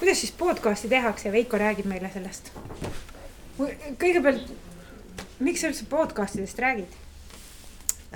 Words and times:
kuidas 0.00 0.20
siis 0.20 0.32
podcast'i 0.32 0.88
tehakse, 0.88 1.32
Veiko 1.32 1.58
räägib 1.60 1.84
meile 1.88 2.08
sellest. 2.12 2.48
kõigepealt, 4.00 4.46
miks 5.44 5.60
sa 5.60 5.68
üldse 5.68 5.84
podcast 5.90 6.38
idest 6.40 6.58
räägid? 6.58 6.94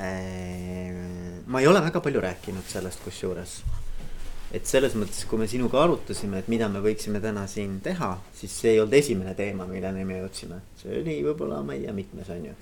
Äh, 0.01 0.97
ma 1.47 1.61
ei 1.61 1.69
ole 1.69 1.83
väga 1.85 2.01
palju 2.01 2.23
rääkinud 2.25 2.65
sellest, 2.73 3.05
kusjuures. 3.05 3.59
et 4.55 4.67
selles 4.67 4.95
mõttes, 4.95 5.27
kui 5.29 5.39
me 5.39 5.47
sinuga 5.51 5.83
arutasime, 5.83 6.39
et 6.39 6.49
mida 6.49 6.69
me 6.71 6.81
võiksime 6.81 7.21
täna 7.21 7.45
siin 7.51 7.81
teha, 7.83 8.15
siis 8.33 8.55
see 8.63 8.71
ei 8.73 8.81
olnud 8.81 8.95
esimene 8.95 9.35
teema, 9.35 9.67
milleni 9.67 10.05
me 10.09 10.23
jõudsime. 10.23 10.63
see 10.81 11.03
oli 11.03 11.21
võib-olla, 11.27 11.61
ma 11.63 11.75
ei 11.75 11.85
tea, 11.85 11.93
mitmes 11.93 12.31
on 12.31 12.47
ju. 12.49 12.55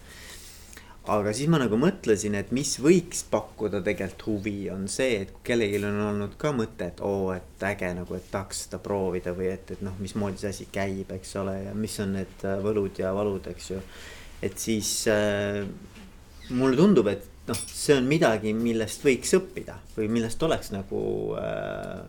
Aga 1.11 1.33
siis 1.35 1.51
ma 1.51 1.59
nagu 1.59 1.77
mõtlesin, 1.81 2.37
et 2.39 2.53
mis 2.55 2.77
võiks 2.83 3.25
pakkuda 3.31 3.81
tegelikult 3.83 4.27
huvi, 4.29 4.57
on 4.71 4.87
see, 4.91 5.23
et 5.25 5.33
kellelgi 5.47 5.81
on 5.89 5.99
olnud 6.07 6.37
ka 6.39 6.53
mõte, 6.55 6.93
et 6.93 7.03
oo, 7.03 7.33
et 7.35 7.67
äge 7.67 7.91
nagu, 7.99 8.15
et 8.15 8.29
tahaks 8.31 8.67
seda 8.67 8.79
proovida 8.83 9.35
või 9.35 9.51
et, 9.51 9.75
et 9.75 9.83
noh, 9.83 9.97
mismoodi 10.03 10.39
see 10.43 10.53
asi 10.55 10.69
käib, 10.73 11.11
eks 11.17 11.35
ole, 11.43 11.57
ja 11.67 11.75
mis 11.75 11.99
on 12.05 12.15
need 12.21 12.47
võlud 12.63 13.03
ja 13.03 13.11
valud, 13.17 13.51
eks 13.51 13.71
ju. 13.73 13.83
et 14.47 14.63
siis 14.63 14.95
äh, 15.11 15.65
mulle 16.55 16.79
tundub, 16.79 17.11
et 17.11 17.27
noh, 17.51 17.63
see 17.67 17.99
on 17.99 18.07
midagi, 18.07 18.55
millest 18.55 19.03
võiks 19.03 19.35
õppida 19.39 19.81
või 19.97 20.09
millest 20.13 20.43
oleks 20.47 20.71
nagu 20.75 21.03
äh, 21.41 22.03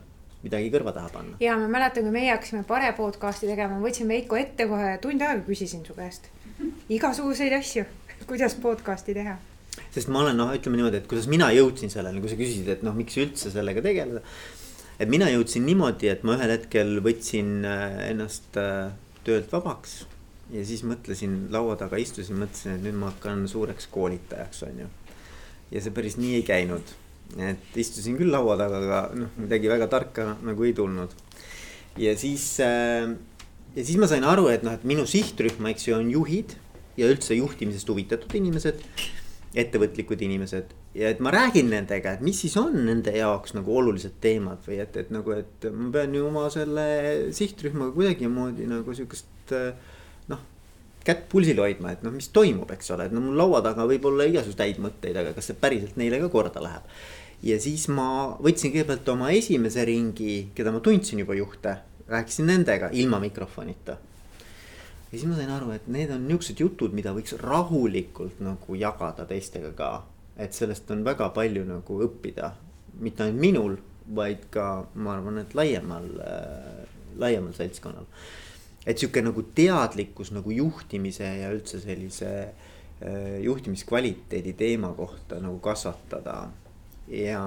midagi 0.46 0.70
kõrva 0.74 0.94
taha 0.94 1.10
panna. 1.14 1.42
ja 1.42 1.58
ma 1.58 1.72
mäletan, 1.72 2.06
kui 2.06 2.14
meie 2.14 2.34
hakkasime 2.36 2.62
Pare 2.68 2.94
podcast'i 2.98 3.50
tegema, 3.50 3.80
ma 3.80 3.88
võtsin 3.88 4.10
Veiko 4.12 4.38
ette 4.38 4.70
kohe 4.70 4.96
tund 5.02 5.26
aega 5.26 5.42
küsisin 5.48 5.82
su 5.88 5.98
käest 5.98 6.30
igasuguseid 6.96 7.56
asju, 7.58 7.86
kuidas 8.30 8.56
podcast'i 8.62 9.16
teha. 9.18 9.38
sest 9.94 10.10
ma 10.14 10.24
olen 10.24 10.38
noh, 10.38 10.54
ütleme 10.56 10.80
niimoodi, 10.80 11.02
et 11.02 11.10
kuidas 11.10 11.30
mina 11.32 11.50
jõudsin 11.54 11.92
selleni, 11.94 12.22
kui 12.22 12.32
sa 12.32 12.40
küsisid, 12.40 12.70
et 12.70 12.84
noh, 12.86 12.96
miks 12.98 13.18
üldse 13.22 13.52
sellega 13.54 13.84
tegeleda. 13.86 14.24
et 15.00 15.10
mina 15.10 15.30
jõudsin 15.32 15.66
niimoodi, 15.68 16.10
et 16.14 16.26
ma 16.28 16.38
ühel 16.38 16.56
hetkel 16.58 16.98
võtsin 17.06 17.62
äh, 17.68 18.10
ennast 18.12 18.60
äh, 18.62 18.92
töölt 19.28 19.52
vabaks 19.54 20.04
ja 20.54 20.66
siis 20.68 20.84
mõtlesin, 20.86 21.48
laua 21.54 21.78
taga 21.80 21.98
istusin, 21.98 22.38
mõtlesin, 22.42 22.78
et 22.78 22.86
nüüd 22.86 23.00
ma 23.00 23.10
hakkan 23.14 23.48
suureks 23.50 23.88
koolitajaks, 23.94 24.66
on 24.68 24.84
ju 24.84 24.92
ja 25.74 25.82
see 25.82 25.94
päris 25.96 26.20
nii 26.22 26.38
ei 26.40 26.46
käinud. 26.46 26.96
et 27.42 27.78
istusin 27.82 28.18
küll 28.20 28.30
laua 28.30 28.54
taga, 28.60 28.80
aga 28.84 28.98
noh, 29.18 29.30
midagi 29.42 29.72
väga 29.72 29.88
tarka 29.90 30.34
nagu 30.46 30.66
ei 30.68 30.74
tulnud. 30.78 31.14
ja 31.98 32.14
siis 32.18 32.60
äh,, 32.62 33.10
ja 33.74 33.86
siis 33.86 33.98
ma 33.98 34.10
sain 34.10 34.24
aru, 34.28 34.48
et 34.54 34.66
noh, 34.66 34.76
et 34.76 34.86
minu 34.86 35.08
sihtrühm, 35.10 35.66
eks 35.72 35.88
ju, 35.88 35.98
on 35.98 36.12
juhid 36.14 36.54
ja 36.98 37.10
üldse 37.10 37.38
juhtimisest 37.38 37.90
huvitatud 37.90 38.34
inimesed 38.40 38.82
ettevõtlikud 39.54 40.22
inimesed 40.26 40.72
ja 40.98 41.12
et 41.14 41.20
ma 41.22 41.30
räägin 41.34 41.70
nendega, 41.70 42.16
et 42.16 42.24
mis 42.26 42.40
siis 42.42 42.56
on 42.58 42.74
nende 42.88 43.14
jaoks 43.14 43.54
nagu 43.54 43.76
olulised 43.78 44.16
teemad 44.22 44.64
või 44.66 44.80
et, 44.82 44.98
et 44.98 45.12
nagu, 45.14 45.36
et 45.38 45.68
ma 45.70 45.92
pean 45.94 46.16
ju 46.18 46.26
oma 46.30 46.48
selle 46.54 46.86
sihtrühmaga 47.38 47.94
kuidagimoodi 47.98 48.66
nagu 48.70 48.98
sihukest 48.98 49.54
äh, 49.54 49.76
kätt 51.04 51.28
pulsil 51.32 51.60
hoidma, 51.60 51.94
et 51.94 52.04
noh, 52.06 52.14
mis 52.16 52.30
toimub, 52.34 52.70
eks 52.74 52.94
ole, 52.96 53.08
et 53.10 53.16
no 53.16 53.22
mul 53.24 53.36
laua 53.40 53.62
taga 53.66 53.86
võib 53.90 54.06
olla 54.08 54.28
igasuguseid 54.30 54.64
häid 54.64 54.80
mõtteid, 54.84 55.20
aga 55.20 55.34
kas 55.36 55.50
see 55.52 55.60
päriselt 55.60 56.00
neile 56.00 56.20
ka 56.22 56.30
korda 56.32 56.64
läheb. 56.64 56.88
ja 57.44 57.58
siis 57.60 57.90
ma 57.92 58.38
võtsin 58.40 58.72
kõigepealt 58.72 59.10
oma 59.12 59.34
esimese 59.36 59.84
ringi, 59.86 60.54
keda 60.56 60.72
ma 60.72 60.80
tundsin 60.80 61.20
juba 61.20 61.36
juhte, 61.36 61.76
rääkisin 62.08 62.48
nendega 62.48 62.90
ilma 62.96 63.20
mikrofonita. 63.20 63.98
Ja 65.14 65.20
siis 65.20 65.30
ma 65.30 65.38
sain 65.38 65.52
aru, 65.54 65.72
et 65.76 65.88
need 65.94 66.12
on 66.12 66.28
niuksed 66.28 66.60
jutud, 66.60 66.94
mida 66.98 67.14
võiks 67.14 67.38
rahulikult 67.38 68.42
nagu 68.42 68.76
jagada 68.76 69.28
teistega 69.30 69.72
ka. 69.78 69.92
et 70.38 70.54
sellest 70.54 70.90
on 70.92 71.04
väga 71.06 71.30
palju 71.30 71.66
nagu 71.70 72.00
õppida, 72.08 72.56
mitte 73.00 73.24
ainult 73.24 73.42
minul, 73.42 73.76
vaid 74.10 74.50
ka 74.52 74.88
ma 74.96 75.14
arvan, 75.14 75.38
et 75.38 75.54
laiemal 75.56 76.10
äh,, 76.26 76.88
laiemal 77.22 77.54
seltskonnal 77.54 78.10
et 78.86 79.00
sihuke 79.00 79.24
nagu 79.24 79.44
teadlikkus 79.56 80.34
nagu 80.36 80.52
juhtimise 80.52 81.28
ja 81.40 81.52
üldse 81.54 81.80
sellise 81.84 82.32
äh, 82.44 83.40
juhtimiskvaliteedi 83.44 84.54
teema 84.60 84.92
kohta 84.98 85.40
nagu 85.40 85.60
kasvatada. 85.64 86.50
ja, 87.08 87.44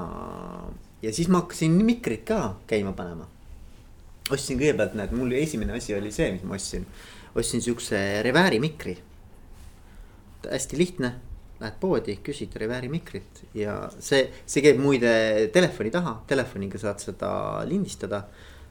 ja 1.02 1.12
siis 1.12 1.28
ma 1.28 1.42
hakkasin 1.44 1.72
mikrit 1.84 2.24
ka 2.24 2.56
käima 2.66 2.92
panema. 2.92 3.28
ostsin 4.30 4.58
kõigepealt, 4.58 4.96
näed, 4.98 5.12
mul 5.12 5.32
esimene 5.32 5.76
asi 5.76 5.94
oli 5.94 6.12
see, 6.12 6.32
mis 6.32 6.42
ma 6.42 6.56
ostsin. 6.56 6.86
Ostsin 7.36 7.62
siukse 7.62 7.98
revääri 8.22 8.60
mikri. 8.62 8.96
hästi 10.46 10.78
lihtne, 10.78 11.12
lähed 11.60 11.78
poodi, 11.80 12.18
küsid 12.22 12.54
revääri 12.54 12.88
mikrit 12.88 13.40
ja 13.54 13.88
see, 13.98 14.28
see 14.46 14.62
käib 14.62 14.78
muide 14.78 15.48
telefoni 15.52 15.90
taha, 15.90 16.20
telefoniga 16.28 16.78
saad 16.78 17.00
seda 17.02 17.30
lindistada 17.66 18.26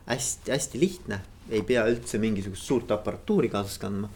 hästi-hästi 0.05 0.79
lihtne 0.79 1.19
ei 1.49 1.61
pea 1.65 1.85
üldse 1.89 2.19
mingisugust 2.21 2.65
suurt 2.65 2.91
aparatuuri 2.95 3.49
kaasas 3.53 3.77
kandma. 3.81 4.09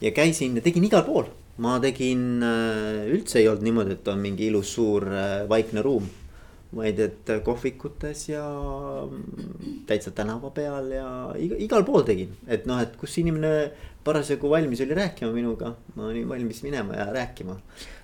ja 0.00 0.10
käisin 0.12 0.56
ja 0.56 0.62
tegin 0.62 0.84
igal 0.84 1.04
pool, 1.06 1.28
ma 1.58 1.78
tegin 1.80 2.42
äh, 2.44 3.06
üldse 3.12 3.40
ei 3.40 3.48
olnud 3.48 3.64
niimoodi, 3.64 3.96
et 3.96 4.08
on 4.12 4.20
mingi 4.20 4.48
ilus 4.50 4.74
suur 4.76 5.06
äh, 5.08 5.48
vaikne 5.48 5.82
ruum. 5.82 6.08
Et 6.84 7.30
kohvikutes 7.44 8.28
ja 8.28 8.44
mm, 9.06 9.82
täitsa 9.88 10.10
tänava 10.10 10.50
peal 10.54 10.90
ja 10.92 11.08
igal 11.38 11.84
pool 11.86 12.04
tegin, 12.06 12.34
et 12.46 12.66
noh, 12.68 12.80
et 12.82 12.96
kus 13.00 13.16
inimene 13.22 13.52
parasjagu 14.06 14.50
valmis 14.50 14.80
oli 14.84 14.94
rääkima 14.94 15.32
minuga, 15.34 15.72
ma 15.96 16.10
olin 16.10 16.28
valmis 16.28 16.62
minema 16.62 16.94
ja 16.94 17.06
rääkima. 17.12 17.56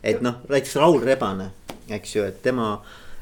et 0.03 0.21
noh, 0.21 0.41
näiteks 0.49 0.77
Raul 0.77 1.01
Rebane, 1.05 1.51
eks 1.89 2.17
ju, 2.17 2.25
et 2.27 2.43
tema 2.43 2.75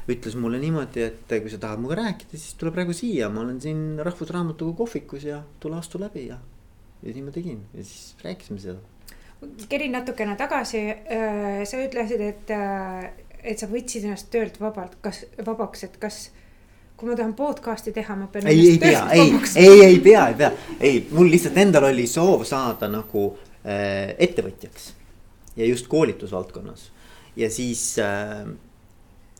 ütles 0.09 0.35
mulle 0.35 0.59
niimoodi, 0.61 1.03
et 1.05 1.33
kui 1.41 1.51
sa 1.51 1.59
tahad 1.61 1.81
minuga 1.81 1.99
rääkida, 2.01 2.37
siis 2.37 2.55
tule 2.59 2.73
praegu 2.73 2.93
siia, 2.93 3.29
ma 3.29 3.43
olen 3.43 3.59
siin 3.61 3.99
Rahvusraamatukogu 4.01 4.85
kohvikus 4.85 5.27
ja 5.29 5.43
tule 5.59 5.77
astu 5.77 6.01
läbi 6.01 6.27
ja. 6.27 6.39
ja 7.03 7.13
nii 7.13 7.27
ma 7.27 7.33
tegin 7.35 7.61
ja 7.73 7.83
siis 7.83 8.15
rääkisime 8.23 8.59
seda. 8.59 8.79
kerin 9.69 9.93
natukene 9.93 10.35
tagasi, 10.37 10.81
sa 11.65 11.83
ütlesid, 11.85 12.21
et, 12.21 12.55
et 13.43 13.59
sa 13.59 13.67
võtsid 13.69 14.05
ennast 14.05 14.29
töölt 14.33 14.59
vabalt, 14.61 14.97
kas 15.01 15.25
vabaks, 15.45 15.83
et 15.87 15.97
kas 16.01 16.23
kui 16.97 17.09
ma 17.09 17.17
tahan 17.17 17.33
podcast'i 17.33 17.93
teha, 17.95 18.15
ma 18.15 18.27
pean. 18.29 18.47
ei, 18.47 18.65
ei 18.69 18.79
pea, 18.81 19.05
ei, 19.17 19.31
ei, 19.57 19.83
ei 19.87 19.99
pea, 19.99 20.27
ei 20.29 20.35
pea, 20.37 20.51
ei, 20.79 20.99
mul 21.11 21.31
lihtsalt 21.33 21.57
endal 21.57 21.89
oli 21.89 22.05
soov 22.09 22.43
saada 22.45 22.89
nagu 22.91 23.31
äh, 23.65 24.13
ettevõtjaks 24.21 24.91
ja 25.57 25.65
just 25.65 25.89
koolitusvaldkonnas 25.91 26.91
ja 27.35 27.49
siis 27.49 27.95
äh, 27.99 28.43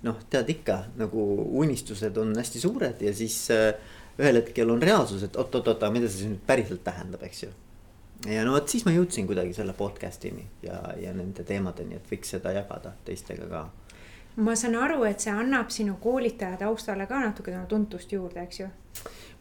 noh, 0.07 0.21
tead 0.29 0.49
ikka 0.55 0.77
nagu 0.99 1.25
unistused 1.61 2.17
on 2.17 2.33
hästi 2.37 2.61
suured 2.63 3.03
ja 3.05 3.13
siis 3.15 3.43
äh, 3.53 3.75
ühel 4.21 4.41
hetkel 4.41 4.69
on 4.69 4.81
reaalsus, 4.81 5.23
et 5.25 5.37
oot-oot-oot, 5.39 5.81
aga 5.81 5.91
mida 5.93 6.09
see 6.09 6.23
siis 6.23 6.31
nüüd 6.33 6.41
päriselt 6.47 6.83
tähendab, 6.85 7.23
eks 7.25 7.45
ju. 7.45 7.51
ja 8.29 8.45
no 8.45 8.55
vot 8.57 8.73
siis 8.73 8.85
ma 8.85 8.93
jõudsin 8.95 9.29
kuidagi 9.29 9.53
selle 9.57 9.73
podcast'ini 9.77 10.43
ja, 10.65 10.81
ja 11.01 11.13
nende 11.15 11.45
teemadeni, 11.47 11.97
et 11.97 12.11
võiks 12.11 12.33
seda 12.35 12.53
jagada 12.57 12.95
teistega 13.05 13.47
ka. 13.51 13.63
Ma 14.35 14.55
saan 14.55 14.75
aru, 14.75 15.03
et 15.03 15.19
see 15.19 15.33
annab 15.33 15.69
sinu 15.69 15.97
koolitaja 16.01 16.57
taustale 16.57 17.07
ka 17.07 17.19
natukene 17.19 17.65
tuntust 17.67 18.11
juurde, 18.11 18.43
eks 18.43 18.59
ju 18.59 18.69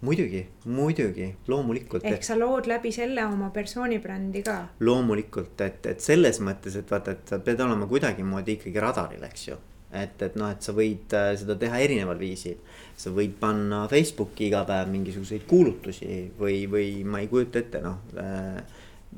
muidugi, 0.01 0.47
muidugi, 0.65 1.35
loomulikult. 1.49 2.05
ehk 2.05 2.25
sa 2.25 2.39
lood 2.39 2.67
läbi 2.67 2.93
selle 2.93 3.25
oma 3.25 3.51
persoonibrändi 3.55 4.43
ka. 4.43 4.57
loomulikult, 4.81 5.61
et, 5.61 5.87
et 5.87 6.01
selles 6.01 6.41
mõttes, 6.41 6.77
et 6.77 6.91
vaata, 6.91 7.17
et 7.17 7.35
sa 7.35 7.39
pead 7.45 7.61
olema 7.61 7.87
kuidagimoodi 7.91 8.57
ikkagi 8.59 8.81
radaril, 8.81 9.27
eks 9.29 9.49
ju 9.49 9.59
et, 9.93 10.23
et 10.23 10.37
noh, 10.39 10.51
et 10.55 10.63
sa 10.63 10.75
võid 10.75 11.15
äh, 11.19 11.33
seda 11.39 11.57
teha 11.59 11.81
erineval 11.83 12.19
viisil. 12.21 12.61
sa 13.01 13.11
võid 13.15 13.33
panna 13.41 13.87
Facebooki 13.91 14.47
iga 14.51 14.63
päev 14.69 14.91
mingisuguseid 14.93 15.47
kuulutusi 15.51 16.31
või, 16.39 16.67
või 16.71 16.91
ma 17.05 17.23
ei 17.23 17.31
kujuta 17.33 17.63
ette, 17.63 17.81
noh 17.83 17.99
äh,. 18.21 18.61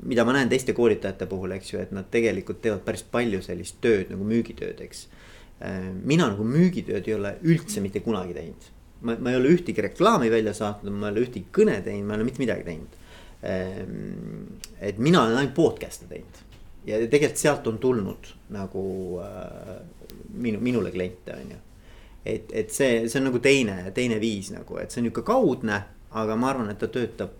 mida 0.09 0.25
ma 0.25 0.33
näen 0.33 0.49
teiste 0.49 0.73
koolitajate 0.73 1.27
puhul, 1.29 1.53
eks 1.53 1.73
ju, 1.73 1.79
et 1.79 1.91
nad 1.93 2.07
tegelikult 2.11 2.61
teevad 2.63 2.81
päris 2.85 3.03
palju 3.05 3.43
sellist 3.45 3.77
tööd 3.81 4.09
nagu 4.09 4.25
müügitööd, 4.25 4.81
eks. 4.81 5.07
Mina 6.03 6.27
nagu 6.27 6.43
müügitööd 6.43 7.05
ei 7.07 7.15
ole 7.15 7.37
üldse 7.47 7.81
mitte 7.83 8.01
kunagi 8.03 8.33
teinud. 8.35 8.69
ma, 9.01 9.15
ma 9.19 9.31
ei 9.31 9.37
ole 9.39 9.53
ühtegi 9.55 9.83
reklaami 9.85 10.31
välja 10.31 10.53
saatnud, 10.57 10.91
ma 10.91 11.09
ei 11.09 11.15
ole 11.15 11.25
ühtegi 11.27 11.45
kõne 11.55 11.77
teinud, 11.85 12.07
ma 12.07 12.15
ei 12.15 12.21
ole 12.21 12.27
mitte 12.27 12.43
midagi 12.43 12.65
teinud 12.67 12.97
äh,. 13.43 13.83
et 14.81 14.97
mina 14.97 15.23
olen 15.23 15.37
ainult 15.37 15.55
podcast'e 15.55 16.09
teinud 16.09 16.41
ja 16.87 16.99
tegelikult 17.07 17.39
sealt 17.39 17.67
on 17.71 17.79
tulnud 17.79 18.33
nagu 18.55 18.83
äh, 19.23 19.77
minu, 20.33 20.59
minule 20.59 20.91
kliente, 20.91 21.35
on 21.37 21.55
ju. 21.55 21.61
et, 22.25 22.51
et 22.51 22.71
see, 22.71 23.07
see 23.07 23.21
on 23.21 23.29
nagu 23.29 23.39
teine, 23.43 23.77
teine 23.95 24.19
viis 24.19 24.51
nagu, 24.51 24.77
et 24.81 24.91
see 24.91 25.03
on 25.03 25.09
nihuke 25.09 25.23
kaudne, 25.27 25.79
aga 26.11 26.35
ma 26.35 26.51
arvan, 26.51 26.69
et 26.73 26.79
ta 26.81 26.91
töötab, 26.91 27.39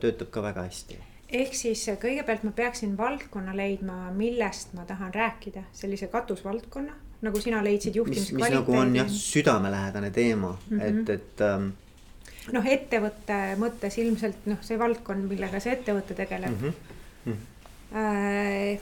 töötab 0.00 0.30
ka 0.30 0.44
väga 0.44 0.68
hästi 0.68 1.00
ehk 1.34 1.56
siis 1.56 1.82
kõigepealt 2.00 2.44
ma 2.46 2.52
peaksin 2.54 2.94
valdkonna 2.98 3.54
leidma, 3.56 4.10
millest 4.14 4.74
ma 4.76 4.84
tahan 4.86 5.14
rääkida, 5.14 5.64
sellise 5.74 6.06
katusvaldkonna, 6.12 6.94
nagu 7.24 7.40
sina 7.40 7.62
leidsid 7.64 7.96
juhtimiskvaliteedi. 8.00 8.58
mis 8.58 8.60
nagu 8.60 8.76
on 8.80 8.96
jah, 8.96 9.08
südamelähedane 9.08 10.10
teema 10.10 10.52
mm, 10.52 10.78
-hmm. 10.78 10.82
et, 10.88 11.10
et 11.10 11.40
ähm,. 11.48 11.70
noh, 12.52 12.68
ettevõtte 12.76 13.40
mõttes 13.60 13.98
ilmselt 14.02 14.46
noh, 14.50 14.60
see 14.62 14.78
valdkond, 14.78 15.28
millega 15.30 15.60
see 15.60 15.72
ettevõte 15.78 16.14
tegeleb 16.14 16.60
mm. 16.60 16.68
-hmm. 16.68 16.72
Mm 17.24 17.32
-hmm. 17.32 17.50
Äh, 17.94 18.78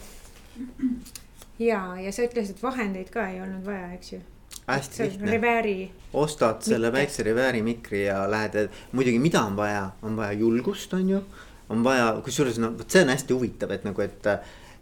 ja, 1.58 1.80
ja 2.00 2.12
sa 2.12 2.22
ütlesid, 2.24 2.56
et 2.56 2.62
vahendeid 2.62 3.10
ka 3.12 3.28
ei 3.28 3.40
olnud 3.40 3.64
vaja, 3.66 3.92
eks 3.92 4.12
ju? 4.12 4.20
hästi 4.66 5.02
lihtne. 5.02 5.90
Ostad 6.12 6.62
selle 6.62 6.92
väikse 6.92 7.22
Revääri 7.22 7.62
mikri 7.62 8.04
ja 8.04 8.30
lähed, 8.30 8.70
muidugi, 8.92 9.18
mida 9.18 9.42
on 9.42 9.56
vaja, 9.56 9.90
on 10.02 10.16
vaja 10.16 10.32
julgust, 10.32 10.94
on 10.94 11.08
ju. 11.08 11.22
on 11.68 11.84
vaja, 11.84 12.20
kusjuures 12.24 12.58
no 12.58 12.72
vot 12.78 12.90
see 12.90 13.02
on 13.02 13.08
hästi 13.08 13.34
huvitav, 13.34 13.70
et 13.72 13.84
nagu, 13.84 14.02
et 14.02 14.26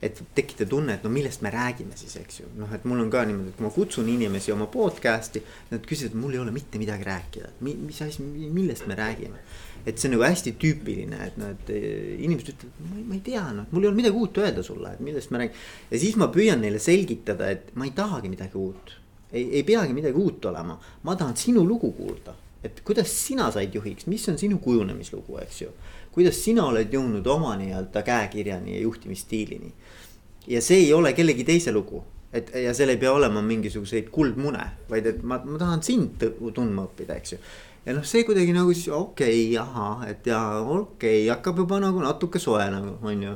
et 0.02 0.20
tekitada 0.35 0.70
tunne, 0.70 0.94
et 0.97 1.02
no 1.05 1.11
millest 1.12 1.43
me 1.44 1.50
räägime 1.52 1.97
siis, 1.99 2.14
eks 2.20 2.41
ju. 2.41 2.47
noh, 2.56 2.70
et 2.73 2.85
mul 2.88 3.02
on 3.02 3.11
ka 3.12 3.25
niimoodi, 3.29 3.52
et 3.52 3.58
kui 3.58 3.67
ma 3.67 3.73
kutsun 3.75 4.08
inimesi 4.08 4.52
oma 4.55 4.69
podcast'i, 4.73 5.43
nad 5.70 5.85
küsivad, 5.87 6.17
mul 6.17 6.37
ei 6.37 6.41
ole 6.41 6.55
mitte 6.55 6.81
midagi 6.81 7.05
rääkida, 7.05 7.52
mis 7.67 8.00
asi, 8.06 8.25
millest 8.25 8.88
me 8.88 8.97
räägime. 8.97 9.44
et 9.87 9.97
see 9.97 10.11
on 10.11 10.19
nagu 10.19 10.26
hästi 10.26 10.55
tüüpiline, 10.61 11.19
et 11.25 11.37
noh, 11.41 11.52
et 11.55 11.70
eh, 11.73 12.17
inimesed 12.20 12.50
ütlevad, 12.52 12.97
ma 13.08 13.14
ei 13.17 13.23
tea, 13.25 13.44
noh, 13.56 13.69
mul 13.73 13.87
ei 13.87 13.88
ole 13.88 13.97
midagi 13.97 14.20
uut 14.20 14.41
öelda 14.43 14.64
sulle, 14.64 14.93
et 14.93 15.00
millest 15.05 15.32
me 15.32 15.41
räägime. 15.41 15.64
ja 15.91 16.00
siis 16.03 16.19
ma 16.20 16.29
püüan 16.32 16.61
neile 16.64 16.81
selgitada, 16.81 17.49
et 17.53 17.73
ma 17.76 17.88
ei 17.88 17.94
tahagi 17.96 18.32
midagi 18.32 18.61
uut. 18.61 18.96
ei, 19.32 19.46
ei 19.61 19.64
peagi 19.64 19.96
midagi 19.96 20.20
uut 20.20 20.44
olema, 20.53 20.76
ma 21.03 21.17
tahan 21.17 21.37
sinu 21.37 21.64
lugu 21.64 21.93
kuulda 21.96 22.37
et 22.64 22.81
kuidas 22.85 23.08
sina 23.08 23.49
said 23.53 23.75
juhiks, 23.75 24.06
mis 24.11 24.26
on 24.29 24.37
sinu 24.38 24.58
kujunemislugu, 24.61 25.38
eks 25.44 25.62
ju. 25.62 25.70
Kuidas 26.12 26.44
sina 26.44 26.66
oled 26.70 26.92
jõudnud 26.92 27.26
oma 27.26 27.54
nii-öelda 27.60 28.02
käekirjani 28.06 28.74
ja 28.74 28.80
juhtimisstiilini 28.86 29.72
ja 30.50 30.62
see 30.64 30.84
ei 30.84 30.92
ole 30.92 31.12
kellegi 31.12 31.44
teise 31.44 31.72
lugu. 31.72 32.02
et 32.32 32.52
ja 32.54 32.70
seal 32.74 32.92
ei 32.92 32.98
pea 32.98 33.10
olema 33.12 33.40
mingisuguseid 33.42 34.06
kuldmune, 34.14 34.62
vaid 34.90 35.06
et 35.10 35.22
ma, 35.26 35.40
ma 35.42 35.56
tahan 35.58 35.80
sind 35.82 36.22
tundma 36.54 36.84
õppida, 36.86 37.16
eks 37.18 37.32
ju. 37.34 37.38
ja 37.86 37.94
noh, 37.96 38.04
see 38.06 38.22
kuidagi 38.24 38.54
nagu 38.54 38.70
siis 38.74 38.86
okei 38.94 39.48
okay,, 39.48 39.56
ahah, 39.58 40.04
et 40.10 40.26
ja 40.30 40.38
okei 40.60 41.24
okay,, 41.24 41.26
hakkab 41.32 41.64
juba 41.64 41.80
nagu 41.82 42.02
natuke 42.04 42.38
soojenema, 42.38 42.98
on 43.02 43.26
ju 43.26 43.34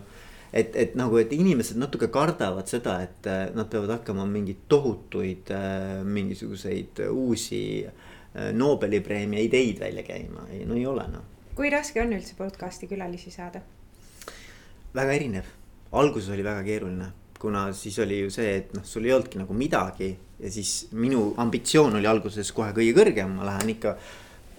et, 0.54 0.76
et 0.78 0.94
nagu, 0.98 1.18
et 1.18 1.32
inimesed 1.34 1.78
natuke 1.82 2.08
kardavad 2.14 2.70
seda, 2.70 3.00
et 3.02 3.26
äh, 3.26 3.48
nad 3.56 3.66
peavad 3.70 3.96
hakkama 3.96 4.26
mingeid 4.30 4.64
tohutuid 4.70 5.50
äh, 5.54 6.02
mingisuguseid 6.06 7.02
uusi 7.10 7.64
äh, 7.82 8.50
Nobeli 8.54 9.02
preemia 9.02 9.42
ideid 9.42 9.82
välja 9.82 10.06
käima, 10.06 10.46
ei 10.54 10.62
no 10.68 10.78
ei 10.78 10.86
ole 10.86 11.06
noh. 11.10 11.33
Kui 11.54 11.70
raske 11.70 12.02
on 12.02 12.14
üldse 12.16 12.34
podcast'i 12.38 12.88
külalisi 12.90 13.30
saada? 13.34 13.62
väga 14.94 15.12
erinev 15.12 15.52
alguses 15.94 16.32
oli 16.34 16.44
väga 16.44 16.62
keeruline, 16.66 17.08
kuna 17.38 17.68
siis 17.76 17.98
oli 18.02 18.20
ju 18.24 18.30
see, 18.34 18.56
et 18.58 18.74
noh, 18.74 18.84
sul 18.86 19.06
ei 19.06 19.14
olnudki 19.14 19.40
nagu 19.40 19.56
midagi 19.56 20.10
ja 20.40 20.50
siis 20.50 20.88
minu 20.96 21.32
ambitsioon 21.40 21.98
oli 22.00 22.08
alguses 22.10 22.50
kohe 22.56 22.72
kõige 22.76 22.94
kõrgem, 22.96 23.36
ma 23.38 23.48
lähen 23.50 23.74
ikka. 23.76 23.96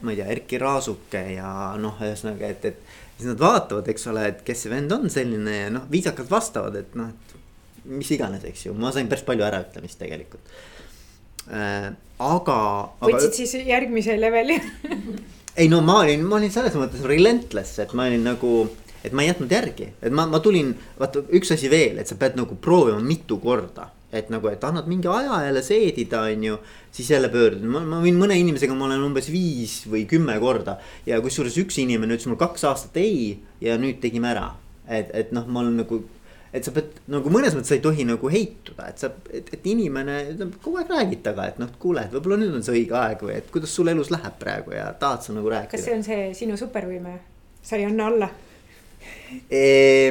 ma 0.05 0.11
ei 0.11 0.19
tea, 0.19 0.27
Erkki 0.33 0.57
Raasuke 0.59 1.21
ja 1.37 1.49
noh, 1.81 1.95
ühesõnaga, 2.03 2.49
et, 2.51 2.65
et 2.67 2.81
siis 3.17 3.29
nad 3.29 3.39
vaatavad, 3.39 3.87
eks 3.89 4.07
ole, 4.11 4.25
et 4.27 4.41
kes 4.45 4.65
see 4.65 4.71
vend 4.71 4.91
on 4.91 5.07
selline 5.09 5.55
ja 5.55 5.69
noh, 5.71 5.85
viisakalt 5.91 6.29
vastavad, 6.29 6.75
et 6.77 6.97
noh, 6.99 7.09
et 7.09 7.87
mis 7.89 8.11
iganes, 8.11 8.43
eks 8.45 8.67
ju, 8.67 8.75
ma 8.77 8.91
sain 8.93 9.09
päris 9.09 9.25
palju 9.25 9.45
äraütlemist 9.47 9.99
tegelikult 10.01 10.51
äh,. 11.47 11.91
aga. 12.19 12.59
võtsid 13.01 13.31
aga... 13.31 13.37
siis 13.39 13.55
järgmise 13.67 14.19
leveli 14.19 14.59
ei 15.57 15.69
no 15.71 15.81
ma 15.81 16.01
olin, 16.03 16.23
ma 16.27 16.39
olin 16.39 16.51
selles 16.51 16.75
mõttes 16.79 17.03
relentless, 17.07 17.79
et 17.79 17.93
ma 17.95 18.09
olin 18.09 18.25
nagu 18.27 18.55
et 19.05 19.13
ma 19.13 19.23
ei 19.23 19.29
jätnud 19.29 19.51
järgi, 19.53 19.91
et 20.01 20.13
ma, 20.15 20.25
ma 20.29 20.41
tulin, 20.43 20.71
vaata 20.99 21.21
üks 21.37 21.53
asi 21.53 21.69
veel, 21.69 21.99
et 22.01 22.09
sa 22.09 22.17
pead 22.19 22.37
nagu 22.39 22.57
proovima 22.61 23.01
mitu 23.03 23.39
korda. 23.43 23.91
et 24.15 24.29
nagu, 24.31 24.47
et 24.47 24.61
annad 24.63 24.85
mingi 24.87 25.09
aja 25.11 25.41
jälle 25.43 25.61
seedida, 25.65 26.21
on 26.31 26.43
ju, 26.43 26.57
siis 26.95 27.09
jälle 27.11 27.27
pöördun, 27.27 27.67
ma 27.67 27.97
võin 27.99 28.15
mõne 28.15 28.37
inimesega, 28.39 28.71
ma 28.77 28.85
olen 28.85 29.03
umbes 29.03 29.27
viis 29.27 29.81
või 29.91 30.05
kümme 30.07 30.37
korda. 30.39 30.77
ja 31.05 31.19
kusjuures 31.21 31.57
üks 31.59 31.81
inimene 31.83 32.15
ütles 32.15 32.29
mulle 32.29 32.39
kaks 32.39 32.63
aastat 32.69 32.95
ei 33.01 33.41
ja 33.61 33.75
nüüd 33.81 33.99
tegime 34.01 34.31
ära. 34.31 34.53
et, 34.87 35.11
et 35.13 35.33
noh, 35.35 35.47
ma 35.47 35.65
olen 35.65 35.81
nagu 35.83 35.99
et 36.55 36.63
sa 36.63 36.71
pead 36.75 37.01
nagu 37.11 37.31
mõnes 37.33 37.55
mõttes 37.55 37.73
sa 37.73 37.75
ei 37.75 37.83
tohi 37.83 38.05
nagu 38.07 38.31
heituda, 38.31 38.87
et 38.91 39.01
sa, 39.01 39.11
et, 39.29 39.51
et 39.57 39.69
inimene 39.71 40.17
kogu 40.63 40.79
aeg 40.79 40.91
räägid 40.93 41.23
taga, 41.25 41.49
et 41.51 41.59
noh, 41.61 41.71
kuule, 41.81 42.05
et 42.07 42.15
võib-olla 42.15 42.39
nüüd 42.41 42.55
on 42.55 42.65
see 42.65 42.79
õige 42.79 42.95
aeg 42.99 43.23
või 43.27 43.37
et 43.41 43.51
kuidas 43.51 43.75
sul 43.75 43.91
elus 43.91 44.11
läheb 44.13 44.39
praegu 44.39 44.75
ja 44.77 44.89
tahad 44.99 45.25
sa 45.25 45.35
nagu 45.35 45.51
rääkida. 45.51 45.75
kas 45.75 45.87
see 45.89 45.97
on 45.97 46.05
see 46.07 46.27
sinu 46.37 46.57
supervõime, 46.59 47.19
sa 47.65 47.79
ei 47.79 47.87
anna 47.89 48.09
alla 48.11 48.31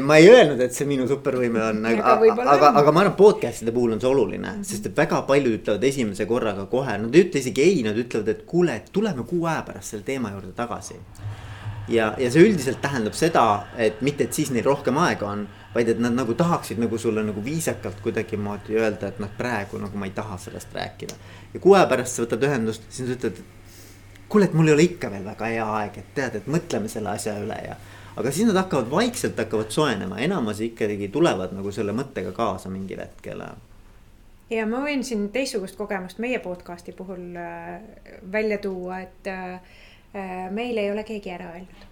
ma 0.05 0.17
ei 0.17 0.29
öelnud, 0.29 0.61
et 0.61 0.75
see 0.75 0.87
minu 0.89 1.07
supervõime 1.09 1.63
on, 1.65 1.81
aga, 1.89 2.17
aga, 2.21 2.45
aga, 2.53 2.71
aga 2.81 2.93
ma 2.95 3.03
arvan, 3.05 3.17
podcast'ide 3.19 3.73
puhul 3.75 3.95
on 3.97 4.03
see 4.03 4.11
oluline 4.11 4.47
mm, 4.47 4.61
-hmm. 4.61 4.69
sest 4.69 4.87
et 4.91 4.97
väga 4.97 5.23
paljud 5.29 5.57
ütlevad 5.59 5.87
esimese 5.89 6.27
korraga 6.31 6.67
kohe, 6.71 6.99
nad 6.99 7.15
ei 7.15 7.25
ütle 7.25 7.41
isegi 7.41 7.63
ei, 7.63 7.83
nad 7.87 7.99
ütlevad, 7.99 8.29
et 8.31 8.45
kuule, 8.47 8.77
et 8.77 8.93
tuleme 8.93 9.25
kuu 9.27 9.47
aja 9.51 9.63
pärast 9.67 9.95
selle 9.95 10.05
teema 10.07 10.31
juurde 10.35 10.53
tagasi. 10.57 10.99
ja, 11.89 12.15
ja 12.19 12.31
see 12.31 12.43
üldiselt 12.43 12.81
tähendab 12.83 13.17
seda, 13.19 13.67
et 13.77 14.03
mitte, 14.03 14.25
et 14.25 14.33
siis 14.33 14.51
neil 14.51 14.65
rohkem 14.65 14.99
aega 14.99 15.31
on, 15.31 15.49
vaid 15.75 15.89
et 15.89 15.99
nad 15.99 16.15
nagu 16.15 16.35
tahaksid 16.39 16.79
nagu 16.79 16.99
sulle 16.99 17.25
nagu 17.27 17.45
viisakalt 17.45 18.01
kuidagimoodi 18.05 18.79
öelda, 18.79 19.11
et 19.11 19.19
noh, 19.23 19.31
praegu 19.39 19.81
nagu 19.83 19.99
ma 19.99 20.07
ei 20.07 20.15
taha 20.15 20.39
sellest 20.39 20.75
rääkida. 20.75 21.15
ja 21.55 21.61
kuu 21.61 21.75
aja 21.75 21.87
pärast 21.91 22.17
sa 22.17 22.23
võtad 22.23 22.47
ühendust, 22.47 22.87
siis 22.89 23.09
nad 23.09 23.19
ütlevad, 23.19 23.43
kuule, 24.29 24.49
et 24.49 24.55
mul 24.55 24.71
ei 24.71 24.75
ole 24.77 24.87
ikka 24.89 25.11
veel 25.11 25.25
väga 25.27 25.51
hea 25.51 25.67
aeg, 25.81 25.99
et 25.99 26.15
tead, 26.15 26.39
et 26.41 26.49
mõtleme 26.51 26.89
selle 26.89 27.11
asja 27.15 27.37
üle 27.43 27.59
ja 27.67 27.77
aga 28.17 28.31
siis 28.31 28.49
nad 28.49 28.59
hakkavad 28.63 28.91
vaikselt 28.91 29.39
hakkavad 29.39 29.71
soojenema, 29.75 30.19
enamus 30.23 30.61
ikkagi 30.65 31.09
tulevad 31.13 31.55
nagu 31.57 31.73
selle 31.75 31.95
mõttega 31.97 32.33
kaasa 32.37 32.71
mingil 32.71 33.03
hetkel. 33.03 33.43
ja 34.51 34.67
ma 34.71 34.83
võin 34.85 35.03
siin 35.05 35.29
teistsugust 35.35 35.77
kogemust 35.77 36.23
meie 36.23 36.39
podcast'i 36.39 36.95
puhul 36.95 37.35
äh, 37.35 37.81
välja 38.33 38.59
tuua, 38.59 39.01
et 39.01 39.27
äh, 39.27 39.59
äh, 40.15 40.47
meil 40.51 40.79
ei 40.79 40.93
ole 40.93 41.05
keegi 41.05 41.35
ära 41.35 41.51
öelnud. 41.57 41.89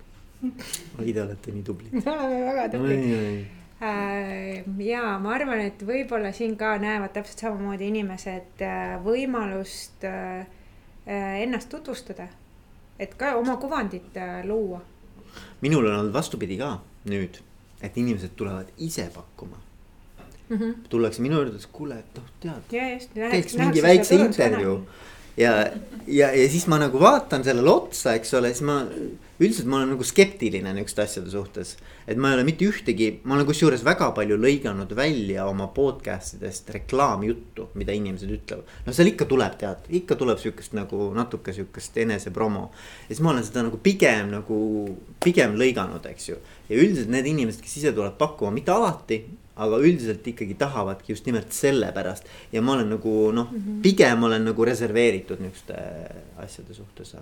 oi, 0.99 1.13
te 1.13 1.23
olete 1.23 1.57
nii 1.57 1.67
tublid. 1.67 1.99
me 1.99 2.15
oleme 2.15 2.47
väga 2.53 2.69
tublid 2.77 3.61
ja 3.83 5.03
ma 5.19 5.35
arvan, 5.35 5.61
et 5.67 5.83
võib-olla 5.83 6.31
siin 6.33 6.55
ka 6.57 6.77
näevad 6.79 7.13
täpselt 7.17 7.43
samamoodi 7.43 7.89
inimesed 7.91 8.63
võimalust 9.03 10.07
ennast 11.07 11.69
tutvustada, 11.73 12.29
et 12.99 13.17
ka 13.19 13.35
oma 13.41 13.57
kuvandit 13.59 14.21
luua 14.47 14.81
minul 15.61 15.87
on 15.87 15.99
olnud 15.99 16.15
vastupidi 16.15 16.57
ka 16.61 16.77
nüüd, 17.11 17.39
et 17.83 17.97
inimesed 17.99 18.35
tulevad 18.37 18.73
ise 18.79 19.09
pakkuma 19.15 19.57
mm. 20.49 20.57
-hmm. 20.57 20.75
tullakse 20.89 21.23
minu 21.23 21.41
juurde, 21.41 21.57
et 21.57 21.69
kuule, 21.73 21.99
et 21.99 22.19
noh, 22.19 22.29
tead, 22.41 23.09
teeks 23.15 23.57
mingi 23.57 23.83
väikse 23.83 24.15
intervjuu 24.15 24.77
ja, 25.37 25.53
ja, 26.07 26.31
ja 26.35 26.49
siis 26.51 26.67
ma 26.71 26.79
nagu 26.83 27.01
vaatan 27.01 27.45
sellele 27.45 27.71
otsa, 27.71 28.17
eks 28.19 28.35
ole, 28.39 28.53
siis 28.53 28.67
ma 28.67 28.83
üldiselt 29.43 29.67
ma 29.71 29.81
olen 29.81 29.95
nagu 29.95 30.05
skeptiline 30.07 30.71
niisuguste 30.75 31.03
asjade 31.03 31.31
suhtes. 31.33 31.77
et 32.07 32.19
ma 32.19 32.31
ei 32.31 32.37
ole 32.37 32.45
mitte 32.47 32.67
ühtegi, 32.67 33.09
ma 33.25 33.37
olen 33.37 33.47
kusjuures 33.49 33.85
väga 33.87 34.11
palju 34.17 34.37
lõiganud 34.39 34.91
välja 34.97 35.47
oma 35.49 35.69
podcast 35.75 36.37
idest 36.37 36.71
reklaamjuttu, 36.75 37.69
mida 37.79 37.95
inimesed 37.97 38.31
ütlevad. 38.31 38.71
no 38.87 38.95
seal 38.95 39.13
ikka 39.13 39.27
tuleb, 39.31 39.57
tead, 39.59 39.89
ikka 40.03 40.19
tuleb 40.21 40.41
sihukest 40.43 40.77
nagu 40.79 41.11
natuke 41.17 41.55
sihukest 41.57 41.99
enesepromo. 42.05 42.69
ja 43.07 43.15
siis 43.15 43.23
ma 43.25 43.33
olen 43.35 43.47
seda 43.47 43.67
nagu 43.67 43.81
pigem 43.83 44.31
nagu, 44.35 44.59
pigem 45.25 45.57
lõiganud, 45.59 46.07
eks 46.13 46.29
ju. 46.29 46.41
ja 46.69 46.77
üldiselt 46.77 47.11
need 47.15 47.31
inimesed, 47.33 47.63
kes 47.65 47.79
ise 47.81 47.95
tulevad 47.95 48.19
pakkuma, 48.21 48.55
mitte 48.55 48.75
alati, 48.75 49.23
aga 49.63 49.79
üldiselt 49.83 50.27
ikkagi 50.27 50.57
tahavadki 50.59 51.13
just 51.13 51.27
nimelt 51.27 51.53
sellepärast. 51.53 52.29
ja 52.53 52.63
ma 52.63 52.77
olen 52.77 52.91
nagu 52.97 53.33
noh 53.33 53.51
mm 53.53 53.59
-hmm., 53.59 53.83
pigem 53.83 54.23
olen 54.23 54.45
nagu 54.45 54.65
reserveeritud 54.65 55.41
niisuguste 55.41 55.75
asjade 56.37 56.75
suhtes 56.75 57.17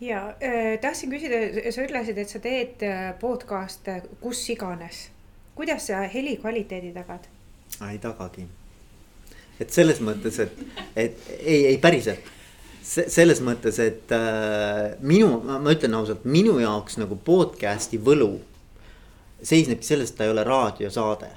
ja 0.00 0.28
äh, 0.28 0.78
tahtsin 0.80 1.10
küsida, 1.10 1.36
sa 1.72 1.82
ütlesid, 1.82 2.18
et 2.18 2.28
sa 2.28 2.38
teed 2.38 2.82
äh, 2.84 3.14
podcast'e 3.20 4.02
kus 4.20 4.48
iganes. 4.50 5.10
kuidas 5.54 5.86
sa 5.86 6.00
heli 6.14 6.36
kvaliteedi 6.36 6.92
tagad? 6.92 7.28
ei 7.90 7.98
tagagi. 7.98 8.46
et 9.60 9.70
selles 9.70 10.00
mõttes, 10.00 10.38
et, 10.38 10.52
et 10.96 11.30
ei, 11.40 11.66
ei 11.66 11.78
päriselt 11.78 12.34
selles 12.86 13.40
mõttes, 13.42 13.78
et 13.82 14.12
äh, 14.14 14.94
minu, 15.00 15.40
ma 15.42 15.72
ütlen 15.72 15.96
ausalt, 15.98 16.24
minu 16.24 16.58
jaoks 16.62 17.00
nagu 17.00 17.18
podcast'i 17.24 17.98
võlu 17.98 18.36
seisnebki 19.42 19.86
selles, 19.86 20.10
et 20.10 20.16
ta 20.16 20.24
ei 20.24 20.30
ole 20.30 20.44
raadiosaade. 20.44 21.30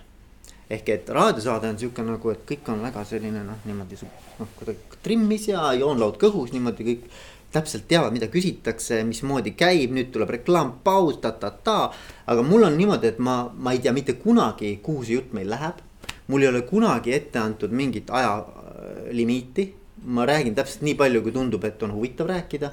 ehk 0.69 0.89
et 0.89 1.09
raadiosaade 1.09 1.69
on 1.69 1.79
sihuke 1.79 2.03
nagu, 2.05 2.29
et 2.29 2.45
kõik 2.45 2.67
on 2.69 2.81
väga 2.85 3.03
selline 3.05 3.41
noh, 3.43 3.57
niimoodi 3.65 3.97
noh, 4.39 4.47
kuidagi 4.55 5.01
trimmis 5.03 5.47
ja 5.47 5.73
joonlaud 5.73 6.19
kõhus 6.21 6.51
niimoodi 6.53 6.85
kõik 6.85 7.07
täpselt 7.51 7.87
teavad, 7.89 8.13
mida 8.13 8.29
küsitakse, 8.29 9.01
mismoodi 9.07 9.55
käib, 9.57 9.93
nüüd 9.95 10.11
tuleb 10.13 10.29
reklaampaus 10.37 11.17
ta,, 11.23 11.31
ta-ta-ta. 11.31 11.91
aga 12.29 12.43
mul 12.45 12.67
on 12.67 12.77
niimoodi, 12.77 13.09
et 13.09 13.19
ma, 13.19 13.41
ma 13.55 13.73
ei 13.73 13.81
tea 13.81 13.93
mitte 13.95 14.13
kunagi, 14.21 14.75
kuhu 14.85 15.05
see 15.05 15.17
jutt 15.17 15.33
meil 15.33 15.49
läheb. 15.49 15.81
mul 16.27 16.45
ei 16.45 16.51
ole 16.51 16.61
kunagi 16.61 17.13
ette 17.13 17.39
antud 17.39 17.71
mingit 17.73 18.09
ajalimiiti. 18.09 19.73
ma 20.05 20.25
räägin 20.25 20.55
täpselt 20.55 20.81
nii 20.81 20.95
palju, 20.95 21.21
kui 21.21 21.31
tundub, 21.31 21.63
et 21.65 21.83
on 21.83 21.91
huvitav 21.93 22.27
rääkida. 22.27 22.71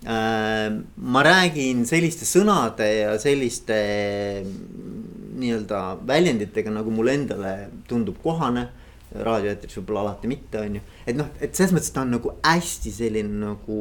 Äh, 0.00 0.70
ma 0.96 1.22
räägin 1.24 1.84
selliste 1.88 2.24
sõnade 2.24 2.86
ja 2.88 3.16
selliste 3.20 3.76
nii-öelda 5.40 5.80
väljenditega, 6.08 6.72
nagu 6.72 6.92
mulle 6.94 7.18
endale 7.18 7.52
tundub 7.88 8.16
kohane 8.22 8.68
raadioeetris 9.10 9.76
võib-olla 9.76 10.06
alati 10.06 10.30
mitte, 10.30 10.60
on 10.62 10.78
ju. 10.78 10.82
et 11.04 11.18
noh, 11.18 11.28
et 11.42 11.52
selles 11.56 11.74
mõttes 11.74 11.92
ta 11.92 12.04
on 12.04 12.14
nagu 12.14 12.32
hästi 12.46 12.92
selline 12.94 13.42
nagu 13.42 13.80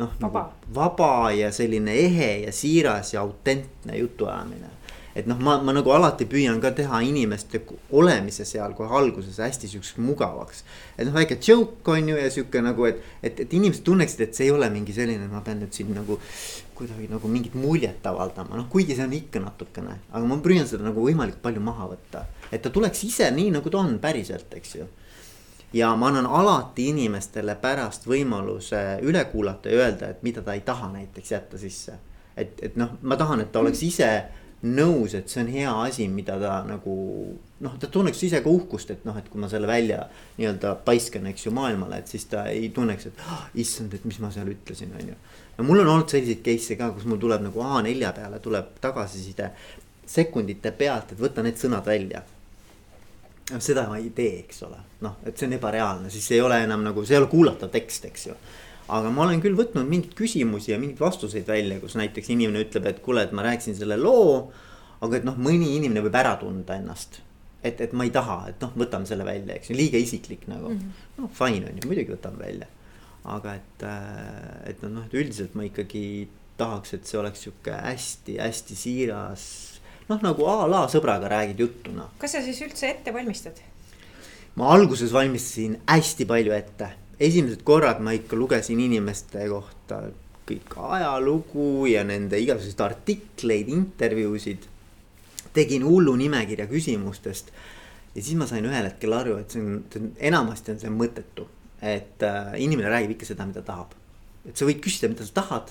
noh, 0.00 0.14
nagu 0.22 0.44
vaba 0.74 1.12
ja 1.36 1.52
selline 1.54 1.94
ehe 2.02 2.30
ja 2.46 2.54
siiras 2.54 3.12
ja 3.14 3.22
autentne 3.22 3.98
jutuajamine. 3.98 4.70
Et 5.14 5.28
noh, 5.28 5.38
ma, 5.38 5.58
ma 5.64 5.74
nagu 5.76 5.92
alati 5.92 6.26
püüan 6.28 6.60
ka 6.62 6.72
teha 6.76 7.02
inimeste 7.04 7.60
olemise 7.92 8.46
seal 8.48 8.72
kohe 8.78 8.92
alguses 8.98 9.38
hästi 9.42 9.68
siukseks 9.68 10.00
mugavaks. 10.00 10.64
et 10.96 11.06
noh, 11.06 11.14
väike 11.14 11.38
joke 11.40 11.92
on 11.92 12.08
ju 12.08 12.16
ja 12.16 12.30
sihuke 12.30 12.62
nagu, 12.64 12.86
et, 12.88 13.02
et, 13.22 13.40
et 13.44 13.52
inimesed 13.58 13.84
tunneksid, 13.84 14.24
et 14.26 14.34
see 14.34 14.48
ei 14.48 14.54
ole 14.54 14.70
mingi 14.72 14.94
selline, 14.96 15.26
et 15.26 15.32
ma 15.32 15.44
pean 15.44 15.60
nüüd 15.62 15.72
siin 15.76 15.92
nagu. 15.94 16.18
kuidagi 16.72 17.06
nagu 17.06 17.28
mingit 17.28 17.54
muljet 17.54 18.06
avaldama, 18.08 18.56
noh 18.58 18.66
kuigi 18.72 18.96
see 18.96 19.04
on 19.04 19.12
ikka 19.14 19.38
natukene, 19.44 20.00
aga 20.10 20.26
ma 20.26 20.38
püüan 20.42 20.66
seda 20.66 20.82
nagu 20.88 21.04
võimalikult 21.04 21.44
palju 21.44 21.60
maha 21.62 21.92
võtta. 21.92 22.24
et 22.50 22.62
ta 22.64 22.72
tuleks 22.72 23.04
ise 23.04 23.30
nii, 23.30 23.52
nagu 23.58 23.70
ta 23.70 23.84
on 23.84 23.98
päriselt, 24.02 24.50
eks 24.56 24.76
ju 24.80 24.88
ja 25.72 25.96
ma 25.96 26.08
annan 26.08 26.26
alati 26.26 26.88
inimestele 26.92 27.54
pärast 27.60 28.04
võimaluse 28.08 28.80
üle 29.08 29.24
kuulata 29.32 29.70
ja 29.72 29.84
öelda, 29.84 30.10
et 30.12 30.22
mida 30.22 30.42
ta 30.44 30.56
ei 30.56 30.60
taha 30.60 30.90
näiteks 30.92 31.32
jätta 31.32 31.58
sisse. 31.58 31.92
et, 32.36 32.60
et 32.62 32.76
noh, 32.76 32.96
ma 33.02 33.16
tahan, 33.16 33.40
et 33.40 33.52
ta 33.52 33.60
oleks 33.60 33.82
ise 33.82 34.08
nõus, 34.62 35.14
et 35.18 35.30
see 35.30 35.42
on 35.42 35.48
hea 35.50 35.70
asi, 35.84 36.06
mida 36.08 36.36
ta 36.38 36.60
nagu 36.66 36.94
noh, 37.62 37.74
ta 37.82 37.88
tunneks 37.90 38.20
ise 38.26 38.42
ka 38.42 38.50
uhkust, 38.50 38.92
et 38.94 39.06
noh, 39.06 39.16
et 39.18 39.28
kui 39.30 39.40
ma 39.42 39.48
selle 39.50 39.66
välja 39.70 40.04
nii-öelda 40.38 40.76
paiskan, 40.86 41.26
eks 41.30 41.46
ju, 41.48 41.54
maailmale, 41.54 41.98
et 42.02 42.10
siis 42.10 42.28
ta 42.30 42.44
ei 42.50 42.68
tunneks, 42.74 43.08
et 43.10 43.24
oh, 43.26 43.46
issand, 43.58 43.94
et 43.94 44.04
mis 44.06 44.18
ma 44.22 44.30
seal 44.34 44.50
ütlesin, 44.52 44.94
on 44.98 45.12
ju. 45.12 45.16
no 45.58 45.66
mul 45.66 45.82
on 45.82 45.92
olnud 45.96 46.14
selliseid 46.14 46.44
case'e 46.46 46.78
ka, 46.78 46.92
kus 46.94 47.08
mul 47.10 47.20
tuleb 47.22 47.42
nagu 47.48 47.64
A4 47.66 48.12
peale 48.18 48.38
tuleb 48.42 48.76
tagasiside 48.82 49.50
sekundite 50.12 50.74
pealt, 50.78 51.14
et 51.14 51.22
võta 51.22 51.42
need 51.42 51.58
sõnad 51.58 51.86
välja. 51.86 52.22
seda 53.58 53.88
ma 53.90 53.98
ei 53.98 54.10
tee, 54.14 54.44
eks 54.46 54.62
ole, 54.62 54.78
noh, 55.02 55.18
et 55.26 55.36
see 55.36 55.50
on 55.50 55.58
ebareaalne, 55.58 56.10
siis 56.10 56.30
ei 56.32 56.40
ole 56.40 56.62
enam 56.62 56.86
nagu, 56.86 57.04
see 57.04 57.18
ei 57.18 57.22
ole 57.24 57.30
kuulatav 57.30 57.74
tekst, 57.74 58.06
eks 58.08 58.30
ju 58.30 58.38
aga 58.92 59.12
ma 59.12 59.24
olen 59.26 59.40
küll 59.42 59.56
võtnud 59.56 59.88
mingeid 59.88 60.14
küsimusi 60.18 60.72
ja 60.72 60.78
mingeid 60.80 61.00
vastuseid 61.00 61.48
välja, 61.48 61.78
kus 61.80 61.96
näiteks 61.98 62.32
inimene 62.34 62.64
ütleb, 62.66 62.88
et 62.90 63.00
kuule, 63.04 63.24
et 63.24 63.32
ma 63.36 63.44
rääkisin 63.46 63.76
selle 63.78 63.96
loo. 64.00 64.52
aga 65.02 65.18
et 65.18 65.24
noh, 65.26 65.34
mõni 65.34 65.72
inimene 65.78 66.04
võib 66.04 66.14
ära 66.18 66.36
tunda 66.38 66.76
ennast. 66.78 67.20
et, 67.62 67.80
et 67.80 67.92
ma 67.92 68.04
ei 68.04 68.12
taha, 68.14 68.38
et 68.50 68.62
noh, 68.62 68.74
võtame 68.76 69.06
selle 69.06 69.24
välja, 69.24 69.56
eks 69.56 69.70
ju, 69.70 69.78
liiga 69.78 69.98
isiklik 69.98 70.46
nagu 70.50 70.70
mm. 70.70 70.78
-hmm. 70.78 71.10
noh, 71.22 71.30
fine 71.32 71.70
on 71.70 71.80
ju, 71.80 71.88
muidugi 71.88 72.14
võtame 72.14 72.38
välja. 72.42 72.68
aga 73.24 73.54
et, 73.54 73.82
äh, 73.86 74.70
et 74.70 74.82
noh, 74.82 75.04
et 75.06 75.14
üldiselt 75.14 75.54
ma 75.54 75.64
ikkagi 75.64 76.28
tahaks, 76.56 76.94
et 76.94 77.06
see 77.06 77.18
oleks 77.18 77.44
sihuke 77.46 77.72
hästi-hästi 77.72 78.76
siiras. 78.76 79.44
noh, 80.08 80.20
nagu 80.22 80.46
a 80.46 80.66
la 80.68 80.86
sõbraga 80.88 81.30
räägid 81.32 81.60
juttu 81.64 81.92
noh. 81.96 82.12
kas 82.18 82.36
sa 82.36 82.42
siis 82.42 82.60
üldse 82.60 82.90
ette 82.90 83.14
valmistad? 83.14 83.62
ma 84.54 84.74
alguses 84.74 85.12
valmistasin 85.12 85.80
hästi 85.88 86.26
palju 86.28 86.52
ette 86.52 87.01
esimesed 87.20 87.62
korrad 87.64 88.00
ma 88.00 88.12
ikka 88.16 88.36
lugesin 88.36 88.80
inimeste 88.80 89.46
kohta 89.48 90.02
kõik 90.48 90.76
ajalugu 90.76 91.86
ja 91.90 92.02
nende 92.06 92.40
igasuguseid 92.42 92.84
artikleid, 92.84 93.68
intervjuusid. 93.68 94.68
tegin 95.52 95.84
hullu 95.84 96.14
nimekirja 96.16 96.66
küsimustest. 96.66 97.52
ja 98.14 98.22
siis 98.22 98.36
ma 98.36 98.46
sain 98.46 98.64
ühel 98.64 98.88
hetkel 98.88 99.12
aru, 99.12 99.36
et 99.38 99.50
see 99.50 99.62
on, 99.62 100.12
enamasti 100.18 100.72
on 100.72 100.80
see 100.80 100.90
mõttetu. 100.90 101.46
et 101.82 102.22
äh, 102.22 102.54
inimene 102.56 102.88
räägib 102.88 103.16
ikka 103.16 103.26
seda, 103.26 103.46
mida 103.46 103.62
tahab. 103.62 103.94
et 104.48 104.56
sa 104.56 104.64
võid 104.64 104.80
küsida, 104.80 105.08
mida 105.08 105.26
sa 105.26 105.32
tahad. 105.42 105.70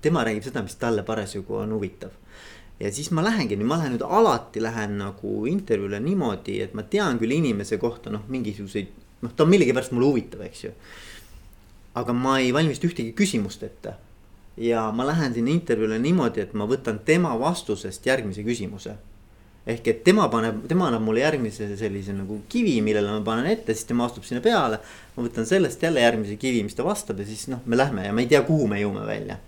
tema 0.00 0.24
räägib 0.24 0.44
seda, 0.44 0.62
mis 0.62 0.74
talle 0.74 1.02
parasjagu 1.02 1.54
on 1.54 1.72
huvitav. 1.76 2.10
ja 2.80 2.92
siis 2.92 3.10
ma 3.10 3.22
lähengi, 3.22 3.56
ma 3.56 3.76
lähen 3.76 3.98
nüüd 3.98 4.06
alati 4.06 4.62
lähen 4.62 4.98
nagu 4.98 5.46
intervjuule 5.46 6.00
niimoodi, 6.00 6.60
et 6.62 6.74
ma 6.74 6.82
tean 6.82 7.18
küll 7.18 7.36
inimese 7.36 7.78
kohta 7.78 8.10
noh, 8.10 8.24
mingisuguseid 8.28 9.07
noh, 9.20 9.32
ta 9.34 9.44
on 9.44 9.50
millegipärast 9.50 9.94
mulle 9.94 10.10
huvitav, 10.12 10.42
eks 10.46 10.64
ju. 10.64 10.72
aga 11.98 12.14
ma 12.14 12.36
ei 12.38 12.52
valmista 12.54 12.86
ühtegi 12.86 13.12
küsimust 13.16 13.62
ette. 13.66 13.94
ja 14.56 14.88
ma 14.94 15.06
lähen 15.06 15.34
sinna 15.34 15.50
intervjuule 15.50 15.98
niimoodi, 16.02 16.42
et 16.42 16.54
ma 16.54 16.66
võtan 16.66 16.98
tema 17.04 17.34
vastusest 17.38 18.06
järgmise 18.06 18.42
küsimuse. 18.46 18.94
ehk 19.66 19.88
et 19.88 20.04
tema 20.04 20.28
paneb, 20.28 20.62
tema 20.68 20.88
annab 20.88 21.02
mulle 21.02 21.20
järgmise 21.20 21.76
sellise 21.76 22.12
nagu 22.12 22.40
kivi, 22.48 22.80
millele 22.82 23.10
ma 23.10 23.20
panen 23.24 23.46
ette, 23.46 23.74
siis 23.74 23.86
tema 23.90 24.06
astub 24.06 24.24
sinna 24.24 24.40
peale. 24.40 24.80
ma 25.16 25.26
võtan 25.26 25.46
sellest 25.46 25.82
jälle 25.82 26.00
järgmise 26.00 26.36
kivi, 26.36 26.62
mis 26.62 26.74
ta 26.74 26.84
vastab 26.84 27.18
ja 27.18 27.26
siis 27.26 27.48
noh, 27.48 27.64
me 27.66 27.76
lähme 27.76 28.06
ja 28.06 28.12
ma 28.12 28.20
ei 28.20 28.30
tea, 28.30 28.42
kuhu 28.42 28.68
me 28.68 28.80
jõuame 28.80 29.06
välja. 29.06 29.38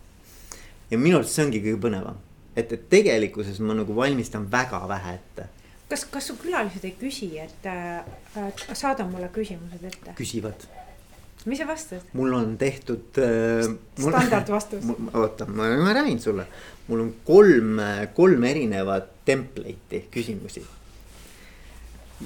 ja 0.91 0.99
minu 0.99 1.21
arust 1.21 1.37
see 1.37 1.47
ongi 1.47 1.63
kõige 1.63 1.81
põnevam, 1.87 2.19
et, 2.57 2.73
et 2.73 2.89
tegelikkuses 2.91 3.63
ma 3.63 3.79
nagu 3.79 3.97
valmistan 3.97 4.51
väga 4.51 4.87
vähe 4.89 5.15
ette 5.21 5.49
kas, 5.91 6.07
kas 6.11 6.31
su 6.31 6.37
külalised 6.41 6.85
ei 6.87 6.95
küsi, 6.99 7.33
et 7.43 7.67
äh, 7.69 8.65
saada 8.73 9.07
mulle 9.09 9.31
küsimused 9.35 9.85
ette? 9.91 10.15
küsivad. 10.19 10.67
mis 11.47 11.59
sa 11.59 11.69
vastad? 11.69 12.11
mul 12.17 12.35
on 12.37 12.57
tehtud 12.59 13.21
äh,. 13.21 13.71
standardvastus. 13.99 14.91
oota, 15.21 15.47
ma, 15.47 15.71
ma 15.85 15.95
räägin 15.97 16.21
sulle, 16.23 16.47
mul 16.89 17.07
on 17.07 17.15
kolm, 17.25 17.81
kolm 18.15 18.45
erinevat 18.51 19.17
template'i 19.29 20.07
küsimusi 20.11 20.65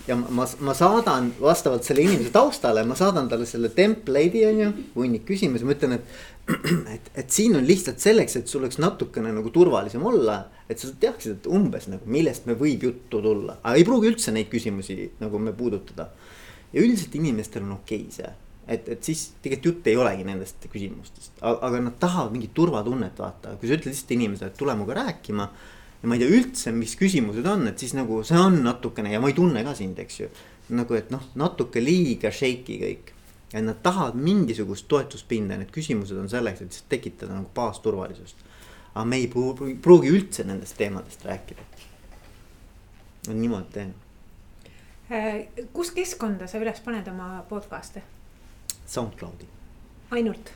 ja 0.08 0.16
ma, 0.16 0.46
ma, 0.60 0.74
saadan 0.76 1.30
vastavalt 1.40 1.86
selle 1.86 2.04
inimese 2.04 2.32
taustale, 2.34 2.82
ma 2.86 2.96
saadan 2.98 3.28
talle 3.30 3.46
selle 3.48 3.70
template'i 3.74 4.44
on 4.48 4.60
ju, 4.60 4.70
hunnik 4.96 5.26
küsimusi, 5.28 5.66
ma 5.66 5.76
ütlen, 5.76 5.98
et. 5.98 6.22
et, 6.92 7.06
et 7.16 7.30
siin 7.32 7.54
on 7.56 7.64
lihtsalt 7.64 8.02
selleks, 8.02 8.34
et 8.36 8.50
sul 8.50 8.60
oleks 8.60 8.76
natukene 8.82 9.30
nagu 9.32 9.48
turvalisem 9.48 10.02
olla, 10.04 10.42
et 10.68 10.76
sa 10.76 10.90
teaksid, 11.00 11.38
et 11.38 11.46
umbes 11.48 11.86
nagu 11.88 12.04
millest 12.10 12.44
me 12.44 12.56
võib 12.60 12.84
juttu 12.84 13.22
tulla, 13.24 13.56
aga 13.62 13.78
ei 13.80 13.86
pruugi 13.88 14.10
üldse 14.10 14.34
neid 14.34 14.50
küsimusi 14.52 15.14
nagu 15.22 15.40
me 15.40 15.54
puudutada. 15.56 16.10
ja 16.74 16.82
üldiselt 16.82 17.14
inimestel 17.16 17.64
on 17.64 17.78
okei 17.78 18.02
okay 18.02 18.12
see, 18.12 18.32
et, 18.68 18.90
et 18.92 19.08
siis 19.08 19.22
tegelikult 19.40 19.70
jutt 19.70 19.88
ei 19.88 19.96
olegi 19.96 20.26
nendest 20.28 20.68
küsimustest, 20.68 21.40
aga 21.40 21.80
nad 21.80 21.96
tahavad 22.02 22.36
mingit 22.36 22.52
turvatunnet 22.52 23.24
vaata, 23.24 23.56
kui 23.56 23.70
sa 23.70 23.78
ütled 23.78 23.94
lihtsalt 23.94 24.14
inimesele, 24.18 24.52
et 24.52 24.60
tule 24.60 24.76
minuga 24.76 24.98
rääkima 25.00 25.48
ja 26.04 26.08
ma 26.08 26.18
ei 26.18 26.20
tea 26.20 26.37
üldse, 26.37 26.73
mis 26.76 26.92
küsimused 27.00 27.46
on, 27.49 27.62
et 27.70 27.80
siis 27.80 27.94
nagu 27.96 28.18
see 28.28 28.37
on 28.37 28.58
natukene 28.61 29.14
ja 29.14 29.23
ma 29.25 29.30
ei 29.30 29.37
tunne 29.37 29.62
ka 29.64 29.73
sind, 29.78 29.96
eks 30.02 30.18
ju. 30.20 30.26
nagu, 30.76 30.96
et 30.96 31.08
noh, 31.12 31.23
natuke 31.40 31.80
liiga 31.80 32.28
shaky 32.32 32.76
kõik. 32.82 33.12
ja 33.54 33.62
nad 33.64 33.80
tahavad 33.82 34.18
mingisugust 34.20 34.84
toetuspinda, 34.88 35.56
need 35.56 35.70
küsimused 35.73 36.18
on 36.20 36.28
selleks, 36.28 36.61
et 36.61 36.78
tekitada 36.92 37.32
nagu 37.32 37.49
baasturvalisust. 37.56 38.37
aga 38.92 39.04
me 39.08 39.16
ei 39.16 39.30
pruugi, 39.32 39.78
pruugi 39.80 40.12
üldse 40.12 40.44
nendest 40.44 40.76
teemadest 40.76 41.25
rääkida. 41.25 41.64
no 43.28 43.38
niimoodi 43.38 43.73
teen. 43.73 43.94
Äh, 45.08 45.46
kus 45.73 45.94
keskkonda 45.96 46.46
sa 46.46 46.61
üles 46.61 46.84
paned 46.84 47.08
oma 47.08 47.46
podcast'e? 47.49 48.04
SoundCloudi. 48.84 49.49
ainult 50.11 50.52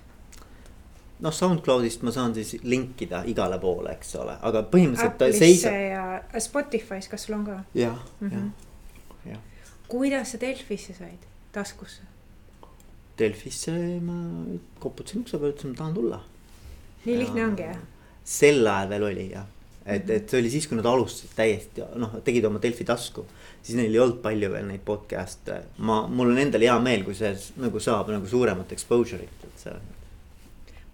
noh, 1.24 1.34
SoundCloudist 1.34 2.04
ma 2.06 2.12
saan 2.14 2.34
siis 2.36 2.54
linkida 2.66 3.22
igale 3.30 3.58
poole, 3.62 3.94
eks 3.96 4.14
ole, 4.20 4.36
aga 4.50 4.62
põhimõtteliselt 4.70 5.18
ta 5.20 5.30
seisab. 5.34 5.74
ja 5.74 6.42
Spotify's, 6.42 7.10
kas 7.10 7.26
sul 7.26 7.38
on 7.38 7.44
ka? 7.48 7.58
jah 7.74 7.98
-hmm. 8.20 8.30
jah, 8.30 9.34
jah. 9.34 9.42
kuidas 9.88 10.32
sa 10.32 10.40
Delfisse 10.40 10.94
said, 10.94 11.26
taskusse? 11.52 12.06
Delfisse 13.18 13.74
ma 14.00 14.18
koputasin 14.78 15.20
ukse 15.20 15.38
peale, 15.38 15.54
ütlesin, 15.54 15.74
ma 15.74 15.82
tahan 15.82 15.94
tulla. 15.94 16.24
nii 17.04 17.14
ja, 17.14 17.20
lihtne 17.20 17.44
ongi 17.44 17.62
jah? 17.62 17.78
sel 18.24 18.66
ajal 18.66 18.88
veel 18.88 19.02
oli 19.10 19.30
jah, 19.32 19.46
et 19.86 20.02
mm, 20.02 20.08
-hmm. 20.08 20.16
et 20.16 20.30
see 20.30 20.40
oli 20.40 20.50
siis, 20.50 20.66
kui 20.68 20.76
nad 20.76 20.86
alustasid 20.86 21.34
täiesti 21.36 21.82
noh, 21.94 22.18
tegid 22.24 22.44
oma 22.44 22.62
Delfi 22.62 22.84
tasku. 22.84 23.26
siis 23.62 23.76
neil 23.76 23.94
ei 23.94 24.00
olnud 24.00 24.22
palju 24.22 24.52
veel 24.52 24.66
neid 24.66 24.80
podcast'e, 24.86 25.62
ma, 25.78 26.06
mul 26.06 26.30
on 26.30 26.38
endal 26.38 26.60
hea 26.60 26.78
meel, 26.78 27.04
kui 27.04 27.14
see 27.14 27.36
nagu 27.56 27.80
saab 27.80 28.08
nagu 28.08 28.26
suuremat 28.26 28.72
exposure'it, 28.72 29.44
et 29.44 29.64
see 29.64 29.72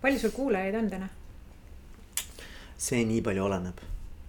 palju 0.04 0.20
sul 0.20 0.34
kuulajaid 0.36 0.76
on 0.76 0.90
täna? 0.92 1.10
see 2.84 3.04
nii 3.08 3.22
palju 3.24 3.44
oleneb, 3.46 3.78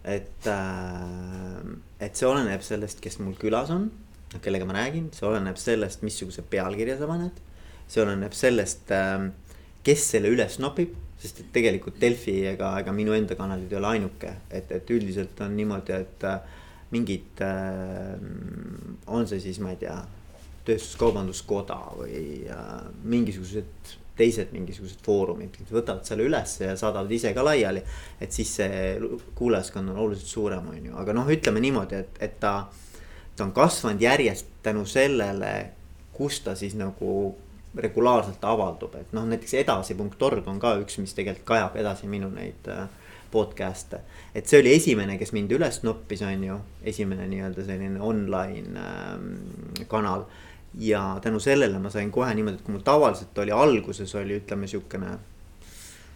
et 0.08 0.48
äh,, 0.48 1.64
et 2.00 2.16
see 2.16 2.28
oleneb 2.30 2.64
sellest, 2.64 3.02
kes 3.04 3.18
mul 3.20 3.36
külas 3.40 3.72
on, 3.74 3.90
kellega 4.44 4.68
ma 4.68 4.78
räägin, 4.78 5.10
see 5.16 5.28
oleneb 5.28 5.60
sellest, 5.60 6.06
missuguse 6.06 6.46
pealkirja 6.50 7.00
sa 7.00 7.10
paned. 7.10 7.42
see 7.88 8.04
oleneb 8.06 8.38
sellest 8.38 8.94
äh,, 8.96 9.28
kes 9.86 10.06
selle 10.14 10.32
üles 10.32 10.60
nopib, 10.64 10.96
sest 11.20 11.42
et 11.44 11.52
tegelikult 11.56 12.00
Delfi 12.02 12.38
ega, 12.54 12.72
ega 12.80 12.94
minu 12.96 13.16
enda 13.18 13.36
kanalid 13.36 13.74
ei 13.74 13.80
ole 13.82 13.92
ainuke, 13.96 14.32
et, 14.50 14.72
et 14.72 14.96
üldiselt 14.96 15.42
on 15.44 15.58
niimoodi, 15.58 15.98
et 15.98 16.28
äh, 16.30 16.40
mingid 16.96 17.44
äh,, 17.44 18.16
on 19.12 19.28
see 19.28 19.44
siis, 19.44 19.60
ma 19.60 19.76
ei 19.76 19.82
tea, 19.84 20.00
tööstuskaubanduskoda 20.66 21.82
või 22.00 22.46
äh, 22.50 22.74
mingisugused 23.04 23.98
teised 24.16 24.52
mingisugused 24.56 25.02
foorumid 25.06 25.58
võtavad 25.70 26.06
selle 26.08 26.26
ülesse 26.28 26.70
ja 26.70 26.76
saadavad 26.80 27.12
ise 27.12 27.34
ka 27.36 27.44
laiali. 27.46 27.84
et 28.22 28.32
siis 28.32 28.56
see 28.60 28.98
kuulajaskond 29.36 29.92
on 29.92 29.98
oluliselt 29.98 30.32
suurem, 30.32 30.68
on 30.70 30.92
ju, 30.92 30.98
aga 30.98 31.16
noh, 31.16 31.32
ütleme 31.32 31.64
niimoodi, 31.64 32.04
et, 32.04 32.20
et 32.20 32.38
ta, 32.40 32.68
ta 33.36 33.48
on 33.48 33.52
kasvanud 33.56 34.02
järjest 34.02 34.48
tänu 34.64 34.86
sellele, 34.86 35.56
kus 36.16 36.40
ta 36.46 36.56
siis 36.56 36.78
nagu 36.80 37.36
regulaarselt 37.76 38.44
avaldub, 38.48 38.96
et 38.96 39.12
noh, 39.16 39.26
näiteks 39.28 39.58
edasi.org 39.60 40.48
on 40.48 40.60
ka 40.64 40.78
üks, 40.80 41.00
mis 41.04 41.14
tegelikult 41.16 41.48
kajab 41.50 41.76
edasi 41.82 42.08
minu 42.08 42.30
neid 42.32 42.70
äh, 42.72 42.88
podcast'e. 43.32 44.00
et 44.36 44.48
see 44.48 44.62
oli 44.64 44.72
esimene, 44.78 45.18
kes 45.20 45.34
mind 45.36 45.52
üles 45.52 45.82
noppis, 45.84 46.24
on 46.24 46.44
ju, 46.44 46.60
esimene 46.88 47.28
nii-öelda 47.32 47.68
selline 47.68 48.02
online 48.02 48.80
äh, 48.80 49.86
kanal 49.92 50.24
ja 50.80 51.20
tänu 51.22 51.40
sellele 51.40 51.80
ma 51.80 51.90
sain 51.90 52.12
kohe 52.12 52.34
niimoodi, 52.36 52.60
et 52.60 52.66
kui 52.66 52.76
mul 52.76 52.84
tavaliselt 52.86 53.38
oli 53.38 53.52
alguses 53.52 54.16
oli, 54.16 54.40
ütleme 54.42 54.68
siukene. 54.68 55.18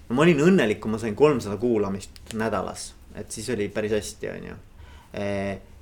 no 0.10 0.16
ma 0.16 0.26
olin 0.26 0.42
õnnelik, 0.44 0.80
kui 0.84 0.92
ma 0.92 1.00
sain 1.00 1.16
kolmsada 1.16 1.58
kuulamist 1.58 2.34
nädalas, 2.34 2.94
et 3.16 3.32
siis 3.32 3.50
oli 3.50 3.70
päris 3.70 3.96
hästi, 3.96 4.30
on 4.30 4.48
ju. 4.50 4.58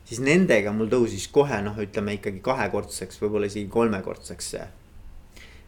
siis 0.06 0.20
nendega 0.24 0.74
mul 0.74 0.92
tõusis 0.92 1.30
kohe 1.32 1.62
noh, 1.62 1.78
ütleme 1.82 2.18
ikkagi 2.20 2.44
kahekordseks, 2.46 3.22
võib-olla 3.22 3.50
isegi 3.50 3.68
kolmekordseks 3.72 4.52
see 4.56 4.68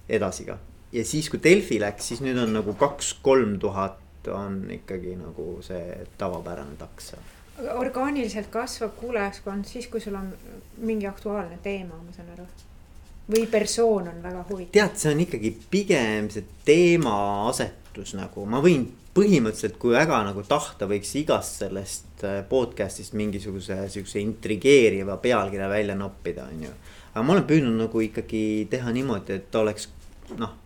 edasi 0.10 0.46
ka. 0.46 0.60
ja 0.92 1.06
siis, 1.06 1.30
kui 1.30 1.42
Delfi 1.44 1.80
läks, 1.82 2.14
siis 2.14 2.22
nüüd 2.26 2.38
on 2.42 2.54
nagu 2.54 2.78
kaks-kolm 2.78 3.58
tuhat 3.60 4.06
on 4.30 4.66
ikkagi 4.70 5.16
nagu 5.16 5.58
see 5.66 6.06
tavapärane 6.20 6.76
taks 6.78 7.14
seal 7.14 7.28
orgaaniliselt 7.68 8.48
kasvab 8.52 8.96
kuulajaskond 9.00 9.66
siis, 9.68 9.88
kui 9.88 10.00
sul 10.00 10.16
on 10.16 10.30
mingi 10.78 11.08
aktuaalne 11.08 11.58
teema, 11.64 11.98
ma 12.04 12.14
saan 12.16 12.30
aru. 12.36 12.46
Või 13.30 13.46
persoon 13.52 14.10
on 14.12 14.24
väga 14.24 14.46
huvitav. 14.50 14.74
tead, 14.78 14.96
see 15.02 15.14
on 15.14 15.26
ikkagi 15.26 15.52
pigem 15.72 16.30
see 16.34 16.46
teemaasetus 16.66 18.16
nagu, 18.18 18.46
ma 18.50 18.62
võin 18.64 18.88
põhimõtteliselt, 19.16 19.78
kui 19.82 19.96
väga 19.96 20.22
nagu 20.28 20.44
tahta, 20.48 20.88
võiks 20.90 21.12
igast 21.20 21.64
sellest 21.64 22.24
äh, 22.28 22.40
podcast'ist 22.50 23.18
mingisuguse 23.18 23.82
siukse 23.92 24.22
intrigeeriva 24.22 25.18
pealkirja 25.22 25.70
välja 25.70 25.98
noppida, 25.98 26.48
on 26.50 26.66
ju. 26.70 26.74
aga 27.14 27.26
ma 27.26 27.36
olen 27.36 27.48
püüdnud 27.50 27.78
nagu 27.86 28.02
ikkagi 28.06 28.44
teha 28.72 28.96
niimoodi, 28.96 29.40
et 29.42 29.62
oleks 29.62 29.90
noh 30.38 30.58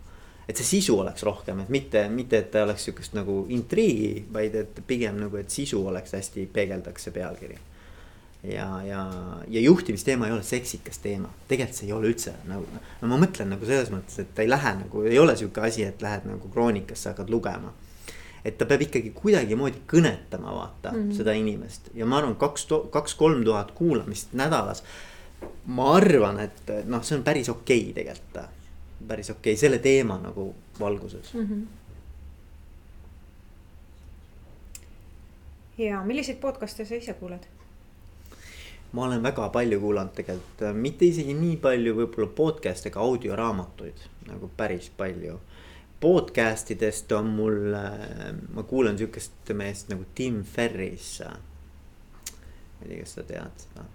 et 0.44 0.60
see 0.60 0.78
sisu 0.78 0.98
oleks 1.00 1.24
rohkem, 1.24 1.62
et 1.64 1.70
mitte, 1.72 2.02
mitte, 2.12 2.42
et 2.44 2.50
ta 2.52 2.66
oleks 2.66 2.84
sihukest 2.88 3.14
nagu 3.16 3.44
intriigi, 3.56 4.26
vaid 4.34 4.56
et 4.60 4.82
pigem 4.88 5.22
nagu, 5.22 5.40
et 5.40 5.52
sisu 5.54 5.80
oleks 5.88 6.16
hästi, 6.18 6.50
peegeldaks 6.54 7.08
see 7.08 7.16
pealkiri. 7.16 7.56
Ja, 8.44 8.68
ja, 8.84 9.04
ja 9.48 9.62
juhtimisteema 9.62 10.28
ei 10.28 10.36
ole 10.36 10.44
seksikas 10.44 11.00
teema, 11.04 11.30
tegelikult 11.48 11.80
see 11.80 11.88
ei 11.88 11.94
ole 11.94 12.12
üldse 12.12 12.34
nagu, 12.50 12.68
no 13.02 13.08
ma 13.12 13.20
mõtlen 13.22 13.54
nagu 13.56 13.66
selles 13.66 13.92
mõttes, 13.94 14.20
et 14.20 14.34
ta 14.36 14.44
ei 14.44 14.52
lähe 14.52 14.76
nagu, 14.82 15.06
ei 15.08 15.20
ole 15.20 15.36
sihuke 15.40 15.64
asi, 15.64 15.86
et 15.88 16.04
lähed 16.04 16.28
nagu 16.28 16.52
kroonikasse, 16.52 17.10
hakkad 17.14 17.32
lugema 17.34 17.74
et 18.44 18.58
ta 18.60 18.68
peab 18.68 18.82
ikkagi 18.84 19.14
kuidagimoodi 19.16 19.86
kõnetama, 19.88 20.52
vaata 20.52 20.92
mm 20.92 20.98
-hmm. 20.98 21.18
seda 21.18 21.34
inimest 21.40 21.90
ja 21.96 22.06
ma 22.06 22.18
arvan, 22.18 22.36
kaks, 22.36 22.68
kaks-kolm 22.92 23.44
tuhat 23.44 23.72
kuulamist 23.72 24.34
nädalas. 24.34 24.84
ma 25.66 25.96
arvan, 25.96 26.40
et 26.40 26.72
noh, 26.86 27.04
see 27.04 27.18
on 27.18 27.24
päris 27.24 27.50
okei 27.50 27.82
okay 27.82 27.94
tegelikult 27.94 28.52
päris 29.08 29.30
okei 29.30 29.54
okay, 29.54 29.60
selle 29.60 29.78
teema 29.78 30.18
nagu 30.18 30.56
valguses 30.80 31.34
mm. 31.34 31.48
-hmm. 31.48 31.66
ja 35.78 36.04
milliseid 36.04 36.38
podcast'e 36.38 36.86
sa 36.86 36.96
ise 36.96 37.14
kuulad? 37.14 37.44
Ma 38.94 39.08
olen 39.08 39.24
väga 39.24 39.50
palju 39.50 39.80
kuulanud 39.82 40.14
tegelikult, 40.14 40.62
mitte 40.78 41.08
isegi 41.10 41.34
nii 41.34 41.58
palju 41.62 41.96
võib-olla 41.98 42.30
podcast'e, 42.38 42.92
aga 42.92 43.02
audioraamatuid 43.02 44.06
nagu 44.30 44.50
päris 44.58 44.92
palju. 44.98 45.40
Podcast 46.04 46.70
idest 46.76 47.12
on 47.16 47.32
mul, 47.34 47.74
ma 48.54 48.64
kuulan 48.68 48.98
sihukest 49.00 49.54
meest 49.58 49.90
nagu 49.90 50.06
Tim 50.16 50.44
Ferris. 50.44 51.22
ma 51.24 52.86
ei 52.86 52.90
tea, 52.90 53.00
kas 53.00 53.16
sa 53.16 53.24
tead 53.24 53.66
seda. 53.66 53.86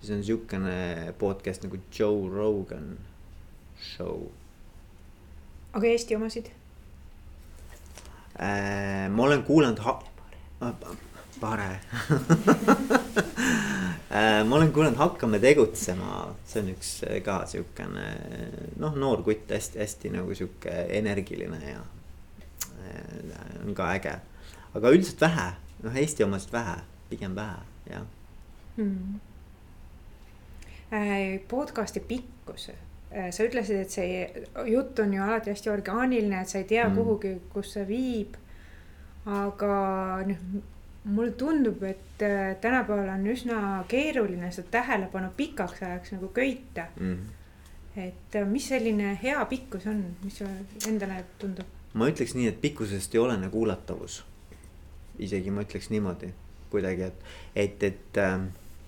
siis 0.00 0.10
on 0.16 0.24
sihukene 0.24 1.14
podcast 1.18 1.64
nagu 1.64 1.78
Joe 1.98 2.28
Rogan 2.28 2.98
show. 3.80 4.28
aga 5.72 5.86
Eesti 5.86 6.16
omasid 6.16 6.50
äh,? 8.40 9.08
ma 9.10 9.22
olen 9.22 9.42
kuulanud 9.42 9.78
ha-, 9.78 10.02
pare 11.40 11.68
äh, 14.10 14.44
ma 14.46 14.56
olen 14.56 14.72
kuulanud 14.72 14.98
Hakkame 15.00 15.40
tegutsema, 15.42 16.26
see 16.48 16.62
on 16.62 16.72
üks 16.74 16.92
ka 17.26 17.40
siukene 17.50 18.06
noh, 18.82 18.96
noor 18.96 19.22
kutt, 19.26 19.50
hästi-hästi 19.52 20.14
nagu 20.16 20.34
sihuke 20.36 20.74
energiline 20.98 21.60
ja 21.64 21.82
äh, 21.82 23.62
on 23.64 23.74
ka 23.76 23.92
äge. 23.98 24.16
aga 24.74 24.94
üldiselt 24.94 25.20
vähe, 25.26 25.48
noh 25.84 25.96
Eesti 25.96 26.24
omasid 26.26 26.52
vähe, 26.52 26.76
pigem 27.10 27.36
vähe, 27.36 27.60
jah. 27.90 28.04
Äh, 30.92 31.40
podcast'i 31.48 32.00
pikkus 32.00 32.70
Äh, 33.10 33.30
sa 33.30 33.46
ütlesid, 33.46 33.78
et 33.80 33.92
see 33.94 34.24
jutt 34.68 34.98
on 34.98 35.12
ju 35.14 35.22
alati 35.22 35.52
hästi 35.52 35.70
orgaaniline, 35.70 36.40
et 36.42 36.50
sa 36.50 36.58
ei 36.58 36.66
tea 36.68 36.88
mm. 36.88 36.96
kuhugi, 36.98 37.30
kus 37.52 37.76
see 37.76 37.86
viib. 37.88 38.34
aga 39.26 39.76
noh, 40.26 40.42
mulle 41.06 41.30
tundub, 41.30 41.82
et 41.82 42.22
äh, 42.22 42.56
tänapäeval 42.60 43.08
on 43.08 43.26
üsna 43.30 43.84
keeruline 43.88 44.50
seda 44.52 44.68
tähelepanu 44.70 45.30
pikaks 45.36 45.82
ajaks 45.82 46.12
nagu 46.16 46.28
köita. 46.34 46.86
Mm.. 47.00 47.18
et 47.96 48.34
äh, 48.34 48.46
mis 48.48 48.68
selline 48.68 49.18
hea 49.22 49.44
pikkus 49.44 49.86
on, 49.86 50.02
mis 50.24 50.42
endale 50.88 51.24
tundub? 51.38 51.66
ma 51.94 52.08
ütleks 52.10 52.34
nii, 52.36 52.48
et 52.50 52.60
pikkusest 52.60 53.14
ei 53.14 53.22
olene 53.22 53.48
kuulatavus. 53.50 54.24
isegi 55.18 55.50
ma 55.50 55.62
ütleks 55.62 55.90
niimoodi 55.90 56.32
kuidagi, 56.70 57.02
et, 57.02 57.22
et, 57.56 57.82
et 57.82 58.18
äh, 58.20 58.40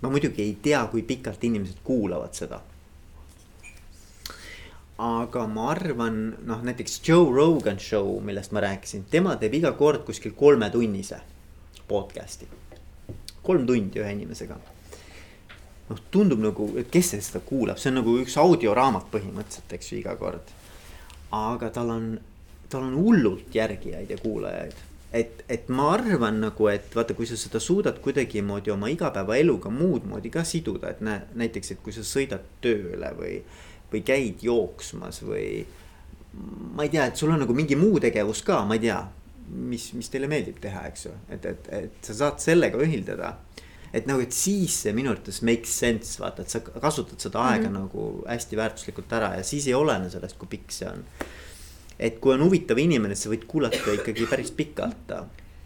ma 0.02 0.11
muidugi 0.11 0.42
ei 0.42 0.59
tea, 0.62 0.83
kui 0.90 1.02
pikalt 1.02 1.44
inimesed 1.44 1.78
kuulavad 1.85 2.35
seda. 2.35 2.61
Aga 4.98 5.46
ma 5.46 5.70
arvan, 5.70 6.22
noh 6.44 6.62
näiteks 6.66 7.00
Joe 7.07 7.31
Rogan 7.31 7.78
show, 7.78 8.16
millest 8.20 8.50
ma 8.52 8.61
rääkisin, 8.66 9.07
tema 9.11 9.37
teeb 9.38 9.54
iga 9.54 9.70
kord 9.78 10.02
kuskil 10.02 10.33
kolmetunnise 10.35 11.20
podcast'i. 11.88 12.48
kolm 13.42 13.66
tundi 13.66 14.01
ühe 14.01 14.11
inimesega. 14.12 14.59
noh, 15.88 16.01
tundub 16.11 16.42
nagu, 16.44 16.68
et 16.77 16.90
kes 16.92 17.14
seda 17.16 17.40
kuulab, 17.44 17.79
see 17.81 17.92
on 17.92 18.01
nagu 18.03 18.18
üks 18.22 18.37
audioraamat 18.40 19.09
põhimõtteliselt, 19.12 19.72
eks 19.72 19.92
ju, 19.92 20.01
iga 20.03 20.16
kord. 20.20 20.53
aga 21.33 21.70
tal 21.70 21.94
on, 21.94 22.11
tal 22.68 22.85
on 22.90 22.94
hullult 23.01 23.55
järgijaid 23.55 24.11
ja 24.11 24.18
kuulajaid. 24.20 24.74
et, 25.12 25.44
et 25.48 25.68
ma 25.68 25.92
arvan 25.94 26.42
nagu, 26.44 26.68
et 26.68 26.94
vaata, 26.94 27.14
kui 27.14 27.27
sa 27.27 27.37
seda 27.40 27.61
suudad 27.61 28.03
kuidagimoodi 28.05 28.70
oma 28.70 28.92
igapäevaeluga 28.92 29.70
muud 29.70 30.05
moodi 30.05 30.31
ka 30.31 30.44
siduda, 30.44 30.92
et 30.92 31.01
näe, 31.01 31.24
näiteks, 31.35 31.72
et 31.72 31.83
kui 31.83 31.96
sa 31.96 32.05
sõidad 32.05 32.44
tööle 32.61 33.14
või 33.16 33.40
või 33.92 34.03
käid 34.05 34.42
jooksmas 34.44 35.22
või. 35.24 35.66
ma 36.77 36.85
ei 36.85 36.90
tea, 36.92 37.07
et 37.09 37.16
sul 37.16 37.33
on 37.33 37.40
nagu 37.40 37.55
mingi 37.57 37.77
muu 37.77 37.98
tegevus 38.01 38.42
ka, 38.46 38.61
ma 38.68 38.77
ei 38.77 38.83
tea, 38.85 38.98
mis, 39.48 39.90
mis 39.96 40.11
teile 40.12 40.28
meeldib 40.30 40.61
teha, 40.62 40.84
eks 40.90 41.06
ju, 41.06 41.12
et, 41.34 41.44
et, 41.48 41.68
et 41.82 42.08
sa 42.08 42.16
saad 42.22 42.42
sellega 42.42 42.80
ühildada. 42.84 43.37
et 43.88 44.06
nagu, 44.06 44.20
et 44.20 44.34
siis 44.37 44.74
see 44.82 44.92
minu 44.92 45.08
arvates 45.14 45.40
makes 45.48 45.72
sense, 45.80 46.18
vaata, 46.20 46.44
et 46.44 46.52
sa 46.52 46.61
kasutad 46.61 47.20
seda 47.24 47.40
aega 47.40 47.68
mm 47.68 47.74
-hmm. 47.74 47.78
nagu 47.80 48.24
hästi 48.28 48.56
väärtuslikult 48.56 49.12
ära 49.12 49.34
ja 49.37 49.42
siis 49.42 49.66
ei 49.66 49.74
olene 49.74 50.11
sellest, 50.11 50.38
kui 50.38 50.48
pikk 50.48 50.72
see 50.72 50.88
on. 50.88 51.04
et 51.98 52.18
kui 52.20 52.34
on 52.34 52.42
huvitav 52.42 52.78
inimene, 52.78 53.14
siis 53.14 53.24
sa 53.24 53.30
võid 53.30 53.46
kuulata 53.46 53.92
ikkagi 53.92 54.26
päris 54.26 54.50
pikalt. 54.50 55.12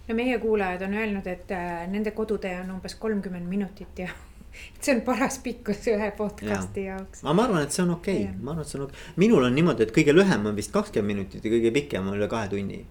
no 0.08 0.14
meie 0.14 0.38
kuulajad 0.38 0.82
on 0.82 0.94
öelnud, 0.94 1.26
et 1.26 1.50
äh, 1.50 1.88
nende 1.88 2.10
kodutee 2.10 2.60
on 2.60 2.70
umbes 2.70 2.94
kolmkümmend 2.94 3.48
minutit 3.48 3.98
ja 3.98 4.08
see 4.80 4.94
on 4.94 5.00
paras 5.06 5.38
pikkus 5.38 5.86
ühe 5.92 6.10
podcast'i 6.16 6.86
ja. 6.86 6.96
jaoks. 6.96 7.22
aga 7.24 7.34
ma 7.36 7.46
arvan, 7.48 7.62
et 7.66 7.74
see 7.74 7.84
on 7.84 7.94
okei 7.96 8.24
okay., 8.24 8.40
ma 8.40 8.52
arvan, 8.54 8.64
et 8.64 8.72
see 8.72 8.80
on 8.80 8.86
okei 8.86 8.98
okay., 8.98 9.20
minul 9.24 9.46
on 9.48 9.56
niimoodi, 9.58 9.86
et 9.86 9.94
kõige 9.96 10.14
lühem 10.16 10.50
on 10.50 10.58
vist 10.58 10.74
kakskümmend 10.74 11.14
minutit 11.14 11.44
ja 11.44 11.52
kõige 11.52 11.72
pikem 11.74 12.10
on 12.10 12.18
üle 12.18 12.28
kahe 12.32 12.50
tunni. 12.52 12.82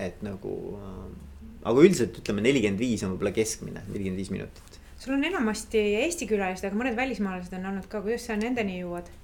Et 0.00 0.22
nagu, 0.26 0.54
äh, 0.80 1.06
aga 1.62 1.84
üldiselt 1.84 2.18
ütleme 2.22 2.44
nelikümmend 2.44 2.80
viis 2.80 3.04
on 3.06 3.14
võib-olla 3.14 3.34
keskmine, 3.36 3.84
nelikümmend 3.88 4.22
viis 4.22 4.32
minutit. 4.34 4.80
sul 5.00 5.16
on 5.16 5.24
enamasti 5.24 5.80
Eesti 6.02 6.28
külalised, 6.30 6.66
aga 6.68 6.76
mõned 6.76 6.96
välismaalased 6.98 7.54
on 7.58 7.70
olnud 7.72 7.88
ka, 7.88 8.02
kuidas 8.04 8.26
sa 8.28 8.38
nendeni 8.40 8.80
jõuad? 8.82 9.16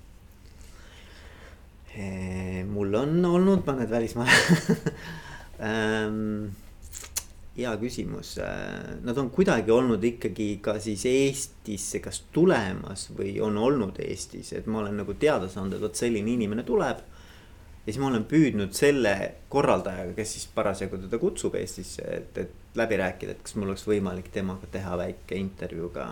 mul 2.68 2.92
on 2.92 3.24
olnud 3.24 3.62
mõned 3.64 3.88
välismaalased 3.88 4.90
hea 7.56 7.72
küsimus, 7.80 8.34
nad 9.04 9.18
on 9.18 9.30
kuidagi 9.32 9.72
olnud 9.72 10.02
ikkagi 10.04 10.48
ka 10.64 10.76
siis 10.82 11.06
Eestisse 11.08 12.02
kas 12.04 12.20
tulemas 12.32 13.08
või 13.16 13.38
on 13.44 13.56
olnud 13.56 13.96
Eestis, 14.04 14.52
et 14.52 14.68
ma 14.68 14.82
olen 14.82 15.00
nagu 15.00 15.16
teada 15.16 15.48
saanud, 15.48 15.76
et 15.76 15.84
vot 15.86 15.96
selline 15.96 16.34
inimene 16.36 16.66
tuleb. 16.68 17.00
Ja 17.86 17.92
siis 17.92 18.02
ma 18.02 18.10
olen 18.10 18.24
püüdnud 18.28 18.74
selle 18.74 19.16
korraldajaga, 19.52 20.14
kes 20.16 20.32
siis 20.36 20.48
parasjagu 20.54 20.98
teda 21.04 21.20
kutsub 21.22 21.54
Eestisse, 21.54 22.02
et, 22.02 22.38
et 22.42 22.78
läbi 22.78 22.98
rääkida, 23.00 23.36
et 23.36 23.44
kas 23.46 23.54
mul 23.56 23.70
oleks 23.70 23.86
võimalik 23.86 24.32
temaga 24.34 24.68
teha 24.72 24.98
väike 24.98 25.38
intervjuu 25.38 25.92
ka. 25.94 26.08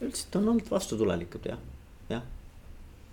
üldiselt 0.00 0.40
on 0.40 0.48
olnud 0.54 0.70
vastutulelikud 0.70 1.50
jah, 1.52 1.60
jah 2.10 2.24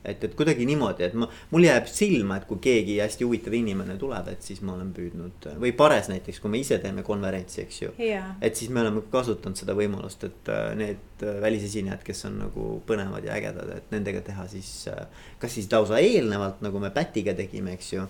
et, 0.03 0.23
et 0.23 0.35
kuidagi 0.37 0.65
niimoodi, 0.65 1.05
et 1.05 1.13
ma, 1.17 1.27
mul 1.51 1.65
jääb 1.65 1.89
silma, 1.91 2.39
et 2.39 2.47
kui 2.49 2.61
keegi 2.63 2.97
hästi 3.01 3.27
huvitav 3.27 3.55
inimene 3.57 3.97
tuleb, 4.01 4.31
et 4.33 4.45
siis 4.45 4.61
ma 4.65 4.73
olen 4.75 4.89
püüdnud 4.95 5.47
või 5.61 5.73
Pares 5.77 6.09
näiteks, 6.11 6.39
kui 6.41 6.51
me 6.53 6.61
ise 6.61 6.79
teeme 6.81 7.05
konverentsi, 7.05 7.61
eks 7.65 7.81
ju 7.81 7.91
yeah.. 7.99 8.33
et 8.41 8.57
siis 8.57 8.71
me 8.73 8.81
oleme 8.83 9.03
kasutanud 9.13 9.59
seda 9.59 9.75
võimalust, 9.77 10.25
et 10.27 10.51
äh, 10.51 10.71
need 10.79 11.25
äh, 11.25 11.37
välisesinejad, 11.43 12.03
kes 12.07 12.25
on 12.29 12.41
nagu 12.45 12.67
põnevad 12.87 13.27
ja 13.27 13.37
ägedad, 13.37 13.69
et 13.77 13.93
nendega 13.93 14.23
teha 14.25 14.47
siis. 14.51 14.71
Äh, 14.91 15.05
kas 15.41 15.55
siis 15.57 15.69
lausa 15.71 16.01
eelnevalt, 16.01 16.61
nagu 16.65 16.81
me 16.81 16.91
Pätiga 16.93 17.33
tegime, 17.37 17.75
eks 17.77 17.93
ju 17.93 18.05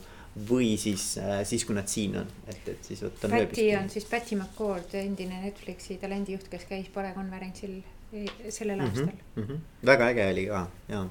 või 0.48 0.78
siis, 0.80 1.18
siis 1.48 1.64
kui 1.68 1.76
nad 1.76 1.90
siin 1.92 2.16
on, 2.22 2.30
et, 2.48 2.62
et 2.72 2.86
siis 2.88 3.02
võtta. 3.04 3.28
Päti 3.32 3.66
on 3.76 3.90
siis 3.92 4.06
Päti 4.08 4.38
McCord, 4.40 4.96
endine 5.00 5.42
Netflixi 5.44 5.98
talendijuht, 6.00 6.48
kes 6.52 6.64
käis 6.70 6.88
Pare 6.94 7.12
konverentsil 7.16 7.82
e, 8.14 8.24
sellel 8.48 8.80
mm 8.80 8.86
-hmm, 8.86 9.10
aastal 9.12 9.18
mm. 9.36 9.44
-hmm. 9.44 9.86
väga 9.92 10.08
äge 10.14 10.30
oli 10.32 10.46
ka, 10.48 10.68
jaa 10.88 11.04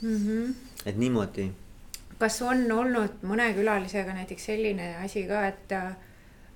mm. 0.00 0.16
-hmm. 0.16 0.54
et 0.86 0.96
niimoodi. 0.96 1.50
kas 2.18 2.42
on 2.42 2.72
olnud 2.72 3.22
mõne 3.22 3.52
külalisega 3.54 4.14
näiteks 4.14 4.44
selline 4.50 4.96
asi 5.04 5.22
ka, 5.28 5.46
et, 5.46 5.74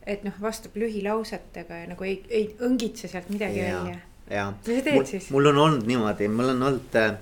et 0.06 0.24
noh, 0.24 0.40
vastab 0.42 0.76
lühilausetega 0.76 1.82
ja 1.82 1.86
nagu 1.92 2.04
ei, 2.04 2.22
ei 2.28 2.56
õngitse 2.60 3.08
sealt 3.08 3.30
midagi 3.30 3.58
ja, 3.58 3.76
välja? 3.76 3.98
ja. 4.30 4.52
mis 4.66 4.76
sa 4.78 4.84
teed 4.90 5.06
siis? 5.06 5.30
mul 5.30 5.46
on 5.52 5.58
olnud 5.58 5.86
niimoodi, 5.86 6.28
mul 6.28 6.54
on 6.56 6.62
olnud 6.70 6.98
äh, 6.98 7.14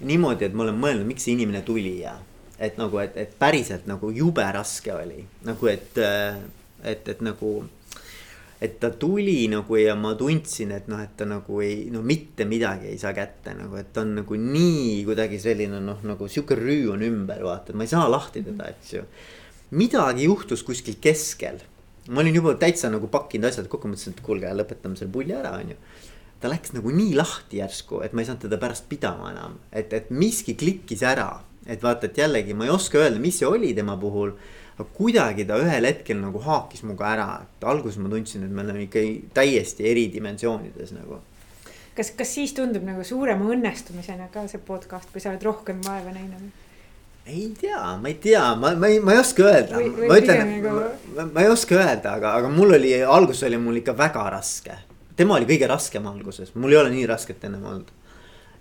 niimoodi, 0.00 0.44
et 0.44 0.54
ma 0.54 0.66
olen 0.66 0.80
mõelnud, 0.80 1.06
miks 1.06 1.28
see 1.28 1.36
inimene 1.36 1.62
tuli 1.62 2.00
ja. 2.00 2.16
et 2.58 2.78
nagu, 2.80 2.98
et, 2.98 3.16
et 3.16 3.38
päriselt 3.38 3.86
nagu 3.86 4.10
jube 4.10 4.44
raske 4.52 4.94
oli, 4.94 5.24
nagu 5.44 5.66
et, 5.66 5.98
äh, 5.98 6.40
et, 6.82 7.08
et 7.08 7.20
nagu 7.20 7.62
et 8.62 8.78
ta 8.78 8.92
tuli 8.94 9.48
nagu 9.50 9.76
ja 9.76 9.94
ma 9.98 10.12
tundsin, 10.18 10.70
et 10.76 10.86
noh, 10.90 11.00
et 11.02 11.16
ta 11.18 11.26
nagu 11.26 11.58
ei, 11.64 11.88
no 11.90 12.02
mitte 12.06 12.46
midagi 12.46 12.92
ei 12.92 12.98
saa 13.00 13.10
kätte 13.16 13.56
nagu, 13.58 13.74
et 13.80 13.90
ta 13.94 14.04
on 14.04 14.12
nagu 14.20 14.38
nii 14.38 15.00
kuidagi 15.08 15.40
selline 15.42 15.80
noh, 15.82 15.98
nagu 16.06 16.28
sihuke 16.30 16.54
rüü 16.58 16.92
on 16.94 17.02
ümber 17.02 17.42
vaata, 17.42 17.72
et 17.72 17.80
ma 17.80 17.88
ei 17.88 17.90
saa 17.90 18.06
lahti 18.10 18.44
teda, 18.46 18.70
eks 18.70 18.94
ju. 18.94 19.02
midagi 19.74 20.28
juhtus 20.28 20.62
kuskil 20.62 21.00
keskel. 21.02 21.58
ma 22.08 22.22
olin 22.22 22.38
juba 22.38 22.54
täitsa 22.58 22.90
nagu 22.90 23.10
pakkinud 23.10 23.50
asjad 23.50 23.66
kokku, 23.70 23.90
mõtlesin, 23.90 24.14
et 24.14 24.22
kuulge, 24.22 24.54
lõpetame 24.54 24.98
selle 24.98 25.10
pulli 25.10 25.34
ära, 25.34 25.56
on 25.58 25.74
ju. 25.74 25.78
ta 26.38 26.50
läks 26.52 26.76
nagu 26.78 26.94
nii 26.94 27.18
lahti 27.18 27.58
järsku, 27.58 27.98
et 28.06 28.14
ma 28.14 28.22
ei 28.22 28.30
saanud 28.30 28.46
teda 28.46 28.62
pärast 28.62 28.86
pidama 28.90 29.34
enam, 29.34 29.58
et, 29.74 29.90
et 29.90 30.14
miski 30.14 30.54
klikkis 30.54 31.02
ära. 31.02 31.32
et 31.66 31.82
vaata, 31.82 32.06
et 32.06 32.18
jällegi 32.18 32.54
ma 32.54 32.70
ei 32.70 32.76
oska 32.78 33.02
öelda, 33.02 33.18
mis 33.18 33.42
see 33.42 33.50
oli 33.50 33.74
tema 33.74 33.98
puhul 33.98 34.36
aga 34.82 34.90
kuidagi 34.96 35.46
ta 35.46 35.58
ühel 35.62 35.86
hetkel 35.86 36.18
nagu 36.18 36.40
haakis 36.42 36.82
minuga 36.86 37.12
ära, 37.12 37.28
et 37.44 37.66
alguses 37.68 38.00
ma 38.02 38.10
tundsin, 38.10 38.46
et 38.46 38.50
me 38.50 38.64
oleme 38.64 38.86
ikka 38.88 39.04
täiesti 39.36 39.86
eri 39.90 40.08
dimensioonides 40.12 40.94
nagu. 40.96 41.20
kas, 41.96 42.10
kas 42.18 42.34
siis 42.34 42.54
tundub 42.56 42.84
nagu 42.86 43.04
suurema 43.04 43.46
õnnestumisena 43.54 44.28
ka 44.32 44.46
see 44.50 44.60
podcast, 44.66 45.10
kui 45.12 45.22
sa 45.22 45.30
oled 45.32 45.46
rohkem 45.46 45.80
vaeva 45.86 46.14
näinud? 46.14 46.50
ei 47.26 47.52
tea, 47.58 47.96
ma 48.02 48.10
ei 48.10 48.18
tea, 48.18 48.44
ma, 48.58 48.74
ma 48.74 48.90
ei, 48.90 48.98
ma 49.00 49.14
ei 49.14 49.22
oska 49.22 49.46
öelda, 49.46 49.78
ma 49.78 50.18
ütlen, 50.18 50.56
nagu... 50.56 50.78
ma, 51.14 51.28
ma 51.36 51.44
ei 51.44 51.52
oska 51.52 51.78
öelda, 51.78 52.16
aga, 52.18 52.34
aga 52.40 52.50
mul 52.50 52.74
oli, 52.80 52.96
alguses 53.02 53.46
oli 53.46 53.60
mul 53.62 53.78
ikka 53.82 53.94
väga 53.98 54.26
raske. 54.34 54.78
tema 55.16 55.38
oli 55.38 55.46
kõige 55.46 55.70
raskem 55.70 56.06
alguses, 56.10 56.54
mul 56.58 56.74
ei 56.74 56.82
ole 56.82 56.94
nii 56.96 57.10
rasket 57.12 57.44
ennem 57.46 57.68
olnud 57.70 57.98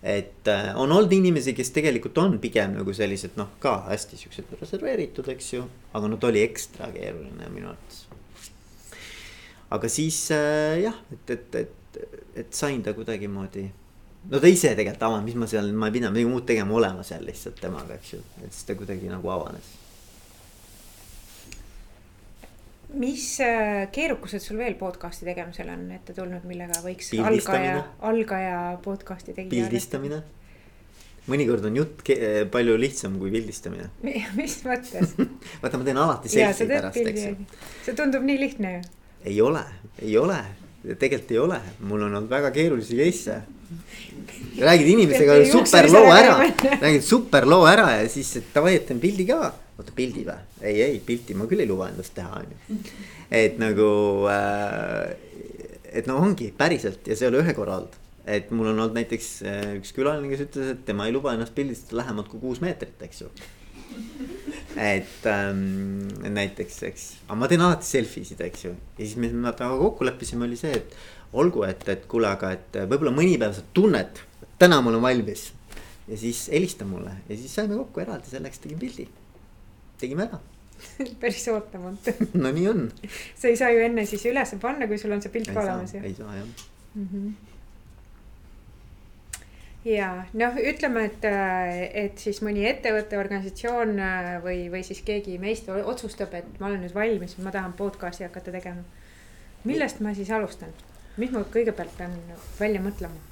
et 0.03 0.47
äh, 0.47 0.71
on 0.75 0.91
olnud 0.91 1.11
inimesi, 1.13 1.53
kes 1.53 1.69
tegelikult 1.75 2.17
on 2.17 2.39
pigem 2.41 2.73
nagu 2.79 2.93
sellised 2.93 3.35
noh, 3.37 3.51
ka 3.61 3.75
hästi 3.89 4.17
siuksed 4.17 4.55
reserveeritud, 4.61 5.27
eks 5.35 5.51
ju. 5.53 5.65
aga 5.93 6.09
no 6.09 6.17
ta 6.17 6.31
oli 6.31 6.41
ekstra 6.45 6.89
keeruline 6.95 7.49
minu 7.53 7.69
arvates. 7.69 8.07
aga 9.69 9.91
siis 9.91 10.23
äh, 10.33 10.81
jah, 10.81 10.97
et, 11.13 11.35
et, 11.35 11.59
et, 11.65 12.01
et 12.45 12.57
sain 12.57 12.81
ta 12.81 12.95
kuidagimoodi. 12.97 13.67
no 14.31 14.39
ta 14.41 14.49
ise 14.49 14.73
tegelikult 14.73 15.05
avanes, 15.09 15.27
mis 15.29 15.37
ma 15.37 15.51
seal, 15.51 15.69
ma 15.73 15.91
ei 15.91 15.99
pidanud 15.99 16.17
midagi 16.17 16.33
muud 16.33 16.49
tegema, 16.49 16.77
olema 16.81 17.05
seal 17.05 17.27
lihtsalt 17.27 17.61
temaga, 17.61 17.99
eks 18.01 18.17
ju, 18.17 18.25
et 18.41 18.49
siis 18.49 18.65
ta 18.65 18.79
kuidagi 18.79 19.11
nagu 19.11 19.29
avanes 19.37 19.77
mis 22.99 23.25
äh, 23.43 23.87
keerukused 23.93 24.43
sul 24.43 24.59
veel 24.61 24.75
podcast'i 24.79 25.27
tegemisel 25.27 25.69
on 25.73 25.87
ette 25.95 26.15
tulnud, 26.17 26.43
millega 26.47 26.81
võiks 26.83 27.11
algaja, 27.21 27.81
algaja 28.07 28.59
podcast'i 28.83 29.35
tegija. 29.37 29.67
pildistamine. 29.67 30.21
mõnikord 31.31 31.67
on 31.69 31.77
jutt 31.77 32.01
palju 32.51 32.77
lihtsam 32.81 33.19
kui 33.21 33.31
pildistamine. 33.33 33.89
mis 34.39 34.57
mõttes 34.67 35.15
vaata, 35.61 35.77
ma 35.77 35.87
teen 35.87 36.01
alati 36.01 36.33
selfie 36.33 36.67
pärast, 36.71 37.01
eks 37.13 37.29
ju. 37.29 37.37
see 37.85 37.97
tundub 37.97 38.25
nii 38.27 38.41
lihtne 38.41 38.75
ju. 38.75 38.83
ei 39.31 39.39
ole, 39.41 39.63
ei 40.01 40.17
ole, 40.19 40.41
tegelikult 40.91 41.35
ei 41.35 41.41
ole, 41.45 41.63
mul 41.85 42.07
on 42.07 42.21
olnud 42.21 42.31
väga 42.31 42.53
keerulisi 42.55 42.99
case'e 42.99 43.41
räägid 44.59 44.87
inimesega 44.87 45.45
super 45.55 45.89
loo 45.91 46.11
ära, 46.11 46.37
räägid 46.81 47.03
super 47.03 47.47
loo 47.47 47.65
ära 47.67 47.89
ja 48.01 48.09
siis, 48.09 48.35
et 48.41 48.53
davai, 48.55 48.75
et 48.79 48.87
teen 48.89 48.99
pildi 48.99 49.25
ka 49.29 49.53
oota 49.81 49.95
pildi 49.97 50.23
või? 50.27 50.37
ei, 50.61 50.81
ei 50.85 51.01
pilti 51.05 51.35
ma 51.37 51.47
küll 51.49 51.63
ei 51.63 51.69
luba 51.69 51.89
endast 51.91 52.15
teha, 52.17 52.41
on 52.43 52.53
ju. 52.53 52.79
et 53.41 53.59
nagu 53.61 53.89
äh,, 54.31 55.11
et 55.91 56.07
no 56.07 56.19
ongi 56.23 56.51
päriselt 56.57 57.07
ja 57.07 57.17
see 57.17 57.27
ei 57.27 57.33
ole 57.33 57.43
ühe 57.43 57.55
korra 57.57 57.79
olnud. 57.79 57.97
et 58.31 58.51
mul 58.53 58.69
on 58.69 58.77
olnud 58.77 58.95
näiteks 58.95 59.29
äh, 59.49 59.71
üks 59.79 59.95
külaline, 59.97 60.29
kes 60.31 60.45
ütles, 60.45 60.75
et 60.75 60.83
tema 60.87 61.07
ei 61.09 61.15
luba 61.15 61.33
ennast 61.35 61.55
pildistada 61.57 62.03
lähemalt 62.03 62.29
kui 62.31 62.41
kuus 62.43 62.61
meetrit, 62.61 62.99
eks 63.01 63.23
ju. 63.23 63.31
et 64.79 65.25
ähm, 65.27 66.05
näiteks, 66.21 66.77
eks, 66.87 67.07
aga 67.27 67.39
ma 67.41 67.49
teen 67.51 67.63
alati 67.65 67.89
selfie 67.89 68.27
sid, 68.27 68.43
eks 68.45 68.67
ju. 68.67 68.75
ja 68.99 69.01
siis 69.01 69.17
me, 69.19 69.31
temaga 69.33 69.79
kokku 69.81 70.07
leppisime, 70.07 70.45
oli 70.47 70.59
see, 70.59 70.75
et 70.77 70.95
olgu, 71.33 71.65
et, 71.67 71.81
et 71.89 72.05
kuule, 72.11 72.29
aga 72.29 72.53
et 72.57 72.77
võib-olla 72.85 73.15
mõni 73.15 73.39
päev 73.41 73.57
sa 73.57 73.65
tunned, 73.73 74.21
täna 74.61 74.79
mul 74.85 74.99
on 74.99 75.07
valmis. 75.07 75.49
ja 76.07 76.17
siis 76.17 76.45
helista 76.53 76.85
mulle 76.85 77.17
ja 77.27 77.35
siis 77.35 77.53
saime 77.55 77.75
kokku 77.79 78.05
eraldi 78.05 78.29
selleks 78.31 78.61
tegin 78.61 78.79
pildi 78.81 79.09
tegime 80.01 80.27
ära 80.27 80.41
päris 81.21 81.47
ootamatu 81.51 82.13
no 82.33 82.51
nii 82.51 82.67
on. 82.71 82.83
sa 83.35 83.47
ei 83.47 83.57
saa 83.57 83.69
ju 83.73 83.85
enne 83.85 84.05
siis 84.09 84.25
ülesse 84.29 84.59
panna, 84.61 84.87
kui 84.89 84.99
sul 85.01 85.13
on 85.15 85.21
see 85.23 85.33
pilt 85.33 85.51
ka 85.53 85.63
olemas 85.63 85.93
ju. 85.95 86.03
ei 86.03 86.13
saa 86.17 86.35
jah 86.35 86.47
mm. 86.95 87.07
-hmm. 87.11 87.31
ja 89.85 90.11
noh, 90.33 90.57
ütleme, 90.73 91.05
et, 91.09 91.25
et 92.05 92.17
siis 92.17 92.41
mõni 92.45 92.65
ettevõte, 92.69 93.17
organisatsioon 93.17 93.97
või, 94.45 94.69
või 94.73 94.83
siis 94.83 95.01
keegi 95.05 95.37
meist 95.41 95.69
otsustab, 95.69 96.33
et 96.33 96.59
ma 96.59 96.67
olen 96.67 96.85
nüüd 96.85 96.95
valmis, 96.95 97.37
ma 97.37 97.51
tahan 97.51 97.73
podcast'i 97.73 98.23
hakata 98.27 98.51
tegema. 98.51 98.83
millest 99.63 99.99
ma 99.99 100.13
siis 100.13 100.31
alustan, 100.31 100.73
mis 101.17 101.31
ma 101.31 101.45
kõigepealt 101.57 101.97
pean 101.97 102.17
välja 102.59 102.81
mõtlema? 102.81 103.30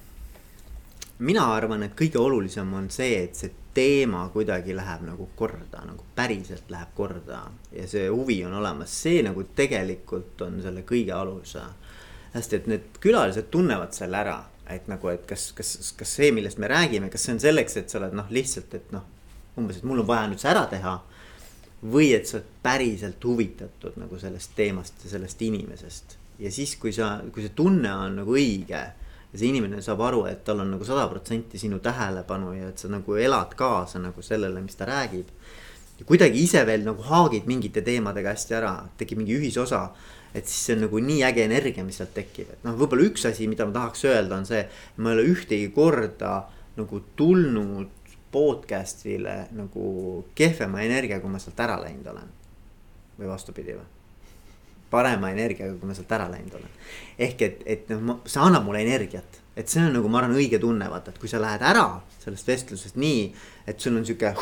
Mina 1.20 1.46
arvan, 1.54 1.84
et 1.84 1.96
kõige 2.00 2.20
olulisem 2.22 2.70
on 2.74 2.88
see, 2.94 3.24
et 3.26 3.36
see 3.36 3.52
teema 3.76 4.26
kuidagi 4.34 4.76
läheb 4.76 5.04
nagu 5.08 5.30
korda, 5.40 5.84
nagu 5.88 6.04
päriselt 6.16 6.72
läheb 6.72 6.94
korda 6.96 7.42
ja 7.76 7.88
see 7.88 8.08
huvi 8.10 8.40
on 8.48 8.56
olemas, 8.60 8.94
see 9.04 9.22
nagu 9.26 9.44
tegelikult 9.56 10.42
on 10.48 10.62
selle 10.64 10.84
kõige 10.88 11.14
alus. 11.16 11.58
hästi, 12.34 12.56
et 12.56 12.68
need 12.70 12.98
külalised 13.02 13.48
tunnevad 13.52 13.94
selle 13.94 14.18
ära, 14.18 14.38
et 14.70 14.88
nagu, 14.88 15.10
et 15.10 15.26
kas, 15.26 15.52
kas, 15.58 15.94
kas 15.98 16.12
see, 16.20 16.32
millest 16.32 16.60
me 16.62 16.68
räägime, 16.70 17.10
kas 17.10 17.24
see 17.26 17.34
on 17.34 17.40
selleks, 17.42 17.78
et 17.78 17.90
sa 17.90 17.98
oled 17.98 18.14
noh, 18.14 18.28
lihtsalt, 18.30 18.74
et 18.78 18.92
noh, 18.94 19.08
umbes, 19.58 19.80
et 19.80 19.88
mul 19.90 20.04
on 20.04 20.08
vaja 20.08 20.28
nüüd 20.30 20.42
see 20.42 20.52
ära 20.52 20.66
teha. 20.70 21.00
või 21.80 22.10
et 22.12 22.28
sa 22.28 22.38
oled 22.38 22.48
päriselt 22.64 23.24
huvitatud 23.24 23.96
nagu 23.98 24.18
sellest 24.20 24.52
teemast 24.56 25.04
ja 25.04 25.10
sellest 25.10 25.42
inimesest 25.42 26.18
ja 26.40 26.52
siis, 26.52 26.76
kui 26.76 26.92
sa, 26.96 27.22
kui 27.32 27.44
see 27.44 27.56
tunne 27.56 27.92
on 27.94 28.20
nagu 28.22 28.36
õige 28.36 28.82
ja 29.32 29.40
see 29.40 29.50
inimene 29.52 29.82
saab 29.86 30.02
aru, 30.08 30.24
et 30.30 30.44
tal 30.46 30.64
on 30.64 30.72
nagu 30.74 30.86
sada 30.86 31.06
protsenti 31.10 31.60
sinu 31.62 31.80
tähelepanu 31.84 32.54
ja 32.58 32.70
et 32.72 32.82
sa 32.82 32.90
nagu 32.90 33.18
elad 33.20 33.54
kaasa 33.58 34.02
nagu 34.02 34.24
sellele, 34.26 34.62
mis 34.62 34.78
ta 34.80 34.88
räägib. 34.90 35.28
ja 36.00 36.06
kuidagi 36.06 36.44
ise 36.44 36.64
veel 36.66 36.86
nagu 36.88 37.04
haagid 37.04 37.46
mingite 37.46 37.82
teemadega 37.86 38.34
hästi 38.34 38.56
ära, 38.56 38.74
tekib 38.98 39.22
mingi 39.22 39.38
ühisosa. 39.38 39.90
et 40.34 40.48
siis 40.48 40.66
see 40.66 40.76
on 40.78 40.84
nagu 40.88 41.00
nii 41.02 41.24
äge 41.26 41.44
energia, 41.44 41.84
mis 41.84 41.98
sealt 42.02 42.14
tekib, 42.14 42.50
et 42.54 42.66
noh, 42.66 42.76
võib-olla 42.78 43.06
üks 43.10 43.26
asi, 43.26 43.48
mida 43.48 43.66
ma 43.66 43.74
tahaks 43.74 44.06
öelda, 44.06 44.38
on 44.38 44.46
see. 44.46 44.66
ma 44.98 45.14
ei 45.14 45.20
ole 45.20 45.30
ühtegi 45.36 45.70
korda 45.76 46.34
nagu 46.78 47.04
tulnud 47.16 47.96
podcast'ile 48.32 49.50
nagu 49.58 50.26
kehvema 50.38 50.82
energiaga, 50.86 51.22
kui 51.22 51.34
ma 51.34 51.42
sealt 51.42 51.60
ära 51.60 51.80
läinud 51.82 52.08
olen. 52.14 52.36
või 53.20 53.28
vastupidi 53.28 53.74
või 53.76 53.99
parema 54.90 55.32
energiaga, 55.34 55.76
kui 55.80 55.90
ma 55.90 55.98
sealt 55.98 56.12
ära 56.18 56.30
läinud 56.32 56.56
olen. 56.60 56.80
ehk 57.20 57.42
et, 57.46 57.62
et 57.66 57.92
noh, 57.98 58.24
see 58.26 58.42
annab 58.42 58.66
mulle 58.66 58.82
energiat, 58.86 59.42
et 59.56 59.68
see 59.68 59.84
on 59.84 59.94
nagu 59.94 60.10
ma 60.10 60.24
arvan 60.24 60.38
õige 60.38 60.60
tunne, 60.62 60.88
vaata, 60.90 61.12
et 61.14 61.22
kui 61.22 61.30
sa 61.30 61.42
lähed 61.42 61.62
ära 61.66 61.86
sellest 62.20 62.48
vestlusest 62.48 62.98
nii, 63.00 63.30
et 63.68 63.80
sul 63.80 63.98
on 63.98 64.06
sihuke 64.08 64.34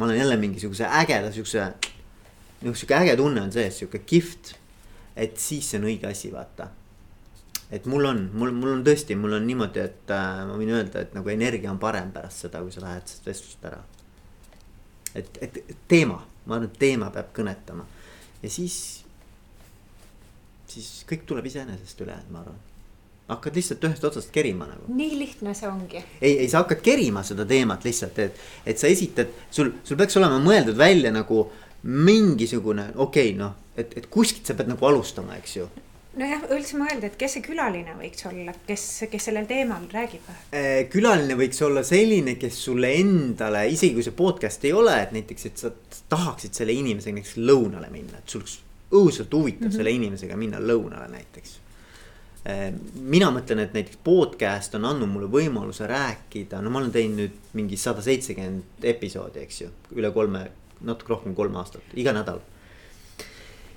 ma 0.00 0.04
olen 0.04 0.16
jälle 0.16 0.36
mingisuguse 0.36 0.86
ägeda 0.86 1.32
siukse, 1.32 1.72
nagu 2.62 2.74
sihuke 2.74 2.94
äge 2.96 3.16
tunne 3.16 3.42
on 3.42 3.52
sees, 3.52 3.78
sihuke 3.78 3.98
kihvt. 3.98 4.54
et 5.16 5.36
siis 5.36 5.66
see 5.70 5.76
on 5.76 5.84
õige 5.90 6.08
asi, 6.08 6.30
vaata. 6.32 6.70
et 7.70 7.86
mul 7.86 8.04
on, 8.08 8.22
mul, 8.32 8.52
mul 8.56 8.72
on 8.78 8.84
tõesti, 8.86 9.16
mul 9.18 9.36
on 9.36 9.46
niimoodi, 9.46 9.82
et 9.84 10.12
äh, 10.16 10.40
ma 10.48 10.56
võin 10.56 10.72
öelda, 10.72 11.02
et 11.04 11.12
nagu 11.14 11.28
energia 11.28 11.70
on 11.70 11.78
parem 11.78 12.12
pärast 12.14 12.46
seda, 12.46 12.62
kui 12.64 12.72
sa 12.72 12.80
lähed 12.86 13.04
sellest 13.10 13.26
vestlust 13.26 13.68
ära. 13.68 13.82
et, 15.14 15.38
et 15.42 15.60
teema, 15.88 16.22
ma 16.46 16.56
arvan, 16.56 16.70
et 16.70 16.80
teema 16.80 17.10
peab 17.12 17.34
kõnetama 17.36 17.84
ja 18.42 18.50
siis 18.50 19.04
siis 20.70 21.04
kõik 21.08 21.26
tuleb 21.28 21.46
iseenesest 21.50 22.04
üle, 22.06 22.16
ma 22.30 22.44
arvan 22.44 22.58
hakkad 23.30 23.58
lihtsalt 23.58 23.84
ühest 23.86 24.04
otsast 24.06 24.32
kerima 24.34 24.66
nagu. 24.68 24.94
nii 24.94 25.18
lihtne 25.18 25.54
see 25.54 25.68
ongi. 25.70 26.02
ei, 26.20 26.38
ei 26.44 26.48
sa 26.48 26.64
hakkad 26.64 26.82
kerima 26.84 27.22
seda 27.26 27.46
teemat 27.48 27.84
lihtsalt, 27.86 28.18
et, 28.18 28.40
et 28.66 28.80
sa 28.80 28.90
esitad, 28.90 29.30
sul, 29.50 29.74
sul 29.84 30.00
peaks 30.00 30.18
olema 30.20 30.40
mõeldud 30.42 30.78
välja 30.78 31.12
nagu 31.14 31.44
mingisugune, 31.82 32.90
okei 32.96 33.30
okay,, 33.30 33.38
noh, 33.38 33.54
et, 33.76 33.94
et 33.96 34.10
kuskilt 34.12 34.50
sa 34.50 34.56
pead 34.58 34.68
nagu 34.72 34.86
alustama, 34.86 35.38
eks 35.40 35.56
ju. 35.56 35.68
nojah, 36.20 36.42
üldse 36.56 36.80
mõelda, 36.80 37.08
et 37.08 37.18
kes 37.20 37.36
see 37.36 37.44
külaline 37.44 37.94
võiks 37.98 38.26
olla, 38.28 38.54
kes, 38.66 38.86
kes 39.12 39.28
sellel 39.30 39.46
teemal 39.50 39.86
räägib? 39.92 40.26
Äh, 40.50 40.82
külaline 40.92 41.38
võiks 41.38 41.62
olla 41.66 41.84
selline, 41.86 42.34
kes 42.40 42.58
sulle 42.66 42.92
endale, 42.98 43.68
isegi 43.72 43.94
kui 43.96 44.06
see 44.06 44.16
podcast 44.16 44.66
ei 44.68 44.74
ole, 44.76 44.96
et 45.06 45.14
näiteks, 45.16 45.46
et 45.48 45.64
sa 45.64 45.72
tahaksid 46.10 46.58
selle 46.60 46.76
inimesega 46.76 47.16
näiteks 47.20 47.38
lõunale 47.40 47.92
minna, 47.94 48.20
et 48.20 48.36
sul 48.36 48.44
õudselt 48.92 49.32
huvitab 49.32 49.62
mm 49.62 49.68
-hmm. 49.68 49.76
selle 49.76 49.90
inimesega 49.90 50.36
minna 50.36 50.58
lõunale 50.58 51.08
näiteks. 51.10 51.58
Ehm, 52.48 52.76
mina 52.94 53.28
mõtlen, 53.34 53.58
et 53.66 53.74
näiteks 53.76 53.98
podcast 54.04 54.74
on 54.78 54.86
andnud 54.88 55.10
mulle 55.12 55.26
võimaluse 55.28 55.84
rääkida, 55.86 56.62
no 56.64 56.70
ma 56.72 56.80
olen 56.80 56.92
teinud 56.94 57.18
nüüd 57.20 57.34
mingi 57.58 57.76
sada 57.76 58.00
seitsekümmend 58.02 58.86
episoodi, 58.88 59.42
eks 59.44 59.60
ju, 59.60 59.68
üle 60.00 60.08
kolme, 60.14 60.46
natuke 60.80 61.12
rohkem 61.12 61.34
kolm 61.36 61.58
aastat, 61.60 61.92
iga 61.94 62.14
nädal. 62.16 62.40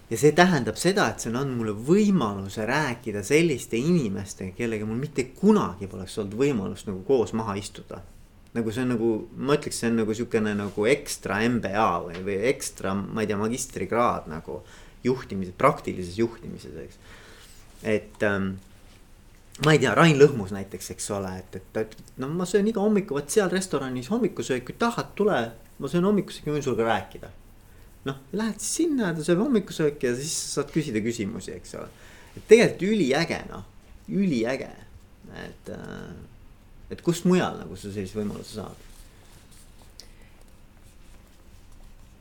ja 0.10 0.18
see 0.20 0.32
tähendab 0.32 0.78
seda, 0.78 1.10
et 1.10 1.20
see 1.20 1.32
on 1.32 1.42
andnud 1.42 1.58
mulle 1.60 1.74
võimaluse 1.90 2.66
rääkida 2.70 3.24
selliste 3.24 3.78
inimestega, 3.78 4.56
kellega 4.56 4.86
mul 4.86 5.02
mitte 5.02 5.26
kunagi 5.36 5.88
poleks 5.88 6.18
olnud 6.22 6.38
võimalust 6.38 6.88
nagu 6.88 7.04
koos 7.04 7.34
maha 7.34 7.58
istuda. 7.60 8.00
nagu 8.54 8.72
see 8.72 8.84
on 8.84 8.96
nagu, 8.96 9.12
ma 9.36 9.58
ütleks, 9.60 9.82
see 9.82 9.92
on 9.92 10.00
nagu 10.06 10.14
sihukene 10.16 10.56
nagu 10.56 10.88
ekstra 10.88 11.42
MBA 11.50 11.92
või, 12.08 12.24
või 12.24 12.40
ekstra, 12.48 12.94
ma 12.96 13.22
ei 13.22 13.28
tea, 13.28 13.38
magistrikraad 13.38 14.32
nagu 14.32 14.62
juhtimises, 15.04 15.56
praktilises 15.58 16.18
juhtimises, 16.20 16.76
eks. 16.86 16.98
et 17.84 18.24
ähm, 18.28 18.54
ma 19.66 19.76
ei 19.76 19.82
tea, 19.84 19.94
Rain 19.98 20.18
Lõhmus 20.20 20.54
näiteks, 20.56 20.92
eks 20.96 21.12
ole, 21.16 21.36
et, 21.44 21.60
et, 21.60 21.80
et 21.84 22.20
no 22.22 22.32
ma 22.32 22.48
söön 22.50 22.68
iga 22.72 22.82
hommiku, 22.84 23.20
vot 23.20 23.30
seal 23.30 23.52
restoranis 23.54 24.10
hommikusööki, 24.14 24.76
tahad, 24.80 25.14
tule, 25.20 25.40
ma 25.80 25.92
söön 25.92 26.08
hommikusööki, 26.08 26.54
võin 26.54 26.66
sinuga 26.66 26.90
rääkida 26.90 27.32
noh, 28.08 28.20
lähed 28.36 28.60
siis 28.60 28.80
sinna, 28.82 29.12
ta 29.16 29.24
sööb 29.26 29.44
hommikusööki 29.46 30.10
ja 30.10 30.16
siis 30.18 30.34
saad 30.54 30.72
küsida 30.74 31.02
küsimusi, 31.04 31.54
eks 31.56 31.76
ole. 31.80 31.90
et 32.36 32.48
tegelikult 32.50 32.90
üliäge 32.90 33.40
noh, 33.50 33.68
üliäge, 34.12 34.72
et, 35.46 35.70
äh, 35.72 36.92
et 36.92 37.04
kust 37.06 37.28
mujal 37.30 37.62
nagu 37.62 37.78
sa 37.80 37.92
sellise 37.94 38.20
võimaluse 38.20 38.60
saad 38.60 38.90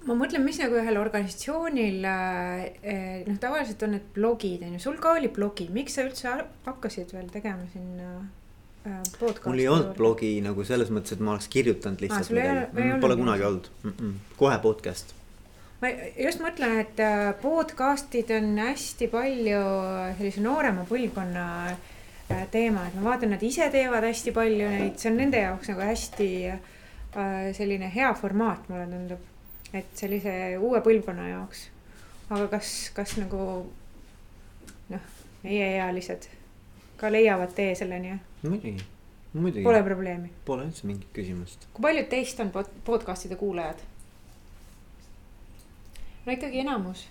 ma 0.06 0.18
mõtlen, 0.18 0.44
mis 0.44 0.58
nagu 0.62 0.76
ühel 0.80 0.98
organisatsioonil 1.00 2.04
eh, 2.08 3.24
noh, 3.28 3.40
tavaliselt 3.42 3.82
on 3.86 3.96
need 3.96 4.12
blogid 4.16 4.66
on 4.66 4.76
ju, 4.76 4.84
sul 4.88 5.00
ka 5.02 5.16
oli 5.18 5.30
blogi, 5.32 5.68
miks 5.72 5.98
sa 5.98 6.06
üldse 6.06 6.36
hakkasid 6.66 7.14
veel 7.14 7.30
tegema 7.32 7.66
sinna 7.72 8.12
podcast'i? 8.82 9.48
mul 9.48 9.62
ei 9.62 9.68
olnud 9.70 9.96
blogi 9.96 10.34
nagu 10.44 10.66
selles 10.66 10.90
mõttes, 10.94 11.14
et 11.14 11.22
ma 11.22 11.36
oleks 11.36 11.48
kirjutanud 11.52 12.02
lihtsalt 12.02 12.30
ah, 12.32 12.36
midagi, 12.38 13.00
pole 13.02 13.18
kunagi 13.20 13.48
olnud. 13.48 13.68
Mm, 13.82 13.94
-mm. 13.98 14.36
kohe 14.36 14.58
podcast. 14.62 15.14
Ma 15.82 15.90
just 16.18 16.42
mõtlen, 16.42 16.76
et 16.78 17.00
äh, 17.02 17.32
podcast'id 17.42 18.30
on 18.36 18.52
hästi 18.58 19.08
palju 19.10 19.62
sellise 20.18 20.42
noorema 20.44 20.84
põlvkonna 20.86 21.46
äh, 21.72 22.44
teema, 22.50 22.86
et 22.86 22.94
ma 22.94 23.08
vaatan, 23.10 23.34
nad 23.34 23.42
ise 23.42 23.66
teevad 23.70 24.06
hästi 24.06 24.34
palju 24.34 24.68
neid, 24.70 24.94
see 24.98 25.10
on 25.10 25.18
nende 25.18 25.42
jaoks 25.42 25.72
nagu 25.72 25.82
hästi 25.82 26.28
äh, 26.52 27.50
selline 27.58 27.90
hea 27.90 28.14
formaat, 28.14 28.68
mulle 28.70 28.86
tundub. 28.90 29.31
Et 29.72 29.96
sellise 29.96 30.32
uue 30.61 30.80
põlvkonna 30.85 31.28
jaoks. 31.30 31.66
aga 32.30 32.48
kas, 32.56 32.90
kas 32.96 33.16
nagu 33.20 33.42
noh, 34.92 35.06
meieealised 35.44 36.28
ka 37.00 37.11
leiavad 37.12 37.54
tee 37.56 37.72
selleni? 37.78 38.18
muidugi, 38.42 38.76
muidugi. 39.35 39.64
Pole 39.64 39.82
probleemi. 39.87 40.30
Pole 40.44 40.68
üldse 40.68 40.87
mingit 40.87 41.11
küsimust. 41.16 41.66
kui 41.72 41.88
paljud 41.88 42.08
teist 42.12 42.40
on 42.44 42.52
podcast'ide 42.85 43.38
kuulajad? 43.40 43.82
no 46.26 46.32
ikkagi 46.32 46.62
enamus. 46.62 47.06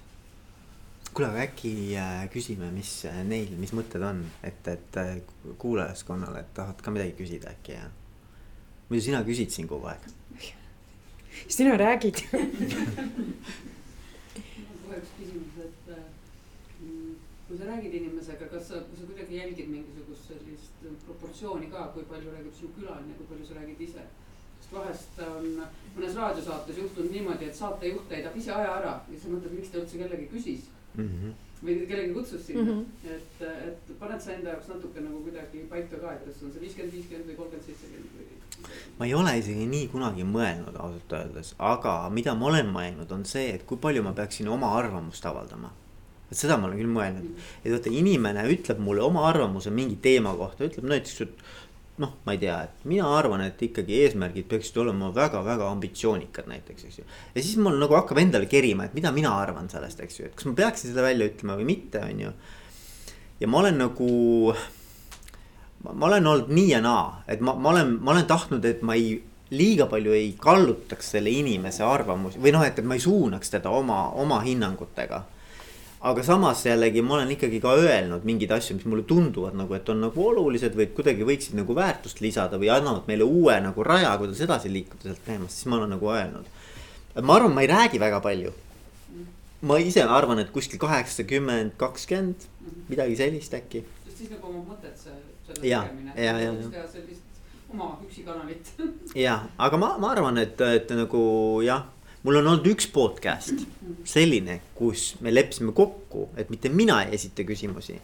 kuule, 1.13 1.28
aga 1.32 1.43
äkki 1.50 1.74
äh, 2.00 2.24
küsime, 2.32 2.71
mis 2.71 2.93
äh, 3.10 3.24
neil, 3.28 3.52
mis 3.60 3.74
mõtted 3.76 4.06
on, 4.08 4.24
et, 4.47 4.62
et 4.71 5.02
äh, 5.02 5.17
kuulajaskonnale, 5.60 6.45
et 6.45 6.54
tahad 6.56 6.80
ka 6.82 6.93
midagi 6.93 7.17
küsida 7.17 7.52
äkki 7.52 7.76
ja. 7.76 7.89
muidu 8.89 9.04
sina 9.10 9.26
küsid 9.28 9.52
siin 9.52 9.67
kogu 9.67 9.91
aeg. 9.91 10.08
sina 11.48 11.78
räägid 11.78 12.24
kohe 14.91 14.98
üks 15.00 15.12
küsimus, 15.17 15.54
et 15.65 15.91
mm, 16.82 17.13
kui 17.48 17.58
sa 17.58 17.70
räägid 17.70 17.94
inimesega, 18.00 18.50
kas 18.54 18.67
sa, 18.67 18.82
sa 18.82 19.04
kuidagi 19.10 19.38
jälgid 19.39 19.70
mingisugust 19.72 20.28
sellist 20.32 20.76
proportsiooni 21.06 21.70
ka, 21.72 21.88
kui 21.94 22.04
palju 22.10 22.34
räägib 22.36 22.58
sinu 22.58 22.74
külaline, 22.80 23.13
kui 23.20 23.30
palju 23.30 23.46
sa 23.48 23.60
räägid 23.60 23.88
ise? 23.88 24.04
sest 24.62 24.74
vahest 24.76 25.22
on 25.26 25.48
mõnes 25.96 26.15
raadiosaates 26.15 26.78
juhtunud 26.78 27.12
niimoodi, 27.12 27.48
et 27.50 27.58
saatejuht 27.58 28.06
täidab 28.10 28.36
ise 28.38 28.52
aja 28.56 28.76
ära 28.80 28.94
ja 29.08 29.15
siis 29.15 29.32
mõtled, 29.32 29.56
miks 29.58 29.72
ta 29.72 29.82
üldse 29.82 29.98
kellegi 30.00 30.28
küsis 30.32 30.67
mm. 30.96 31.08
-hmm. 31.08 31.32
Või 31.62 31.78
kellegi 31.88 32.13
kutsus 32.15 32.45
sinna 32.45 32.63
mm, 32.63 32.78
-hmm. 32.78 33.15
et, 33.15 33.41
et 33.67 33.91
paned 34.00 34.21
sa 34.21 34.34
enda 34.34 34.56
jaoks 34.56 34.69
natuke 34.71 35.04
nagu 35.04 35.21
kuidagi 35.26 35.65
paika 35.69 36.00
ka, 36.02 36.13
et 36.15 36.24
kas 36.26 36.41
on 36.45 36.54
see 36.54 36.63
viiskümmend, 36.63 36.95
viiskümmend 36.97 37.30
või 37.30 37.38
kolmkümmend, 37.41 37.67
seitsekümmend 37.67 38.15
või? 38.17 38.39
ma 39.00 39.06
ei 39.06 39.13
ole 39.17 39.36
isegi 39.39 39.67
nii 39.69 39.88
kunagi 39.93 40.26
mõelnud 40.28 40.76
ausalt 40.78 41.13
öeldes, 41.19 41.54
aga 41.58 41.93
mida 42.13 42.36
ma 42.38 42.50
olen 42.50 42.74
mõelnud, 42.74 43.13
on 43.13 43.26
see, 43.26 43.54
et 43.56 43.65
kui 43.65 43.78
palju 43.82 44.04
ma 44.06 44.13
peaksin 44.17 44.50
oma 44.54 44.74
arvamust 44.78 45.26
avaldama 45.26 45.71
et 46.32 46.39
seda 46.39 46.56
ma 46.58 46.69
olen 46.69 46.80
küll 46.80 46.91
mõelnud, 46.91 47.26
mhm. 47.28 47.47
et 47.63 47.74
vaata 47.76 47.91
inimene 47.91 48.45
ütleb 48.54 48.80
mulle 48.80 49.04
oma 49.04 49.26
arvamuse 49.28 49.74
mingi 49.76 49.97
teema 50.02 50.32
kohta, 50.39 50.63
ütleb 50.69 50.88
näiteks, 50.88 51.21
et 51.26 51.43
noh, 52.02 52.18
ma 52.26 52.36
ei 52.36 52.42
tea, 52.42 52.58
et 52.66 52.86
mina 52.90 53.08
arvan, 53.18 53.44
et 53.46 53.62
ikkagi 53.68 54.02
eesmärgid 54.06 54.48
peaksid 54.52 54.78
olema 54.84 55.12
väga-väga 55.16 55.70
ambitsioonikad 55.72 56.50
näiteks, 56.50 56.88
eks 56.88 57.00
ju. 57.02 57.08
ja 57.36 57.44
siis 57.44 57.58
mul 57.62 57.80
nagu 57.82 57.98
hakkab 57.98 58.22
endale 58.22 58.50
kerima, 58.52 58.88
et 58.88 58.98
mida 58.98 59.14
mina 59.16 59.34
arvan 59.38 59.70
sellest, 59.72 60.02
eks 60.04 60.20
ju, 60.20 60.28
et 60.30 60.38
kas 60.38 60.50
ma 60.50 60.56
peaksin 60.58 60.94
seda 60.94 61.06
välja 61.06 61.30
ütlema 61.32 61.58
või 61.60 61.68
mitte, 61.74 62.04
on 62.06 62.24
ju. 62.26 62.36
ja 63.42 63.50
ma 63.52 63.64
olen 63.64 63.82
nagu, 63.86 64.12
ma 65.90 66.08
olen 66.12 66.32
olnud 66.34 66.54
nii 66.54 66.70
ja 66.72 66.82
naa, 66.86 67.22
et 67.28 67.44
ma, 67.44 67.56
ma 67.56 67.76
olen, 67.76 67.98
ma 68.02 68.16
olen 68.16 68.30
tahtnud, 68.30 68.66
et 68.66 68.82
ma 68.86 68.98
ei 69.00 69.20
liiga 69.52 69.86
palju 69.92 70.14
ei 70.16 70.32
kallutaks 70.40 71.14
selle 71.18 71.32
inimese 71.34 71.84
arvamusi 71.84 72.40
või 72.40 72.54
noh, 72.56 72.64
et, 72.64 72.80
ma 72.88 72.96
ei 72.96 73.04
suunaks 73.04 73.52
teda 73.58 73.74
oma, 73.76 74.06
oma 74.24 74.40
hinnangutega 74.46 75.26
aga 76.02 76.24
samas 76.26 76.64
jällegi 76.66 77.02
ma 77.06 77.20
olen 77.20 77.32
ikkagi 77.36 77.60
ka 77.62 77.76
öelnud 77.78 78.26
mingeid 78.26 78.52
asju, 78.56 78.78
mis 78.80 78.88
mulle 78.90 79.04
tunduvad 79.08 79.54
nagu, 79.58 79.76
et 79.78 79.90
on 79.94 80.02
nagu 80.02 80.24
olulised 80.32 80.74
või 80.78 80.88
kuidagi 80.98 81.28
võiksid 81.28 81.58
nagu 81.60 81.76
väärtust 81.78 82.24
lisada 82.26 82.58
või 82.62 82.72
annavad 82.74 83.06
meile 83.10 83.28
uue 83.28 83.60
nagu 83.62 83.86
raja, 83.86 84.16
kuidas 84.18 84.42
edasi 84.42 84.72
liikuda 84.74 85.12
sealt 85.12 85.22
teemast, 85.28 85.60
siis 85.60 85.70
ma 85.70 85.78
olen 85.78 85.94
nagu 85.94 86.10
öelnud. 86.10 86.50
ma 87.22 87.38
arvan, 87.38 87.54
ma 87.54 87.62
ei 87.62 87.70
räägi 87.70 88.02
väga 88.02 88.20
palju. 88.20 88.54
ma 89.62 89.78
ise 89.78 90.02
arvan, 90.02 90.40
et 90.40 90.50
kuskil 90.50 90.82
kaheksakümmend, 90.82 91.78
kakskümmend, 91.78 92.50
midagi 92.90 93.16
sellist 93.16 93.54
äkki. 93.54 93.86
siis 94.18 94.34
nagu 94.34 94.50
oma 94.50 94.66
mõtet 94.74 94.98
see, 94.98 95.14
selle 95.46 95.62
tegemine. 95.62 96.18
ja, 96.18 96.34
ja, 96.34 96.50
ja. 96.50 96.70
teha 96.72 96.88
sellist 96.90 97.22
oma 97.70 97.94
üksikanalit. 98.08 98.74
ja, 99.16 99.44
aga 99.58 99.78
ma, 99.78 99.98
ma 100.02 100.16
arvan, 100.18 100.42
et, 100.42 100.62
et 100.62 100.98
nagu 100.98 101.22
jah 101.62 101.86
mul 102.23 102.38
on 102.38 102.47
olnud 102.51 102.67
üks 102.69 102.88
podcast 102.93 103.63
selline, 104.05 104.60
kus 104.77 105.15
me 105.25 105.34
leppisime 105.34 105.73
kokku, 105.77 106.27
et 106.38 106.51
mitte 106.53 106.69
mina 106.69 107.01
ei 107.05 107.15
esita 107.17 107.45
küsimusi. 107.47 107.97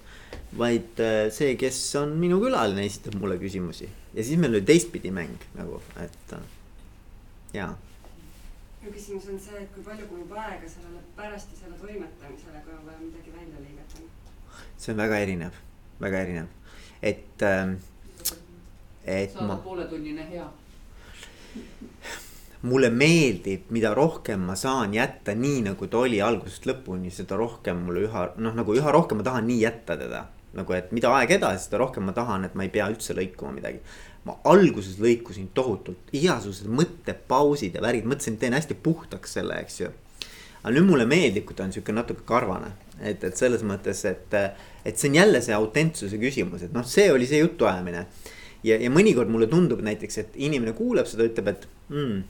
vaid 0.57 0.99
äh, 1.03 1.27
see, 1.33 1.55
kes 1.59 1.77
on 1.99 2.13
minu 2.17 2.39
külaline, 2.41 2.85
esitab 2.87 3.17
mulle 3.19 3.35
küsimusi 3.37 3.89
ja 4.13 4.23
siis 4.23 4.39
meil 4.39 4.55
oli 4.55 4.63
teistpidi 4.65 5.11
mäng 5.11 5.43
nagu, 5.57 5.81
et 6.01 6.33
äh, 6.33 6.45
jaa. 7.53 7.73
mu 8.81 8.93
küsimus 8.93 9.27
on 9.33 9.39
see, 9.39 9.61
et 9.61 9.73
kui 9.75 9.83
palju 9.85 10.07
kulub 10.07 10.31
aega 10.31 10.69
sellele 10.71 11.03
pärast 11.17 11.51
ja 11.53 11.63
selle 11.63 11.77
toimetamisele, 11.81 12.63
kui 12.65 12.73
on 12.73 12.85
vaja 12.87 13.01
midagi 13.03 13.35
välja 13.35 13.65
lõigata? 13.65 14.07
see 14.77 14.93
on 14.95 15.01
väga 15.03 15.19
erinev, 15.25 15.59
väga 16.01 16.23
erinev, 16.25 16.47
et 17.01 17.43
äh,. 17.43 17.75
et 19.03 19.35
saada 19.35 19.51
ma... 19.51 19.59
pooletunnine 19.67 20.31
hea 20.31 20.47
mulle 22.67 22.89
meeldib, 22.93 23.69
mida 23.73 23.93
rohkem 23.95 24.43
ma 24.47 24.55
saan 24.59 24.93
jätta 24.95 25.35
nii, 25.37 25.61
nagu 25.69 25.87
ta 25.91 26.01
oli 26.03 26.19
algusest 26.23 26.67
lõpuni, 26.69 27.11
seda 27.13 27.37
rohkem 27.39 27.79
mulle 27.87 28.07
üha 28.07 28.25
noh, 28.43 28.55
nagu 28.57 28.75
üha 28.75 28.93
rohkem 28.93 29.21
ma 29.21 29.27
tahan 29.27 29.47
nii 29.49 29.61
jätta 29.63 29.97
teda. 29.99 30.25
nagu, 30.57 30.73
et 30.73 30.93
mida 30.95 31.11
aeg 31.13 31.35
edasi, 31.35 31.67
seda 31.67 31.77
rohkem 31.83 32.07
ma 32.07 32.13
tahan, 32.17 32.47
et 32.47 32.55
ma 32.57 32.63
ei 32.65 32.71
pea 32.73 32.87
üldse 32.89 33.13
lõikuma 33.13 33.51
midagi. 33.53 33.81
ma 34.25 34.35
alguses 34.51 34.97
lõikusin 34.99 35.51
tohutult, 35.55 36.11
igasugused 36.11 36.67
mõttepausid 36.67 37.77
ja 37.77 37.83
värgid, 37.83 38.07
mõtlesin, 38.09 38.39
teen 38.41 38.55
hästi 38.57 38.75
puhtaks 38.83 39.37
selle, 39.37 39.59
eks 39.63 39.81
ju. 39.81 39.91
aga 40.63 40.73
nüüd 40.75 40.87
mulle 40.89 41.05
meeldib, 41.07 41.45
kui 41.47 41.55
ta 41.55 41.67
on 41.67 41.75
sihuke 41.75 41.95
natuke 41.95 42.25
karvane, 42.27 42.73
et, 42.99 43.23
et 43.23 43.37
selles 43.37 43.63
mõttes, 43.63 44.03
et, 44.09 44.39
et 44.83 44.97
see 44.97 45.11
on 45.11 45.19
jälle 45.21 45.43
see 45.43 45.55
autentsuse 45.55 46.19
küsimus, 46.19 46.65
et 46.65 46.73
noh, 46.75 46.87
see 46.87 47.11
oli 47.11 47.29
see 47.29 47.43
jutuajamine. 47.43 48.07
ja, 48.63 48.79
ja 48.81 48.89
mõnikord 48.91 49.29
mulle 49.31 49.47
tundub 49.47 49.83
näiteks, 49.85 50.17
et 50.23 50.35
inimene 50.35 50.73
kuuleb 50.75 51.07
seda, 51.07 51.27
ütleb, 51.29 51.53
et 51.53 51.69
mm, 51.93 52.25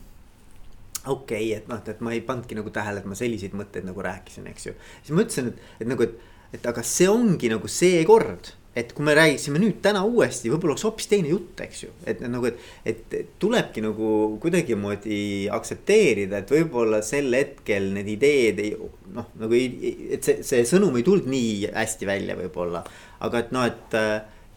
okei 1.06 1.52
okay,, 1.52 1.56
et 1.58 1.68
noh, 1.70 1.82
et 1.84 2.04
ma 2.04 2.14
ei 2.14 2.22
pannudki 2.24 2.58
nagu 2.58 2.72
tähele, 2.74 3.02
et 3.02 3.08
ma 3.08 3.18
selliseid 3.18 3.56
mõtteid 3.58 3.86
nagu 3.88 4.04
rääkisin, 4.04 4.48
eks 4.50 4.70
ju. 4.70 4.76
siis 5.02 5.14
ma 5.14 5.24
ütlesin, 5.24 5.52
et, 5.52 5.66
et 5.82 5.90
nagu, 5.90 6.06
et, 6.06 6.16
et 6.58 6.70
aga 6.70 6.84
see 6.86 7.08
ongi 7.10 7.50
nagu 7.52 7.70
see 7.70 8.00
kord, 8.08 8.52
et 8.78 8.92
kui 8.94 9.02
me 9.06 9.14
räägiksime 9.16 9.58
nüüd 9.58 9.80
täna 9.82 10.04
uuesti, 10.06 10.50
võib-olla 10.52 10.76
oleks 10.76 10.86
hoopis 10.86 11.08
teine 11.10 11.32
jutt, 11.32 11.58
eks 11.64 11.82
ju. 11.82 11.90
et 12.08 12.20
nagu, 12.30 12.46
et, 12.50 12.62
et 12.86 13.34
tulebki 13.42 13.82
nagu 13.82 14.12
kuidagimoodi 14.42 15.20
aktsepteerida, 15.54 16.42
et 16.42 16.52
võib-olla 16.54 17.02
sel 17.06 17.32
hetkel 17.34 17.90
need 17.96 18.10
ideed 18.14 18.62
ei 18.62 18.74
noh, 19.14 19.30
nagu 19.40 19.58
ei, 19.58 19.94
et 20.14 20.26
see, 20.26 20.42
see 20.46 20.66
sõnum 20.68 20.98
ei 20.98 21.06
tulnud 21.06 21.30
nii 21.30 21.70
hästi 21.74 22.08
välja, 22.08 22.38
võib-olla. 22.38 22.84
aga 23.26 23.44
et 23.44 23.54
noh, 23.56 23.66
et 23.66 24.00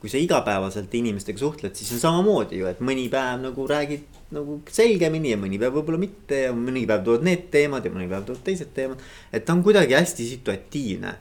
kui 0.01 0.09
sa 0.09 0.17
igapäevaselt 0.17 0.93
inimestega 0.97 1.37
suhtled, 1.37 1.77
siis 1.77 1.93
on 1.95 2.01
samamoodi 2.01 2.61
ju, 2.61 2.69
et 2.69 2.81
mõni 2.83 3.05
päev 3.13 3.41
nagu 3.43 3.67
räägid 3.69 4.20
nagu 4.35 4.59
selgemini 4.71 5.33
ja 5.33 5.39
mõni 5.39 5.59
päev 5.61 5.75
võib-olla 5.79 5.99
mitte 6.01 6.45
ja 6.45 6.53
mõni 6.55 6.85
päev 6.89 7.03
tulevad 7.07 7.27
need 7.27 7.49
teemad 7.53 7.85
ja 7.85 7.91
mõni 7.93 8.07
päev 8.11 8.25
tulevad 8.27 8.45
teised 8.47 8.71
teemad. 8.75 9.03
et 9.31 9.45
ta 9.45 9.53
on 9.53 9.63
kuidagi 9.63 9.97
hästi 9.97 10.27
situatiivne. 10.29 11.15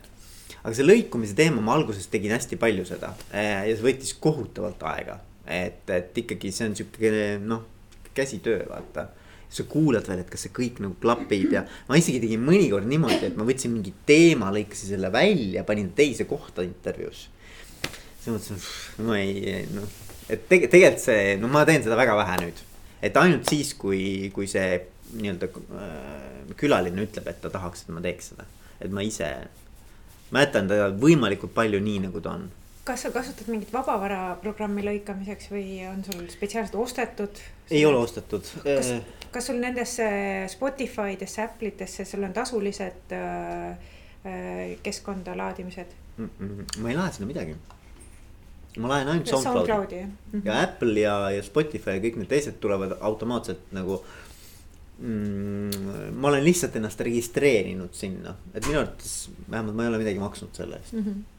aga 0.61 0.73
see 0.77 0.85
lõikumise 0.85 1.35
teema, 1.35 1.61
ma 1.61 1.75
alguses 1.75 2.07
tegin 2.07 2.35
hästi 2.35 2.59
palju 2.61 2.85
seda 2.87 3.13
eh, 3.33 3.67
ja 3.69 3.75
see 3.75 3.87
võttis 3.87 4.15
kohutavalt 4.19 4.83
aega. 4.93 5.19
et, 5.45 5.89
et 5.89 6.17
ikkagi 6.23 6.51
see 6.55 6.69
on 6.69 6.77
sihuke 6.79 7.11
noh, 7.43 7.65
käsitöö 8.13 8.63
vaata. 8.69 9.09
sa 9.51 9.65
kuulad 9.67 10.07
veel, 10.07 10.21
et 10.23 10.29
kas 10.31 10.45
see 10.45 10.53
kõik 10.55 10.77
nagu 10.79 10.95
klapib 11.03 11.51
ja 11.51 11.65
ma 11.89 11.97
isegi 11.99 12.21
tegin 12.23 12.39
mõnikord 12.39 12.85
niimoodi, 12.87 13.25
et 13.27 13.35
ma 13.35 13.43
võtsin 13.43 13.73
mingi 13.73 13.91
teema, 14.07 14.47
lõikasin 14.55 14.93
selle 14.93 15.09
välja, 15.11 15.65
panin 15.67 15.89
teise 15.91 16.23
kohta 16.23 16.63
intervjuus. 16.63 17.25
siis 18.21 18.29
mõtlesin, 18.31 18.61
no 19.03 19.17
ei, 19.19 19.65
noh, 19.75 19.89
et 20.31 20.47
tege-, 20.47 20.71
tegelikult 20.71 21.03
see, 21.03 21.35
no 21.41 21.51
ma 21.51 21.65
teen 21.67 21.83
seda 21.83 21.99
väga 21.99 22.15
vähe 22.21 22.37
nüüd. 22.45 22.63
Et 23.01 23.17
ainult 23.17 23.49
siis, 23.49 23.73
kui, 23.73 24.31
kui 24.33 24.47
see 24.47 24.79
nii-öelda 25.17 25.49
äh, 25.51 26.55
külaline 26.57 27.05
ütleb, 27.07 27.27
et 27.27 27.41
ta 27.43 27.51
tahaks, 27.53 27.85
et 27.85 27.93
ma 27.95 28.03
teeks 28.03 28.31
seda, 28.33 28.47
et 28.79 28.91
ma 28.93 29.03
ise. 29.05 29.29
ma 30.31 30.45
jätan 30.45 30.69
ta 30.69 30.87
võimalikult 30.95 31.53
palju 31.53 31.79
nii, 31.83 31.99
nagu 32.07 32.21
ta 32.23 32.37
on 32.37 32.49
kas 32.83 33.03
sa 33.05 33.11
kasutad 33.13 33.49
mingit 33.51 33.69
vabavara 33.73 34.35
programmi 34.41 34.83
lõikamiseks 34.85 35.51
või 35.51 35.65
on 35.85 36.01
sul 36.05 36.23
spetsiaalselt 36.31 36.77
ostetud? 36.81 37.41
ei 37.69 37.83
ole 37.85 37.99
ostetud. 38.01 38.47
kas, 38.63 38.93
kas 39.31 39.49
sul 39.51 39.59
nendesse 39.61 40.07
Spotify-desse, 40.51 41.45
Apple'itesse, 41.45 42.05
sul 42.09 42.25
on 42.27 42.33
tasulised 42.33 43.13
äh, 43.17 43.91
äh 44.25 44.73
keskkonda 44.83 45.37
laadimised 45.37 45.93
mm? 46.17 46.29
-mm, 46.39 46.81
ma 46.81 46.89
ei 46.89 46.97
lae 46.97 47.13
sinna 47.13 47.27
midagi. 47.27 47.55
Ma 48.79 48.87
laen 48.93 49.09
ainult 49.11 49.27
SoundCloudi, 49.27 49.67
SoundCloudi 49.67 50.01
mm. 50.05 50.17
-hmm. 50.33 50.45
ja 50.45 50.61
Apple 50.61 50.99
ja, 50.99 51.15
ja 51.35 51.43
Spotify 51.43 51.97
ja 51.97 52.03
kõik 52.05 52.21
need 52.21 52.29
teised 52.31 52.59
tulevad 52.63 52.95
automaatselt 52.99 53.73
nagu 53.75 53.99
mm,. 54.99 56.13
ma 56.15 56.31
olen 56.31 56.43
lihtsalt 56.45 56.75
ennast 56.79 57.01
registreerinud 57.01 57.93
sinna, 57.93 58.35
et 58.53 58.65
minu 58.67 58.79
arvates 58.79 59.29
vähemalt 59.49 59.75
ma 59.75 59.83
ei 59.83 59.93
ole 59.93 60.01
midagi 60.05 60.23
maksnud 60.23 60.55
selle 60.55 60.79
eest 60.79 60.93
mm. 60.93 61.05
-hmm 61.05 61.29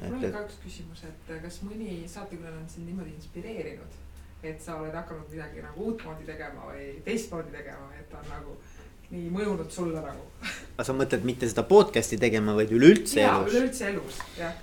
mul 0.00 0.16
oli 0.16 0.32
ka 0.32 0.44
üks 0.46 0.60
küsimus, 0.64 1.02
et 1.04 1.32
kas 1.42 1.58
mõni 1.60 1.96
saatekülaline 2.08 2.62
on 2.62 2.68
sind 2.72 2.86
niimoodi 2.88 3.10
inspireerinud, 3.18 3.96
et 4.42 4.62
sa 4.64 4.78
oled 4.80 4.94
hakanud 4.96 5.28
midagi 5.28 5.60
nagu 5.64 5.88
uutmoodi 5.90 6.24
tegema 6.24 6.68
või 6.70 6.86
teistmoodi 7.04 7.52
tegema, 7.52 7.90
et 7.98 8.08
ta 8.08 8.22
on 8.22 8.30
nagu 8.32 8.54
nii 9.10 9.28
mõjunud 9.34 9.68
sulle 9.74 10.00
nagu. 10.00 10.24
aga 10.40 10.86
sa 10.88 10.96
mõtled 10.96 11.26
mitte 11.28 11.48
seda 11.50 11.66
podcast'i 11.68 12.16
tegema, 12.16 12.54
vaid 12.56 12.72
üleüldse 12.72 13.20
elus? 13.20 13.28
jaa, 13.28 13.42
üleüldse 13.50 13.90
elus, 13.92 14.22
jah 14.38 14.56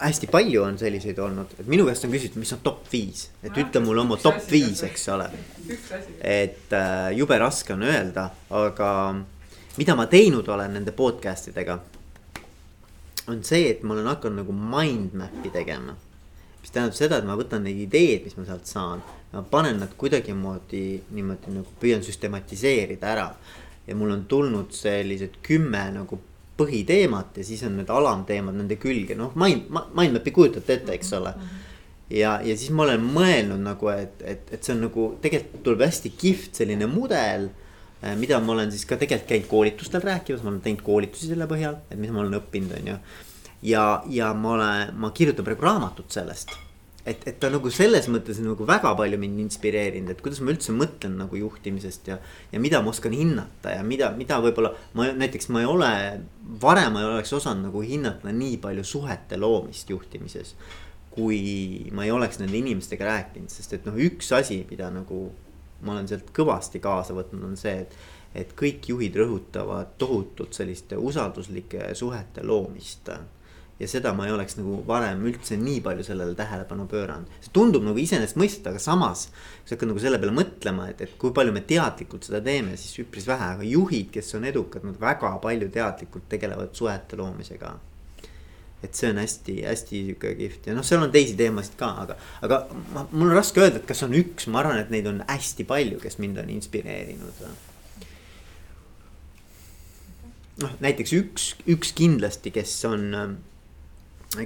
hästi 0.00 0.28
palju 0.32 0.62
on 0.64 0.78
selliseid 0.78 1.18
olnud, 1.18 1.52
et 1.60 1.68
minu 1.68 1.86
käest 1.86 2.06
on 2.06 2.14
küsitud, 2.14 2.40
mis 2.42 2.52
on 2.56 2.62
top 2.64 2.86
viis, 2.92 3.28
et 3.42 3.56
ütle 3.56 3.82
mulle 3.84 4.02
oma 4.02 4.16
top 4.20 4.40
viis, 4.50 4.82
eks 4.88 5.08
ole. 5.14 5.28
et 6.20 6.72
äh, 6.72 7.12
jube 7.16 7.38
raske 7.38 7.74
on 7.76 7.82
öelda, 7.86 8.30
aga 8.50 8.90
mida 9.76 9.96
ma 9.96 10.06
teinud 10.06 10.48
olen 10.48 10.78
nende 10.78 10.92
podcast 10.96 11.52
idega 11.52 11.78
on 13.26 13.42
see, 13.46 13.68
et 13.70 13.82
ma 13.82 13.94
olen 13.94 14.08
hakanud 14.10 14.42
nagu 14.42 14.54
mind 14.56 15.14
map'i 15.18 15.50
tegema. 15.52 15.94
mis 16.62 16.70
tähendab 16.70 16.94
seda, 16.94 17.18
et 17.18 17.26
ma 17.26 17.34
võtan 17.38 17.64
neid 17.66 17.78
ideed, 17.88 18.22
mis 18.26 18.36
ma 18.38 18.44
sealt 18.46 18.68
saan, 18.70 19.00
ma 19.32 19.42
panen 19.50 19.80
nad 19.82 19.94
kuidagimoodi 19.98 20.84
niimoodi 21.10 21.54
nagu 21.56 21.78
püüan 21.80 22.04
süstematiseerida 22.06 23.08
ära. 23.14 23.28
ja 23.86 23.96
mul 23.98 24.14
on 24.14 24.24
tulnud 24.30 24.70
sellised 24.74 25.40
kümme 25.42 25.82
nagu 25.94 26.20
põhiteemat 26.58 27.40
ja 27.40 27.44
siis 27.46 27.62
on 27.66 27.78
need 27.80 27.90
alamteemad 27.90 28.56
nende 28.58 28.76
külge, 28.80 29.16
noh 29.18 29.34
mind, 29.38 29.70
mind 29.96 30.18
map'i 30.18 30.34
kujutate 30.34 30.78
ette, 30.78 30.96
eks 30.98 31.12
ole 31.18 31.32
ja, 32.12 32.36
ja 32.44 32.54
siis 32.56 32.70
ma 32.74 32.86
olen 32.86 33.04
mõelnud 33.14 33.62
nagu, 33.64 33.88
et, 33.94 34.20
et, 34.20 34.52
et 34.52 34.62
see 34.62 34.76
on 34.76 34.86
nagu 34.88 35.08
tegelikult 35.24 35.64
tuleb 35.64 35.86
hästi 35.88 36.14
kihvt 36.20 36.62
selline 36.62 36.90
mudel 36.90 37.50
Äh, 38.02 38.16
mida 38.16 38.40
ma 38.40 38.52
olen 38.52 38.70
siis 38.74 38.82
ka 38.88 38.96
tegelikult 38.98 39.28
käinud 39.30 39.48
koolitustel 39.50 40.02
rääkimas, 40.02 40.42
ma 40.42 40.50
olen 40.50 40.62
teinud 40.64 40.82
koolitusi 40.82 41.28
selle 41.30 41.46
põhjal, 41.46 41.76
et 41.86 42.00
mis 42.02 42.10
ma 42.10 42.24
olen 42.24 42.34
õppinud, 42.40 42.74
on 42.80 42.88
ju. 42.90 42.96
ja, 43.70 43.84
ja 44.10 44.32
ma 44.34 44.56
olen, 44.56 44.96
ma 44.98 45.12
kirjutan 45.14 45.46
praegu 45.46 45.68
raamatut 45.68 46.10
sellest. 46.10 46.56
Et, 47.06 47.24
et 47.26 47.38
ta 47.42 47.50
nagu 47.50 47.70
selles 47.74 48.06
mõttes 48.12 48.38
nagu 48.42 48.66
väga 48.68 48.92
palju 48.98 49.18
mind 49.18 49.42
inspireerinud, 49.46 50.12
et 50.14 50.22
kuidas 50.22 50.42
ma 50.42 50.52
üldse 50.54 50.74
mõtlen 50.76 51.16
nagu 51.18 51.38
juhtimisest 51.38 52.12
ja. 52.12 52.20
ja 52.52 52.60
mida 52.62 52.82
ma 52.82 52.92
oskan 52.94 53.16
hinnata 53.16 53.74
ja 53.76 53.82
mida, 53.86 54.12
mida 54.16 54.38
võib-olla 54.44 54.74
ma 54.98 55.10
näiteks 55.16 55.50
ma 55.50 55.64
ei 55.64 55.68
ole, 55.70 55.90
varem 56.62 56.94
ma 56.94 57.02
ei 57.02 57.10
oleks 57.10 57.34
osanud 57.38 57.68
nagu 57.68 57.82
hinnata 57.86 58.32
nii 58.32 58.60
palju 58.62 58.86
suhete 58.86 59.40
loomist 59.40 59.90
juhtimises 59.90 60.54
kui 61.12 61.90
ma 61.92 62.06
ei 62.06 62.12
oleks 62.14 62.38
nende 62.40 62.56
inimestega 62.56 63.04
rääkinud, 63.04 63.52
sest 63.52 63.76
et 63.76 63.84
noh, 63.88 63.98
üks 64.00 64.30
asi, 64.32 64.62
mida 64.70 64.88
nagu 64.92 65.26
ma 65.84 65.96
olen 65.96 66.08
sealt 66.08 66.30
kõvasti 66.34 66.80
kaasa 66.82 67.14
võtnud, 67.16 67.44
on 67.50 67.58
see, 67.58 67.82
et, 67.84 67.96
et 68.44 68.54
kõik 68.56 68.88
juhid 68.92 69.18
rõhutavad 69.20 69.96
tohutult 70.00 70.56
selliste 70.56 70.96
usalduslike 70.96 71.90
suhete 71.98 72.44
loomist 72.46 73.10
ja 73.82 73.90
seda 73.90 74.12
ma 74.14 74.28
ei 74.28 74.32
oleks 74.34 74.56
nagu 74.58 74.78
varem 74.86 75.24
üldse 75.28 75.58
nii 75.58 75.80
palju 75.84 76.06
sellele 76.06 76.36
tähelepanu 76.38 76.86
pööranud. 76.90 77.30
see 77.42 77.54
tundub 77.56 77.84
nagu 77.86 77.98
iseenesestmõistetav, 77.98 78.76
aga 78.76 78.82
samas. 78.82 79.28
kui 79.32 79.72
sa 79.72 79.76
hakkad 79.76 79.90
nagu 79.90 80.02
selle 80.02 80.20
peale 80.22 80.36
mõtlema, 80.38 80.88
et, 80.92 81.02
et 81.02 81.16
kui 81.18 81.34
palju 81.34 81.54
me 81.54 81.64
teadlikult 81.66 82.28
seda 82.28 82.42
teeme, 82.44 82.76
siis 82.80 83.02
üpris 83.02 83.26
vähe, 83.28 83.54
aga 83.56 83.66
juhid, 83.66 84.12
kes 84.14 84.34
on 84.38 84.46
edukad, 84.48 84.86
nad 84.86 85.00
väga 85.02 85.34
palju 85.42 85.70
teadlikult 85.74 86.28
tegelevad 86.30 86.76
suhete 86.78 87.18
loomisega 87.18 87.74
et 88.82 88.98
see 88.98 89.12
on 89.12 89.20
hästi-hästi 89.22 90.00
sihuke 90.06 90.32
kihvt 90.38 90.66
ja 90.66 90.74
noh, 90.74 90.86
seal 90.86 91.04
on 91.04 91.12
teisi 91.14 91.36
teemasid 91.38 91.76
ka, 91.78 91.92
aga, 92.02 92.16
aga 92.42 92.62
ma, 92.94 93.04
mul 93.12 93.30
on 93.30 93.36
raske 93.38 93.62
öelda, 93.62 93.78
et 93.78 93.86
kas 93.86 94.02
on 94.06 94.16
üks, 94.18 94.48
ma 94.50 94.62
arvan, 94.62 94.80
et 94.82 94.90
neid 94.90 95.06
on 95.10 95.22
hästi 95.28 95.66
palju, 95.68 96.00
kes 96.02 96.18
mind 96.22 96.40
on 96.42 96.50
inspireerinud. 96.50 97.44
noh, 100.62 100.74
näiteks 100.82 101.14
üks, 101.18 101.48
üks 101.70 101.94
kindlasti, 101.98 102.50
kes 102.54 102.74
on 102.90 103.06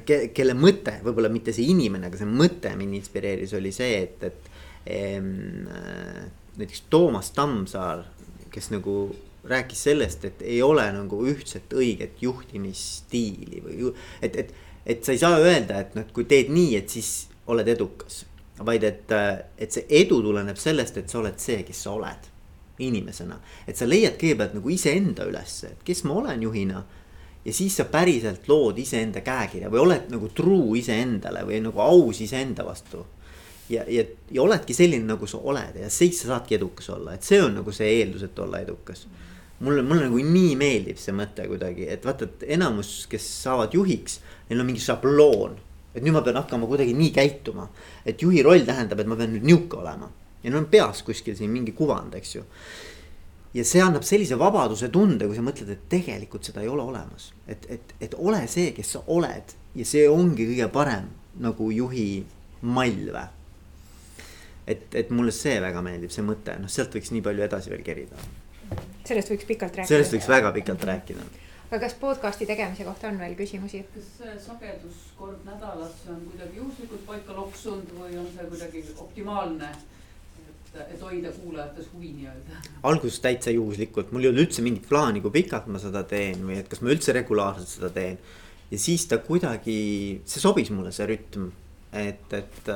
ke,, 0.07 0.19
kelle 0.35 0.57
mõte, 0.59 0.99
võib-olla 1.05 1.31
mitte 1.33 1.55
see 1.57 1.71
inimene, 1.73 2.11
aga 2.11 2.21
see 2.21 2.29
mõte 2.31 2.73
mind 2.79 2.99
inspireeris, 2.99 3.55
oli 3.59 3.73
see, 3.75 4.03
et, 4.03 4.27
et 4.27 4.51
em, 4.99 5.31
näiteks 6.57 6.87
Toomas 6.91 7.33
Tammsaar, 7.37 8.05
kes 8.53 8.71
nagu 8.73 8.99
rääkis 9.47 9.83
sellest, 9.89 10.25
et 10.25 10.43
ei 10.43 10.63
ole 10.63 10.85
nagu 10.95 11.21
ühtset 11.31 11.73
õiget 11.77 12.23
juhtimisstiili 12.23 13.63
või 13.65 13.81
ju, 13.85 13.93
et, 14.23 14.37
et, 14.37 14.55
et 14.87 15.05
sa 15.05 15.15
ei 15.15 15.23
saa 15.23 15.39
öelda, 15.43 15.81
et 15.83 15.95
noh, 15.95 16.07
et 16.07 16.15
kui 16.15 16.27
teed 16.29 16.51
nii, 16.53 16.75
et 16.79 16.91
siis 16.91 17.29
oled 17.53 17.69
edukas. 17.69 18.25
vaid 18.65 18.85
et, 18.89 19.13
et 19.59 19.73
see 19.73 19.85
edu 19.93 20.23
tuleneb 20.25 20.57
sellest, 20.57 20.97
et 20.97 21.11
sa 21.13 21.19
oled 21.21 21.37
see, 21.39 21.61
kes 21.63 21.83
sa 21.85 21.93
oled 21.93 22.31
inimesena. 22.79 23.39
et 23.67 23.77
sa 23.77 23.89
leiad 23.89 24.17
kõigepealt 24.21 24.57
nagu 24.57 24.71
iseenda 24.73 25.27
ülesse, 25.29 25.73
et 25.73 25.83
kes 25.85 26.05
ma 26.05 26.21
olen 26.23 26.43
juhina. 26.43 26.85
Ja 27.47 27.53
siis 27.55 27.77
sa 27.79 27.85
päriselt 27.87 28.49
lood 28.51 28.79
iseenda 28.83 29.21
käekirja 29.23 29.71
või 29.71 29.85
oled 29.85 30.09
nagu 30.11 30.29
truu 30.35 30.75
iseendale 30.79 31.45
või 31.47 31.61
nagu 31.63 31.79
aus 31.85 32.21
iseenda 32.25 32.65
vastu. 32.67 33.05
Ja, 33.71 33.85
ja, 33.91 34.03
ja 34.31 34.43
oledki 34.43 34.75
selline, 34.75 35.07
nagu 35.07 35.27
sa 35.31 35.39
oled 35.43 35.79
ja 35.79 35.91
siis 35.91 36.21
sa 36.23 36.33
saadki 36.33 36.57
edukas 36.59 36.91
olla, 36.95 37.15
et 37.15 37.27
see 37.27 37.39
on 37.43 37.55
nagu 37.61 37.75
see 37.75 37.89
eeldus, 38.01 38.27
et 38.27 38.39
olla 38.43 38.61
edukas. 38.63 39.07
Mulle, 39.61 39.83
mulle 39.87 40.09
nagu 40.09 40.19
nii 40.21 40.57
meeldib 40.59 40.99
see 41.01 41.15
mõte 41.17 41.47
kuidagi, 41.49 41.87
et 41.91 42.05
vaata, 42.05 42.29
et 42.29 42.45
enamus, 42.59 43.07
kes 43.11 43.27
saavad 43.45 43.75
juhiks, 43.75 44.21
neil 44.51 44.63
on 44.63 44.69
mingi 44.69 44.83
šabloon. 44.83 45.57
et 45.97 46.05
nüüd 46.05 46.13
ma 46.13 46.21
pean 46.21 46.37
hakkama 46.37 46.67
kuidagi 46.69 46.93
nii 46.93 47.09
käituma, 47.09 47.71
et 48.05 48.21
juhi 48.21 48.43
roll 48.45 48.67
tähendab, 48.69 49.01
et 49.01 49.09
ma 49.09 49.17
pean 49.17 49.31
nüüd 49.33 49.47
nihuke 49.49 49.79
olema. 49.81 50.11
Ja 50.43 50.51
neil 50.51 50.59
on 50.61 50.67
peas 50.69 51.01
kuskil 51.03 51.39
siin 51.39 51.51
mingi 51.51 51.73
kuvand, 51.73 52.15
eks 52.19 52.35
ju. 52.35 52.43
Ja 53.57 53.65
see 53.65 53.83
annab 53.83 54.05
sellise 54.05 54.37
vabaduse 54.39 54.91
tunde, 54.93 55.27
kui 55.27 55.39
sa 55.39 55.45
mõtled, 55.45 55.71
et 55.73 55.87
tegelikult 55.93 56.45
seda 56.45 56.65
ei 56.65 56.69
ole 56.69 56.85
olemas, 56.85 57.31
et, 57.49 57.65
et, 57.73 57.95
et 58.05 58.17
ole 58.19 58.43
see, 58.53 58.75
kes 58.77 58.97
sa 58.97 59.05
oled 59.13 59.57
ja 59.77 59.87
see 59.89 60.05
ongi 60.11 60.49
kõige 60.53 60.69
parem 60.75 61.09
nagu 61.41 61.71
juhi 61.73 62.11
mall 62.67 63.13
või 63.17 63.27
et, 64.67 64.89
et 64.99 65.11
mulle 65.15 65.33
see 65.33 65.61
väga 65.63 65.81
meeldib, 65.85 66.11
see 66.11 66.27
mõte, 66.27 66.57
noh, 66.59 66.71
sealt 66.71 66.95
võiks 66.97 67.13
nii 67.15 67.23
palju 67.25 67.47
edasi 67.47 67.73
veel 67.73 67.87
kerida 67.87 68.27
sellest 69.07 69.33
võiks 69.33 69.47
pikalt 69.47 69.77
rääkida. 69.77 69.89
sellest 69.89 70.15
võiks 70.17 70.29
väga 70.29 70.53
pikalt 70.53 70.85
rääkida. 70.91 71.27
aga 71.67 71.81
kas 71.83 71.95
podcast'i 72.01 72.47
tegemise 72.47 72.85
kohta 72.85 73.09
on 73.09 73.19
veel 73.19 73.37
küsimusi? 73.39 73.85
kas 73.95 74.09
see 74.19 74.39
sagedus 74.47 75.03
kord 75.19 75.45
nädalas 75.47 76.01
on 76.13 76.23
kuidagi 76.31 76.59
juhuslikult 76.61 77.07
paika 77.07 77.37
loksunud 77.37 77.93
või 78.01 78.19
on 78.21 78.27
see 78.35 78.49
kuidagi 78.51 78.85
optimaalne? 78.97 79.71
Et, 80.77 80.95
et 80.95 81.05
hoida 81.05 81.33
kuulajates 81.35 81.91
huvi 81.93 82.13
nii-öelda. 82.17 82.63
alguses 82.91 83.21
täitsa 83.25 83.55
juhuslikult, 83.55 84.13
mul 84.13 84.27
ei 84.27 84.33
olnud 84.33 84.47
üldse 84.47 84.65
mingit 84.65 84.89
plaani, 84.89 85.23
kui 85.25 85.35
pikalt 85.41 85.69
ma 85.73 85.83
seda 85.83 86.05
teen 86.09 86.43
või 86.47 86.61
et 86.63 86.69
kas 86.73 86.83
ma 86.85 86.93
üldse 86.95 87.15
regulaarselt 87.17 87.71
seda 87.71 87.93
teen. 87.95 88.19
ja 88.71 88.81
siis 88.81 89.07
ta 89.11 89.21
kuidagi, 89.25 89.79
see 90.25 90.43
sobis 90.43 90.73
mulle, 90.75 90.93
see 90.95 91.09
rütm 91.11 91.51
et, 91.97 92.33
et 92.35 92.71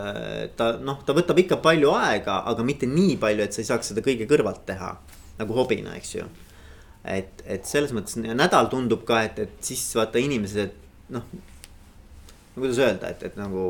ta 0.57 0.71
noh, 0.83 1.01
ta 1.07 1.15
võtab 1.17 1.39
ikka 1.43 1.59
palju 1.63 1.93
aega, 1.97 2.41
aga 2.51 2.65
mitte 2.67 2.89
nii 2.89 3.17
palju, 3.21 3.45
et 3.45 3.57
sa 3.57 3.63
ei 3.63 3.69
saaks 3.69 3.93
seda 3.93 4.05
kõige 4.05 4.29
kõrvalt 4.31 4.63
teha 4.69 4.94
nagu 5.40 5.57
hobina, 5.57 5.94
eks 5.98 6.15
ju. 6.17 6.27
et, 7.05 7.44
et 7.48 7.67
selles 7.69 7.94
mõttes 7.96 8.19
nädal 8.21 8.71
tundub 8.73 9.05
ka, 9.09 9.23
et, 9.29 9.38
et 9.46 9.65
siis 9.65 9.83
vaata 9.96 10.21
inimesed 10.23 10.77
noh. 11.17 11.27
kuidas 12.57 12.81
öelda, 12.83 13.13
et, 13.13 13.25
et 13.31 13.38
nagu, 13.40 13.65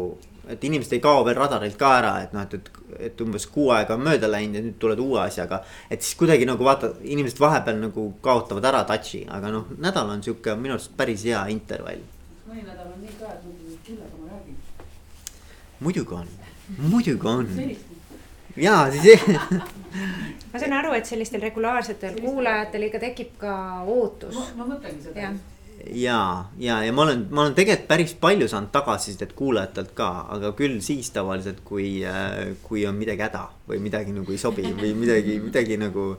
et 0.49 0.65
inimesed 0.65 0.93
ei 0.97 1.03
kao 1.05 1.25
veel 1.27 1.37
radarilt 1.39 1.77
ka 1.81 1.91
ära, 1.99 2.13
et 2.25 2.33
noh, 2.37 2.47
et, 2.47 2.55
et, 2.55 2.71
et 3.11 3.21
umbes 3.25 3.47
kuu 3.51 3.71
aega 3.75 3.97
on 3.97 4.05
mööda 4.07 4.31
läinud 4.31 4.59
ja 4.59 4.65
nüüd 4.65 4.79
tuled 4.83 5.03
uue 5.03 5.21
asjaga. 5.23 5.63
et 5.91 6.03
siis 6.03 6.17
kuidagi 6.21 6.49
nagu 6.49 6.65
vaata, 6.65 6.93
inimesed 7.03 7.41
vahepeal 7.41 7.81
nagu 7.81 8.07
kaotavad 8.25 8.71
ära 8.73 8.85
touch'i, 8.89 9.25
aga 9.29 9.53
noh, 9.55 9.69
nädal 9.79 10.11
on 10.11 10.23
sihuke 10.23 10.57
minu 10.57 10.77
arust 10.79 10.97
päris 10.97 11.25
hea 11.29 11.45
intervall. 11.55 12.03
mõni 12.49 12.65
nädal 12.65 12.89
on 12.89 12.99
nii 13.05 13.15
ka, 13.21 13.35
et 13.37 13.47
mõtled, 13.47 13.75
et 13.75 13.87
kellega 13.87 14.17
ma 14.19 14.33
räägin. 14.35 14.59
muidugi 15.81 16.19
on, 16.23 16.35
muidugi 16.79 17.27
on 17.27 17.55
ja 18.57 18.87
siis 18.93 19.23
ma 20.53 20.59
saan 20.59 20.73
aru, 20.81 20.93
et 20.99 21.07
sellistel 21.07 21.43
regulaarsetel 21.43 22.21
kuulajatel 22.21 22.89
ikka 22.89 23.01
tekib 23.07 23.35
ka 23.41 23.55
ootus. 23.87 24.37
ma 24.57 24.67
mõtlengi 24.67 25.07
seda. 25.07 25.33
Ja, 25.87 26.47
ja, 26.59 26.81
ja 26.85 26.93
ma 26.93 27.03
olen, 27.03 27.27
ma 27.31 27.45
olen 27.45 27.55
tegelikult 27.57 27.89
päris 27.89 28.13
palju 28.21 28.49
saanud 28.51 28.73
tagasisidet 28.75 29.33
kuulajatelt 29.39 29.95
ka, 29.97 30.11
aga 30.37 30.53
küll 30.59 30.81
siis 30.85 31.11
tavaliselt, 31.15 31.63
kui, 31.65 32.01
kui 32.67 32.85
on 32.89 32.99
midagi 32.99 33.27
häda 33.27 33.47
või 33.69 33.81
midagi 33.85 34.15
nagu 34.17 34.35
ei 34.35 34.41
sobi 34.41 34.67
või 34.69 34.93
midagi, 34.99 35.39
midagi 35.43 35.81
nagu 35.81 36.13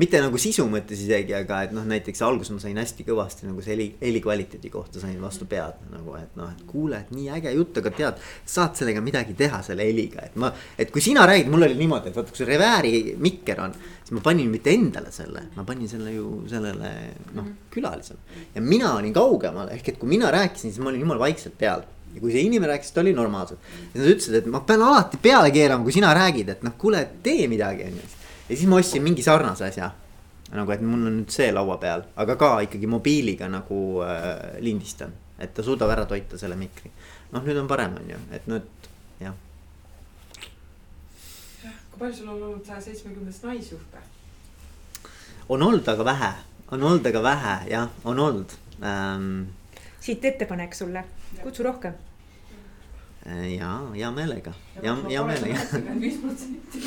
mitte 0.00 0.20
nagu 0.22 0.38
sisu 0.40 0.64
mõttes 0.70 1.02
isegi, 1.04 1.34
aga 1.36 1.60
et 1.66 1.72
noh, 1.76 1.84
näiteks 1.88 2.22
alguses 2.24 2.52
ma 2.54 2.62
sain 2.62 2.78
hästi 2.80 3.04
kõvasti 3.04 3.48
nagu 3.48 3.60
see 3.64 3.74
heli, 3.74 3.86
heli 4.00 4.22
kvaliteedi 4.24 4.70
kohta 4.72 5.02
sain 5.02 5.18
vastu 5.20 5.48
pead 5.50 5.82
nagu, 5.92 6.14
et 6.16 6.36
noh, 6.38 6.50
et 6.54 6.62
kuule, 6.68 7.02
et 7.02 7.12
nii 7.14 7.28
äge 7.36 7.52
jutt, 7.56 7.80
aga 7.82 7.92
tead. 7.98 8.22
saad 8.48 8.78
sellega 8.78 9.02
midagi 9.04 9.34
teha 9.36 9.60
selle 9.66 9.84
heliga, 9.88 10.24
et 10.24 10.36
ma, 10.40 10.52
et 10.80 10.92
kui 10.94 11.04
sina 11.04 11.26
räägid, 11.28 11.50
mul 11.52 11.66
oli 11.66 11.76
niimoodi, 11.78 12.12
et 12.12 12.20
vaata, 12.20 12.32
kui 12.32 12.40
see 12.40 12.48
revääri 12.48 12.92
mikker 13.20 13.64
on. 13.66 13.76
siis 14.00 14.14
ma 14.16 14.24
panin 14.24 14.50
mitte 14.52 14.72
endale 14.72 15.12
selle, 15.14 15.48
ma 15.56 15.64
panin 15.68 15.90
selle 15.90 16.14
ju 16.14 16.44
sellele 16.50 16.92
noh, 17.36 17.50
külalisele. 17.74 18.38
ja 18.54 18.62
mina 18.64 18.94
olin 18.96 19.12
kaugemal, 19.16 19.72
ehk 19.74 19.92
et 19.92 19.98
kui 20.00 20.08
mina 20.08 20.30
rääkisin, 20.32 20.70
siis 20.70 20.80
ma 20.80 20.94
olin 20.94 21.04
jumala 21.04 21.26
vaikselt 21.26 21.58
peal 21.58 21.84
ja 22.14 22.22
kui 22.22 22.32
see 22.32 22.46
inimene 22.46 22.72
rääkis, 22.72 22.94
ta 22.94 23.04
oli 23.04 23.12
normaalselt. 23.14 23.60
ja 23.92 24.00
nad 24.00 24.14
ütlesid, 24.14 24.38
et 24.40 24.48
ma 24.50 24.64
pean 24.64 24.86
alati 24.86 25.20
peale 25.20 25.52
keerama, 25.54 25.84
kui 25.84 25.98
sina 25.98 26.14
räägid, 26.16 26.56
et 26.56 26.64
noh, 26.66 26.78
kuule, 26.80 27.04
tee 27.26 27.50
midagi, 27.50 27.90
onju 27.90 28.19
ja 28.50 28.56
siis 28.56 28.68
ma 28.68 28.78
ostsin 28.82 29.02
mingi 29.02 29.22
sarnase 29.22 29.68
asja. 29.70 29.90
nagu, 30.50 30.72
et 30.74 30.80
mul 30.82 31.06
on 31.06 31.18
nüüd 31.20 31.30
see 31.30 31.52
laua 31.54 31.76
peal, 31.78 32.02
aga 32.18 32.34
ka 32.34 32.48
ikkagi 32.66 32.88
mobiiliga 32.90 33.46
nagu 33.46 34.00
äh, 34.02 34.56
lindistan, 34.64 35.12
et 35.38 35.52
ta 35.54 35.62
suudab 35.62 35.92
ära 35.94 36.08
toita 36.10 36.38
selle 36.38 36.56
mikri. 36.58 36.90
noh, 37.30 37.44
nüüd 37.46 37.60
on 37.60 37.70
parem, 37.70 37.94
on 38.00 38.10
ju, 38.10 38.18
et 38.34 38.48
nüüd 38.50 38.88
jah. 39.22 39.36
jah, 41.62 41.78
kui 41.92 42.02
palju 42.02 42.18
sul 42.18 42.32
on 42.34 42.42
olnud 42.42 42.66
saja 42.66 42.82
seitsmekümnest 42.88 43.46
naisjuhte? 43.46 44.02
on 45.48 45.62
olnud, 45.62 45.86
aga 45.94 46.10
vähe, 46.10 46.34
on 46.74 46.82
olnud, 46.82 47.06
aga 47.12 47.22
vähe, 47.30 47.56
jah, 47.70 47.88
on 48.04 48.26
olnud 48.26 48.58
ähm,. 48.82 49.42
siit 50.00 50.24
ettepanek 50.24 50.74
sulle, 50.74 51.06
kutsu 51.44 51.62
rohkem 51.62 51.94
ja, 53.26 53.86
hea 53.94 54.10
meelega, 54.10 54.52
ja, 54.82 54.96
hea 55.08 55.24
meelega. 55.24 55.58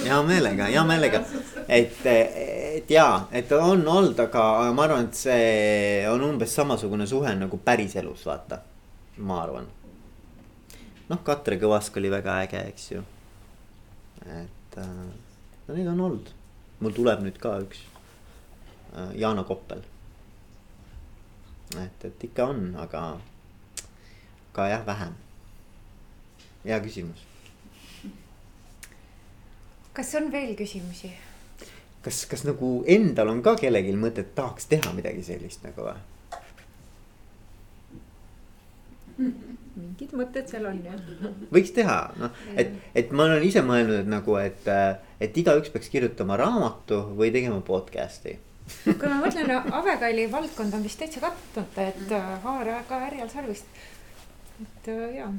hea 0.03 0.23
meelega, 0.23 0.65
hea 0.65 0.83
meelega, 0.83 1.21
et, 1.67 2.05
et 2.05 2.89
ja, 2.89 3.27
et 3.31 3.51
on 3.53 3.83
olnud, 3.87 4.17
aga 4.19 4.45
ma 4.73 4.87
arvan, 4.87 5.09
et 5.09 5.17
see 5.17 6.07
on 6.09 6.23
umbes 6.31 6.55
samasugune 6.57 7.05
suhe 7.07 7.35
nagu 7.37 7.59
päriselus, 7.61 8.25
vaata, 8.25 8.63
ma 9.21 9.41
arvan. 9.43 9.69
noh, 11.11 11.21
Katre 11.23 11.59
Kõvask 11.61 12.01
oli 12.01 12.09
väga 12.09 12.39
äge, 12.47 12.65
eks 12.73 12.91
ju. 12.95 13.03
et 14.25 14.77
äh, 14.81 14.93
no 15.67 15.75
neid 15.75 15.91
on 15.91 16.05
olnud, 16.07 16.31
mul 16.81 16.95
tuleb 16.97 17.21
nüüd 17.21 17.37
ka 17.41 17.59
üks 17.61 17.83
äh, 18.95 19.13
Jaana 19.21 19.45
Koppel. 19.45 19.85
et, 21.77 22.09
et 22.09 22.25
ikka 22.25 22.49
on, 22.55 22.71
aga, 22.81 23.11
aga 24.49 24.67
jah, 24.73 24.89
vähem 24.89 25.13
hea 26.65 26.79
küsimus. 26.83 27.23
kas 29.93 30.15
on 30.19 30.31
veel 30.31 30.55
küsimusi? 30.59 31.11
kas, 32.03 32.25
kas 32.29 32.43
nagu 32.47 32.75
endal 32.87 33.31
on 33.33 33.41
ka 33.45 33.55
kellelgi 33.59 33.95
mõtet, 33.99 34.33
tahaks 34.35 34.69
teha 34.71 34.93
midagi 34.95 35.23
sellist 35.25 35.65
nagu 35.67 35.87
või? 35.87 35.99
mingid 39.73 40.13
mõtted 40.17 40.49
seal 40.49 40.65
on 40.69 40.79
jah. 40.85 40.97
võiks 41.53 41.73
teha, 41.75 41.99
noh, 42.21 42.41
et, 42.55 42.73
et 42.95 43.11
ma 43.11 43.27
olen 43.27 43.43
ise 43.45 43.61
mõelnud, 43.65 44.01
et 44.03 44.09
nagu, 44.09 44.39
et, 44.41 44.67
et 45.21 45.37
igaüks 45.43 45.71
peaks 45.73 45.91
kirjutama 45.93 46.39
raamatu 46.39 47.03
või 47.17 47.31
tegema 47.35 47.61
podcast'i 47.65 48.39
kui 48.87 49.09
ma 49.11 49.17
mõtlen, 49.19 49.49
Avekalli 49.75 50.29
valdkond 50.31 50.77
on 50.77 50.85
vist 50.85 51.01
täitsa 51.01 51.19
katmata, 51.19 51.89
et 51.89 52.13
haara 52.45 52.77
ka 52.87 53.01
härjal 53.01 53.27
sarvist. 53.33 53.81
et 54.63 54.87
jaa 55.17 55.33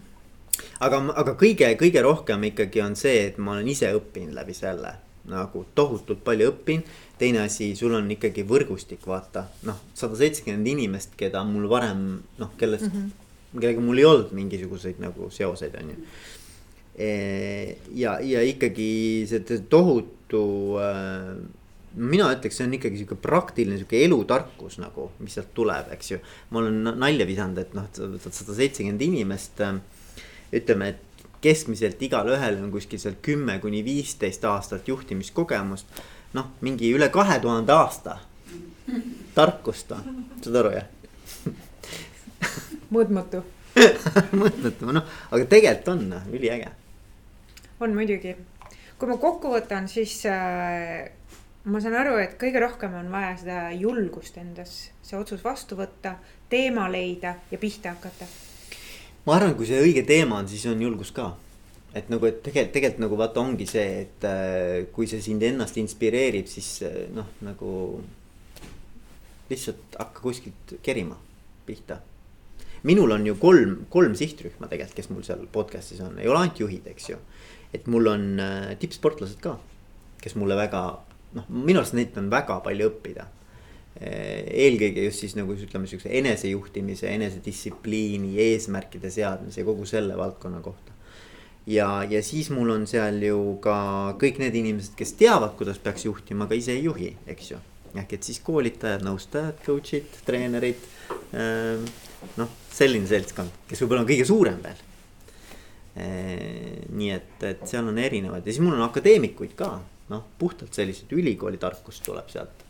aga, 0.84 1.00
aga 1.14 1.34
kõige, 1.40 1.70
kõige 1.80 2.02
rohkem 2.04 2.50
ikkagi 2.50 2.82
on 2.84 2.96
see, 2.98 3.28
et 3.30 3.38
ma 3.38 3.56
olen 3.56 3.68
ise 3.72 3.90
õppinud 3.96 4.36
läbi 4.36 4.56
selle 4.56 4.94
nagu 5.30 5.64
tohutult 5.74 6.22
palju 6.24 6.50
õppinud. 6.52 6.92
teine 7.18 7.44
asi, 7.44 7.70
sul 7.78 7.94
on 7.94 8.10
ikkagi 8.10 8.42
võrgustik, 8.42 9.04
vaata 9.06 9.46
noh, 9.64 9.78
sada 9.94 10.16
seitsekümmend 10.18 10.66
inimest, 10.66 11.14
keda 11.16 11.44
mul 11.46 11.68
varem 11.70 12.00
noh, 12.40 12.50
kellest 12.58 12.88
mm, 12.88 13.04
-hmm. 13.04 13.60
kellega 13.60 13.80
mul 13.80 13.98
ei 13.98 14.04
olnud 14.04 14.32
mingisuguseid 14.34 14.98
nagu 14.98 15.30
seoseid, 15.30 15.76
on 15.80 15.90
ju. 15.94 15.96
E, 16.98 17.08
ja, 17.94 18.18
ja 18.20 18.42
ikkagi 18.42 19.26
see 19.30 19.60
tohutu 19.70 20.42
äh, 20.82 21.38
mina 21.94 22.28
ütleks, 22.34 22.58
see 22.58 22.66
on 22.66 22.74
ikkagi 22.74 23.00
sihuke 23.00 23.18
praktiline 23.22 23.78
sihuke 23.78 24.02
elutarkus 24.04 24.78
nagu, 24.82 25.10
mis 25.22 25.34
sealt 25.38 25.54
tuleb, 25.54 25.90
eks 25.94 26.10
ju. 26.10 26.18
ma 26.50 26.60
olen 26.60 26.98
nalja 26.98 27.26
visanud, 27.26 27.58
et 27.58 27.74
noh, 27.74 27.86
sada 27.94 28.54
seitsekümmend 28.54 29.02
inimest 29.06 29.60
äh, 29.64 29.78
ütleme, 30.54 30.88
et 30.94 31.28
keskmiselt 31.44 32.02
igalühel 32.02 32.60
on 32.62 32.70
kuskil 32.72 33.00
seal 33.00 33.16
kümme 33.22 33.58
kuni 33.60 33.82
viisteist 33.84 34.44
aastat 34.48 34.88
juhtimiskogemust. 34.88 35.86
noh, 36.34 36.46
mingi 36.60 36.90
üle 36.94 37.08
kahe 37.14 37.38
tuhande 37.40 37.72
aasta 37.72 38.18
tarkust 39.34 39.92
on, 39.92 40.24
saad 40.42 40.56
aru 40.62 40.72
jah? 40.74 40.88
mõõtmatu 42.94 43.42
mõõtmatu, 44.40 44.88
noh, 44.94 45.12
aga 45.30 45.50
tegelikult 45.50 45.92
on 45.94 46.06
noh, 46.14 46.24
üliäge. 46.32 46.70
on 47.80 47.94
muidugi, 47.96 48.36
kui 48.98 49.10
ma 49.10 49.18
kokku 49.20 49.52
võtan, 49.52 49.88
siis 49.90 50.16
äh, 50.30 51.10
ma 51.64 51.82
saan 51.82 51.98
aru, 51.98 52.16
et 52.22 52.38
kõige 52.40 52.62
rohkem 52.62 52.94
on 53.02 53.10
vaja 53.12 53.34
seda 53.42 53.60
julgust 53.76 54.38
endas, 54.40 54.78
see 55.02 55.18
otsus 55.18 55.44
vastu 55.44 55.78
võtta, 55.80 56.16
teema 56.48 56.86
leida 56.92 57.36
ja 57.50 57.60
pihta 57.60 57.96
hakata 57.96 58.28
ma 59.24 59.38
arvan, 59.38 59.54
kui 59.56 59.68
see 59.68 59.80
õige 59.80 60.04
teema 60.06 60.40
on, 60.42 60.48
siis 60.50 60.64
on 60.70 60.80
julgus 60.82 61.12
ka. 61.16 61.34
et 61.94 62.08
nagu, 62.10 62.26
et 62.26 62.40
tegelikult, 62.42 62.72
tegelikult 62.74 63.02
nagu 63.04 63.18
vaata, 63.20 63.42
ongi 63.44 63.66
see, 63.70 64.00
et 64.02 64.24
äh, 64.26 64.86
kui 64.92 65.06
see 65.06 65.22
sind 65.22 65.44
ennast 65.46 65.76
inspireerib, 65.78 66.48
siis 66.50 66.80
äh, 66.82 67.04
noh, 67.14 67.30
nagu. 67.46 68.02
lihtsalt 69.50 69.96
hakka 70.00 70.24
kuskilt 70.24 70.74
kerima 70.82 71.16
pihta. 71.66 72.00
minul 72.82 73.12
on 73.16 73.26
ju 73.26 73.36
kolm, 73.40 73.76
kolm 73.88 74.16
sihtrühma 74.18 74.68
tegelikult, 74.68 74.96
kes 74.96 75.10
mul 75.12 75.22
seal 75.24 75.46
podcast'is 75.52 76.02
on, 76.04 76.18
ei 76.18 76.28
ole 76.28 76.42
ainult 76.42 76.60
juhid, 76.60 76.90
eks 76.90 77.08
ju. 77.12 77.20
et 77.72 77.86
mul 77.86 78.10
on 78.10 78.26
äh, 78.42 78.74
tippsportlased 78.78 79.40
ka, 79.40 79.56
kes 80.20 80.36
mulle 80.40 80.58
väga, 80.58 80.82
noh, 81.38 81.48
minu 81.48 81.80
arust 81.80 81.96
neilt 81.96 82.18
on 82.20 82.28
väga 82.32 82.60
palju 82.66 82.90
õppida 82.90 83.30
eelkõige 84.00 85.04
just 85.06 85.22
siis 85.22 85.36
nagu 85.38 85.54
ütleme, 85.54 85.86
siukse 85.86 86.10
enesejuhtimise, 86.18 87.06
enesedistsipliini, 87.14 88.32
eesmärkide 88.48 89.10
seadmise 89.14 89.62
ja 89.62 89.66
kogu 89.68 89.86
selle 89.86 90.16
valdkonna 90.18 90.60
kohta. 90.64 90.92
ja, 91.66 92.04
ja 92.10 92.22
siis 92.22 92.50
mul 92.50 92.72
on 92.74 92.88
seal 92.90 93.22
ju 93.22 93.58
ka 93.62 93.76
kõik 94.20 94.40
need 94.42 94.58
inimesed, 94.58 94.96
kes 94.98 95.14
teavad, 95.20 95.54
kuidas 95.58 95.78
peaks 95.78 96.08
juhtima, 96.08 96.48
aga 96.48 96.58
ise 96.58 96.74
ei 96.74 96.82
juhi, 96.88 97.12
eks 97.26 97.52
ju. 97.52 97.60
ehk 97.94 98.16
et 98.16 98.26
siis 98.26 98.40
koolitajad, 98.42 99.06
nõustajad, 99.06 99.62
coach'id, 99.62 100.18
treenerid. 100.26 100.82
Ehm, 101.30 101.86
noh, 102.40 102.50
selline 102.74 103.06
seltskond, 103.06 103.62
kes 103.70 103.84
võib-olla 103.84 104.02
on 104.02 104.10
kõige 104.10 104.26
suurem 104.26 104.58
veel. 104.64 104.82
Ehm, 106.02 106.82
nii 106.98 107.14
et, 107.14 107.38
et 107.46 107.62
seal 107.70 107.86
on 107.86 108.02
erinevad 108.02 108.42
ja 108.42 108.50
siis 108.50 108.64
mul 108.66 108.74
on 108.74 108.88
akadeemikuid 108.88 109.54
ka, 109.54 109.70
noh, 110.10 110.26
puhtalt 110.38 110.74
sellised 110.74 111.14
ülikooli 111.14 111.62
tarkust 111.62 112.02
tuleb 112.02 112.26
sealt 112.34 112.63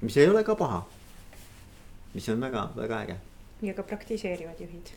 mis 0.00 0.16
ei 0.16 0.28
ole 0.28 0.44
ka 0.44 0.56
paha. 0.56 0.84
mis 2.14 2.28
on 2.28 2.40
väga-väga 2.40 3.00
äge. 3.00 3.16
ja 3.62 3.74
ka 3.74 3.82
praktiseerivad 3.82 4.60
juhid. 4.60 4.92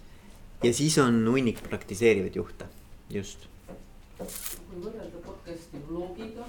ja 0.63 0.73
siis 0.73 0.97
on 0.97 1.27
hunnik 1.27 1.63
praktiseerivaid 1.63 2.35
juhte, 2.35 2.65
just. 3.09 3.47
kui 4.17 4.81
võrrelda 4.83 5.23
podcast'i 5.25 5.79
blogiga, 5.87 6.47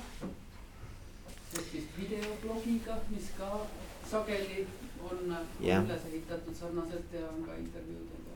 siis 1.71 1.85
videoblogiga, 1.99 2.99
mis 3.11 3.31
ka 3.39 3.67
sageli 4.11 4.67
on 5.11 5.37
yeah. 5.63 5.85
üles 5.85 6.03
ehitatud 6.13 6.55
sarnaselt 6.55 7.15
ja 7.15 7.29
on 7.29 7.45
ka 7.47 7.55
intervjuudega 7.55 8.30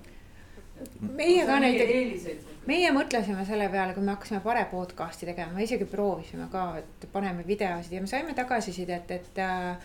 meie 1.14 1.44
ka 1.46 1.58
näiteks, 1.62 2.46
meie 2.66 2.90
mõtlesime 2.94 3.44
selle 3.46 3.68
peale, 3.72 3.94
kui 3.94 4.04
me 4.04 4.14
hakkasime 4.14 4.40
Pare 4.44 4.64
podcast'i 4.70 5.28
tegema, 5.28 5.60
isegi 5.62 5.86
proovisime 5.88 6.48
ka, 6.52 6.66
et 6.80 7.06
paneme 7.12 7.44
videosid 7.46 7.94
ja 7.94 8.02
me 8.02 8.10
saime 8.10 8.34
tagasisidet, 8.36 9.10
et 9.10 9.38
äh,. 9.38 9.76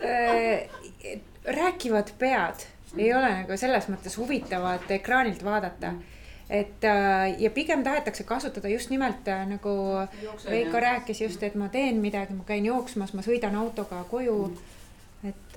Äh, 0.00 1.18
rääkivad 1.44 2.14
pead 2.18 2.64
mm. 2.92 2.98
ei 3.00 3.12
ole 3.14 3.34
nagu 3.42 3.56
selles 3.58 3.90
mõttes 3.90 4.18
huvitavad 4.20 4.90
ekraanilt 4.90 5.44
vaadata. 5.44 5.94
Mm. 5.96 6.18
Et 6.50 6.84
äh, 6.84 7.36
ja 7.38 7.50
pigem 7.54 7.84
tahetakse 7.86 8.24
kasutada 8.26 8.68
just 8.68 8.90
nimelt 8.90 9.28
äh, 9.30 9.44
nagu 9.46 9.72
Veiko 10.50 10.80
rääkis 10.82 11.22
just, 11.22 11.42
et 11.46 11.54
ma 11.54 11.68
teen 11.70 12.02
midagi, 12.02 12.34
ma 12.34 12.44
käin 12.46 12.66
jooksmas, 12.66 13.14
ma 13.14 13.22
sõidan 13.26 13.58
autoga 13.58 14.04
koju. 14.10 14.42
Mm 14.50 14.69
et, 15.24 15.56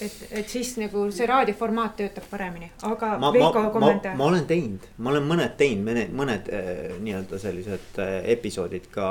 et, 0.00 0.14
et 0.30 0.48
siis 0.48 0.70
nagu 0.80 1.06
see 1.12 1.26
raadioformaat 1.28 1.98
töötab 1.98 2.28
paremini, 2.30 2.70
aga 2.88 3.16
ma, 3.20 3.32
Veiko 3.34 3.66
kommentaar. 3.74 4.16
ma 4.16 4.28
olen 4.30 4.46
teinud, 4.48 4.86
ma 4.98 5.12
olen 5.12 5.26
mõned 5.28 5.56
teinud, 5.60 5.84
mõned, 5.90 6.14
mõned 6.16 6.48
äh, 6.52 6.70
nii-öelda 7.04 7.40
sellised 7.40 8.00
äh, 8.00 8.16
episoodid 8.36 8.88
ka 8.94 9.08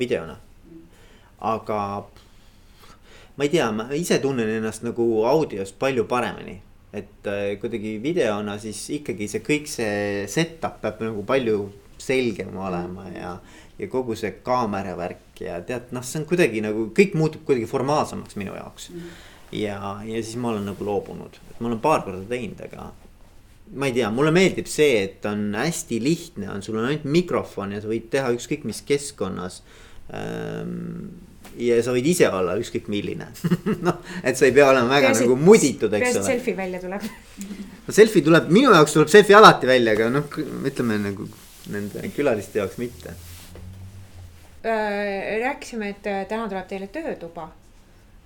videona. 0.00 0.36
aga 1.44 1.78
ma 3.36 3.44
ei 3.46 3.52
tea, 3.52 3.70
ma 3.72 3.88
ise 3.96 4.20
tunnen 4.22 4.48
ennast 4.58 4.84
nagu 4.84 5.24
audios 5.28 5.72
palju 5.72 6.04
paremini. 6.10 6.60
et 6.92 7.26
äh, 7.26 7.56
kuidagi 7.60 7.96
videona 8.02 8.58
siis 8.62 8.86
ikkagi 9.00 9.26
see 9.28 9.40
kõik 9.42 9.66
see 9.66 10.28
setup 10.30 10.78
peab 10.82 11.00
nagu 11.02 11.24
palju 11.26 11.64
selgem 11.98 12.52
olema 12.60 13.08
ja, 13.08 13.38
ja 13.78 13.88
kogu 13.90 14.16
see 14.18 14.30
kaamera 14.46 14.94
värk 14.98 15.40
ja 15.42 15.58
tead, 15.66 15.90
noh, 15.94 16.04
see 16.06 16.20
on 16.22 16.26
kuidagi 16.30 16.62
nagu 16.64 16.88
kõik 16.94 17.16
muutub 17.18 17.44
kuidagi 17.46 17.66
formaalsemaks 17.70 18.38
minu 18.40 18.54
jaoks. 18.54 18.90
ja, 19.52 19.78
ja 20.06 20.20
siis 20.22 20.36
ma 20.40 20.52
olen 20.52 20.68
nagu 20.70 20.86
loobunud, 20.86 21.40
et 21.50 21.60
ma 21.60 21.70
olen 21.70 21.82
paar 21.82 22.04
korda 22.06 22.22
teinud, 22.30 22.60
aga 22.68 22.92
ma 23.74 23.88
ei 23.88 23.96
tea, 23.96 24.10
mulle 24.12 24.30
meeldib 24.34 24.68
see, 24.70 25.02
et 25.06 25.26
on 25.26 25.46
hästi 25.56 25.98
lihtne, 26.04 26.50
on, 26.52 26.62
sul 26.62 26.78
on 26.78 26.88
ainult 26.90 27.06
mikrofon 27.08 27.74
ja 27.74 27.82
sa 27.82 27.90
võid 27.90 28.10
teha 28.12 28.30
ükskõik 28.36 28.66
mis 28.68 28.82
keskkonnas 28.86 29.62
ähm, 30.14 31.14
ja 31.58 31.78
sa 31.82 31.94
võid 31.94 32.06
ise 32.10 32.28
olla 32.28 32.56
ükskõik 32.60 32.90
milline 32.92 33.30
noh, 33.86 34.00
et 34.22 34.38
sa 34.38 34.46
ei 34.48 34.54
pea 34.54 34.68
olema 34.70 34.90
väga 34.92 35.10
Peaasi, 35.10 35.26
nagu 35.26 35.38
muditud, 35.40 35.96
eks 35.98 36.20
ole. 36.20 36.26
selfie 36.28 36.56
välja 36.58 36.82
tuleb. 36.82 37.06
no 37.86 37.96
selfie 37.96 38.24
tuleb, 38.26 38.50
minu 38.54 38.74
jaoks 38.74 38.96
tuleb 38.98 39.12
selfie 39.12 39.38
alati 39.38 39.70
välja, 39.70 39.96
aga 39.96 40.10
noh, 40.12 40.28
ütleme 40.70 41.00
nagu 41.08 41.28
nende 41.72 42.10
külaliste 42.14 42.60
jaoks 42.60 42.76
mitte. 42.80 43.14
Äh, 44.64 45.40
rääkisime, 45.40 45.88
et 45.88 46.06
äh, 46.06 46.22
täna 46.24 46.48
tuleb 46.48 46.68
teile 46.68 46.86
töötuba. 46.88 47.50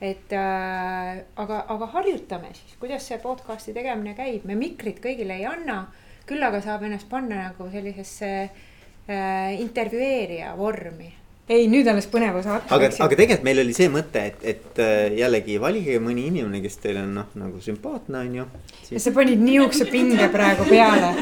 et 0.00 0.32
äh, 0.32 1.16
aga, 1.36 1.64
aga 1.74 1.86
harjutame 1.90 2.52
siis, 2.54 2.76
kuidas 2.78 3.08
see 3.08 3.18
podcast'i 3.18 3.72
tegemine 3.74 4.12
käib, 4.14 4.44
me 4.46 4.54
mikrit 4.54 5.00
kõigile 5.02 5.34
ei 5.34 5.46
anna. 5.50 5.80
küll 6.28 6.44
aga 6.46 6.60
saab 6.62 6.84
ennast 6.86 7.08
panna 7.10 7.40
nagu 7.48 7.66
sellisesse 7.72 8.30
äh, 8.44 9.58
intervjueerija 9.58 10.54
vormi. 10.56 11.10
Ei, 11.48 11.66
nüüd 11.70 11.88
alles 11.90 12.08
põnev 12.12 12.38
osa. 12.40 12.58
aga, 12.60 12.90
aga 12.92 13.08
tegelikult 13.16 13.44
meil 13.46 13.62
oli 13.62 13.74
see 13.76 13.88
mõte, 13.92 14.22
et, 14.30 14.42
et 14.52 14.80
äh, 14.84 15.16
jällegi 15.18 15.58
valige 15.62 15.98
mõni 16.02 16.26
inimene, 16.30 16.60
kes 16.64 16.78
teile 16.82 17.04
on 17.06 17.14
noh, 17.18 17.28
nagu 17.38 17.60
sümpaatne 17.64 18.22
on 18.24 18.34
ju. 18.40 18.46
ja 18.92 19.02
sa 19.02 19.12
panid 19.16 19.42
niisuguse 19.42 19.88
pinge 19.90 20.28
praegu 20.32 20.66
peale. 20.68 21.12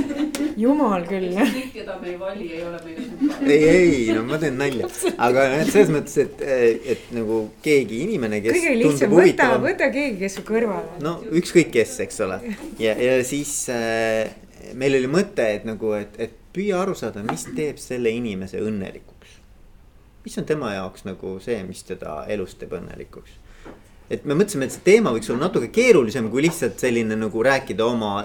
jumal 0.56 1.04
küll. 1.08 1.34
kõik, 1.36 1.70
keda 1.74 1.98
me 2.02 2.10
ei 2.12 2.16
vali, 2.20 2.48
ei 2.52 2.62
ole 2.66 2.80
meile 2.84 3.06
sümpaatsed. 3.08 3.50
ei, 3.50 3.68
ei, 3.74 4.00
no 4.16 4.24
ma 4.28 4.40
teen 4.42 4.58
nalja, 4.60 4.90
aga 5.28 5.46
noh, 5.52 5.60
et 5.64 5.74
selles 5.74 5.92
mõttes, 5.94 6.16
et, 6.24 6.46
et 6.96 7.12
nagu 7.16 7.42
keegi 7.64 8.02
inimene, 8.06 8.40
kes 8.44 8.58
kõige 8.58 8.74
lihtsam, 8.80 8.96
tundub 8.96 9.20
võta, 9.20 9.22
huvitav. 9.22 9.58
võta 9.68 9.92
keegi, 9.94 10.16
kes 10.24 10.40
su 10.40 10.46
kõrval 10.48 10.82
on. 10.96 11.04
no 11.06 11.18
ükskõik 11.42 11.70
kes, 11.76 11.98
eks 12.06 12.24
ole, 12.26 12.40
ja, 12.82 12.96
ja 12.98 13.20
siis 13.26 13.54
äh, 13.72 14.26
meil 14.74 14.98
oli 14.98 15.10
mõte, 15.10 15.46
et 15.58 15.66
nagu, 15.68 15.92
et, 15.98 16.18
et 16.18 16.34
püüa 16.56 16.80
aru 16.82 16.96
saada, 16.96 17.22
mis 17.26 17.44
teeb 17.56 17.78
selle 17.80 18.10
inimese 18.16 18.62
õnnelikuks. 18.64 19.15
Mis 20.26 20.38
on 20.38 20.46
tema 20.46 20.72
jaoks 20.74 21.06
nagu 21.06 21.36
see, 21.42 21.58
mis 21.66 21.84
teda 21.86 22.24
elus 22.34 22.56
teeb 22.58 22.74
õnnelikuks. 22.74 23.36
et 24.10 24.24
me 24.24 24.34
mõtlesime, 24.34 24.66
et 24.66 24.74
see 24.74 24.82
teema 24.86 25.12
võiks 25.14 25.30
olla 25.30 25.46
natuke 25.46 25.70
keerulisem 25.74 26.30
kui 26.32 26.42
lihtsalt 26.46 26.82
selline 26.82 27.18
nagu 27.18 27.42
rääkida 27.46 27.86
oma 27.86 28.16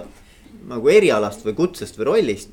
nagu 0.70 0.90
erialast 0.94 1.46
või 1.46 1.56
kutsest 1.58 2.00
või 2.00 2.10
rollist. 2.10 2.50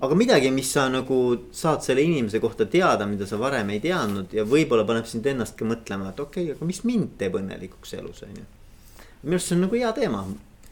aga 0.00 0.14
midagi, 0.14 0.50
mis 0.54 0.70
sa 0.70 0.86
nagu 0.92 1.18
saad 1.50 1.82
selle 1.82 2.04
inimese 2.06 2.38
kohta 2.40 2.66
teada, 2.70 3.06
mida 3.06 3.26
sa 3.26 3.38
varem 3.38 3.70
ei 3.74 3.80
teadnud 3.82 4.34
ja 4.34 4.46
võib-olla 4.46 4.86
paneb 4.86 5.10
sind 5.10 5.26
ennast 5.26 5.58
ka 5.58 5.66
mõtlema, 5.66 6.12
et 6.12 6.20
okei 6.22 6.44
okay,, 6.44 6.56
aga 6.56 6.70
mis 6.70 6.84
mind 6.86 7.16
teeb 7.18 7.38
õnnelikuks 7.40 7.98
elus, 7.98 8.22
on 8.22 8.38
ju. 8.38 8.46
minu 9.24 9.38
arust 9.40 9.50
see 9.50 9.58
on 9.58 9.66
nagu 9.66 9.82
hea 9.82 9.92
teema 9.96 10.22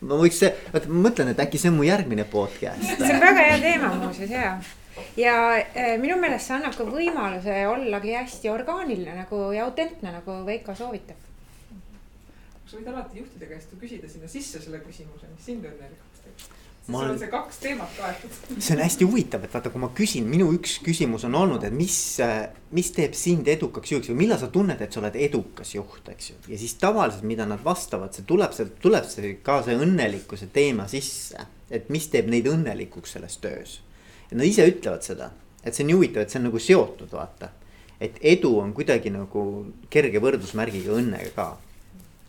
ma 0.07 0.19
võiks, 0.21 0.43
vaata 0.73 0.93
ma 0.93 1.09
mõtlen, 1.09 1.35
et 1.35 1.43
äkki 1.43 1.59
see 1.59 1.73
on 1.73 1.79
mu 1.81 1.87
järgmine 1.89 2.27
podcast. 2.31 2.87
see 2.87 3.15
on 3.15 3.23
väga 3.27 3.51
hea 3.51 3.61
teema 3.67 3.95
muuseas 3.99 4.31
ja, 4.31 4.59
ja 5.17 5.35
äh, 5.59 5.95
minu 6.01 6.17
meelest 6.21 6.49
see 6.49 6.57
annab 6.57 6.77
ka 6.77 6.85
võimaluse 6.89 7.57
ollagi 7.71 8.15
hästi 8.17 8.51
orgaaniline 8.53 9.15
nagu 9.23 9.53
ja 9.57 9.65
autentne, 9.69 10.13
nagu 10.13 10.41
Veiko 10.47 10.75
soovitab. 10.75 11.17
sa 12.67 12.77
võid 12.77 12.89
alati 12.91 13.21
juhtide 13.23 13.47
käest 13.47 13.75
küsida 13.81 14.09
sinna 14.11 14.29
sisse 14.29 14.61
selle 14.61 14.81
küsimuse, 14.83 15.29
mis 15.35 15.45
sind 15.47 15.65
õnnelikuks 15.69 16.23
teeb. 16.25 16.39
siis 16.41 16.89
Ma 16.89 16.99
sul 16.99 17.05
olen- 17.05 17.13
on 17.15 17.19
see 17.19 17.29
kaks 17.31 17.57
teemat 17.63 17.95
kaetud. 17.99 18.31
see 18.59 18.75
on 18.77 18.83
hästi 18.83 19.05
huvitav, 19.05 19.45
et 19.45 19.55
vaata, 19.55 19.71
kui 19.71 19.81
ma 19.81 19.89
küsin, 19.95 20.27
minu 20.27 20.49
üks 20.55 20.79
küsimus 20.83 21.25
on 21.29 21.35
olnud, 21.35 21.65
et 21.65 21.73
mis, 21.73 22.19
mis 22.73 22.91
teeb 22.91 23.15
sind 23.15 23.47
edukaks 23.49 23.93
juhiks 23.93 24.11
või 24.11 24.17
millal 24.25 24.39
sa 24.39 24.49
tunned, 24.49 24.81
et 24.81 24.93
sa 24.93 25.01
oled 25.01 25.17
edukas 25.17 25.75
juht, 25.75 26.09
eks 26.09 26.31
ju. 26.31 26.37
ja 26.49 26.59
siis 26.59 26.75
tavaliselt, 26.75 27.23
mida 27.23 27.47
nad 27.47 27.63
vastavad, 27.65 28.15
see 28.15 28.25
tuleb, 28.27 28.53
see 28.53 28.67
tuleb 28.83 29.05
see 29.05 29.35
ka 29.43 29.63
see 29.63 29.77
õnnelikkuse 29.77 30.47
teema 30.53 30.89
sisse. 30.89 31.47
et 31.71 31.89
mis 31.91 32.07
teeb 32.09 32.29
neid 32.31 32.47
õnnelikuks 32.47 33.13
selles 33.19 33.37
töös. 33.43 33.81
Ja 34.31 34.39
nad 34.39 34.47
ise 34.47 34.67
ütlevad 34.69 35.07
seda, 35.07 35.31
et 35.63 35.75
see 35.75 35.85
on 35.85 35.93
nii 35.93 35.99
huvitav, 35.99 36.25
et 36.25 36.35
see 36.35 36.41
on 36.41 36.49
nagu 36.51 36.61
seotud, 36.63 37.13
vaata. 37.13 37.51
et 38.01 38.19
edu 38.21 38.59
on 38.61 38.75
kuidagi 38.77 39.11
nagu 39.11 39.43
kerge 39.91 40.21
võrdusmärgiga 40.21 40.93
õnnega 40.99 41.33
ka. 41.37 41.49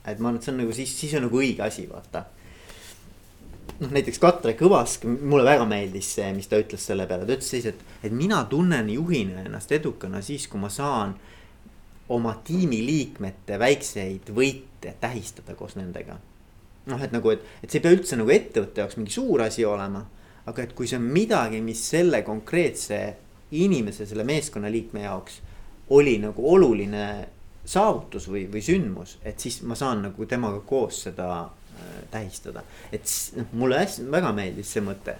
et 0.05 0.19
ma 0.19 0.29
arvan, 0.29 0.39
et 0.39 0.43
see 0.43 0.53
on 0.53 0.59
nagu 0.63 0.73
siis, 0.73 0.97
siis 0.99 1.13
on 1.19 1.27
nagu 1.27 1.39
õige 1.43 1.63
asi, 1.65 1.87
vaata 1.91 2.25
noh, 3.79 3.91
näiteks 3.93 4.19
Katre 4.21 4.53
Kõvask, 4.57 5.05
mulle 5.05 5.45
väga 5.45 5.65
meeldis 5.69 6.09
see, 6.17 6.27
mis 6.35 6.49
ta 6.49 6.59
ütles 6.61 6.83
selle 6.89 7.07
peale, 7.09 7.27
ta 7.27 7.35
ütles 7.35 7.49
siis, 7.55 7.67
et, 7.69 7.81
et 8.05 8.13
mina 8.13 8.43
tunnen 8.49 8.89
juhina 8.91 9.43
ennast 9.45 9.71
edukana 9.75 10.21
siis, 10.25 10.47
kui 10.49 10.61
ma 10.61 10.71
saan 10.73 11.15
oma 12.13 12.37
tiimiliikmete 12.47 13.59
väikseid 13.59 14.31
võite 14.35 14.95
tähistada 15.01 15.57
koos 15.59 15.75
nendega. 15.79 16.17
noh, 16.87 17.01
et 17.03 17.11
nagu, 17.11 17.33
et, 17.33 17.43
et 17.63 17.69
see 17.69 17.81
ei 17.81 17.83
pea 17.83 17.97
üldse 17.97 18.19
nagu 18.19 18.31
ettevõtte 18.31 18.81
jaoks 18.83 18.95
mingi 18.99 19.11
suur 19.11 19.43
asi 19.43 19.65
olema, 19.67 20.05
aga 20.47 20.63
et 20.63 20.73
kui 20.75 20.87
see 20.87 20.99
on 20.99 21.07
midagi, 21.11 21.61
mis 21.61 21.81
selle 21.89 22.21
konkreetse 22.23 22.99
inimese, 23.51 24.05
selle 24.07 24.23
meeskonnaliikme 24.27 25.03
jaoks 25.03 25.41
oli 25.95 26.17
nagu 26.19 26.43
oluline 26.53 27.07
saavutus 27.67 28.27
või, 28.31 28.45
või 28.51 28.63
sündmus, 28.63 29.17
et 29.27 29.39
siis 29.43 29.59
ma 29.67 29.75
saan 29.75 30.05
nagu 30.07 30.27
temaga 30.27 30.59
koos 30.67 31.01
seda 31.07 31.27
äh, 31.43 31.97
tähistada. 32.11 32.63
et 32.91 33.07
noh, 33.35 33.49
mulle 33.59 33.81
hästi, 33.81 34.05
väga 34.11 34.31
meeldis 34.35 34.71
see 34.71 34.83
mõte. 34.83 35.17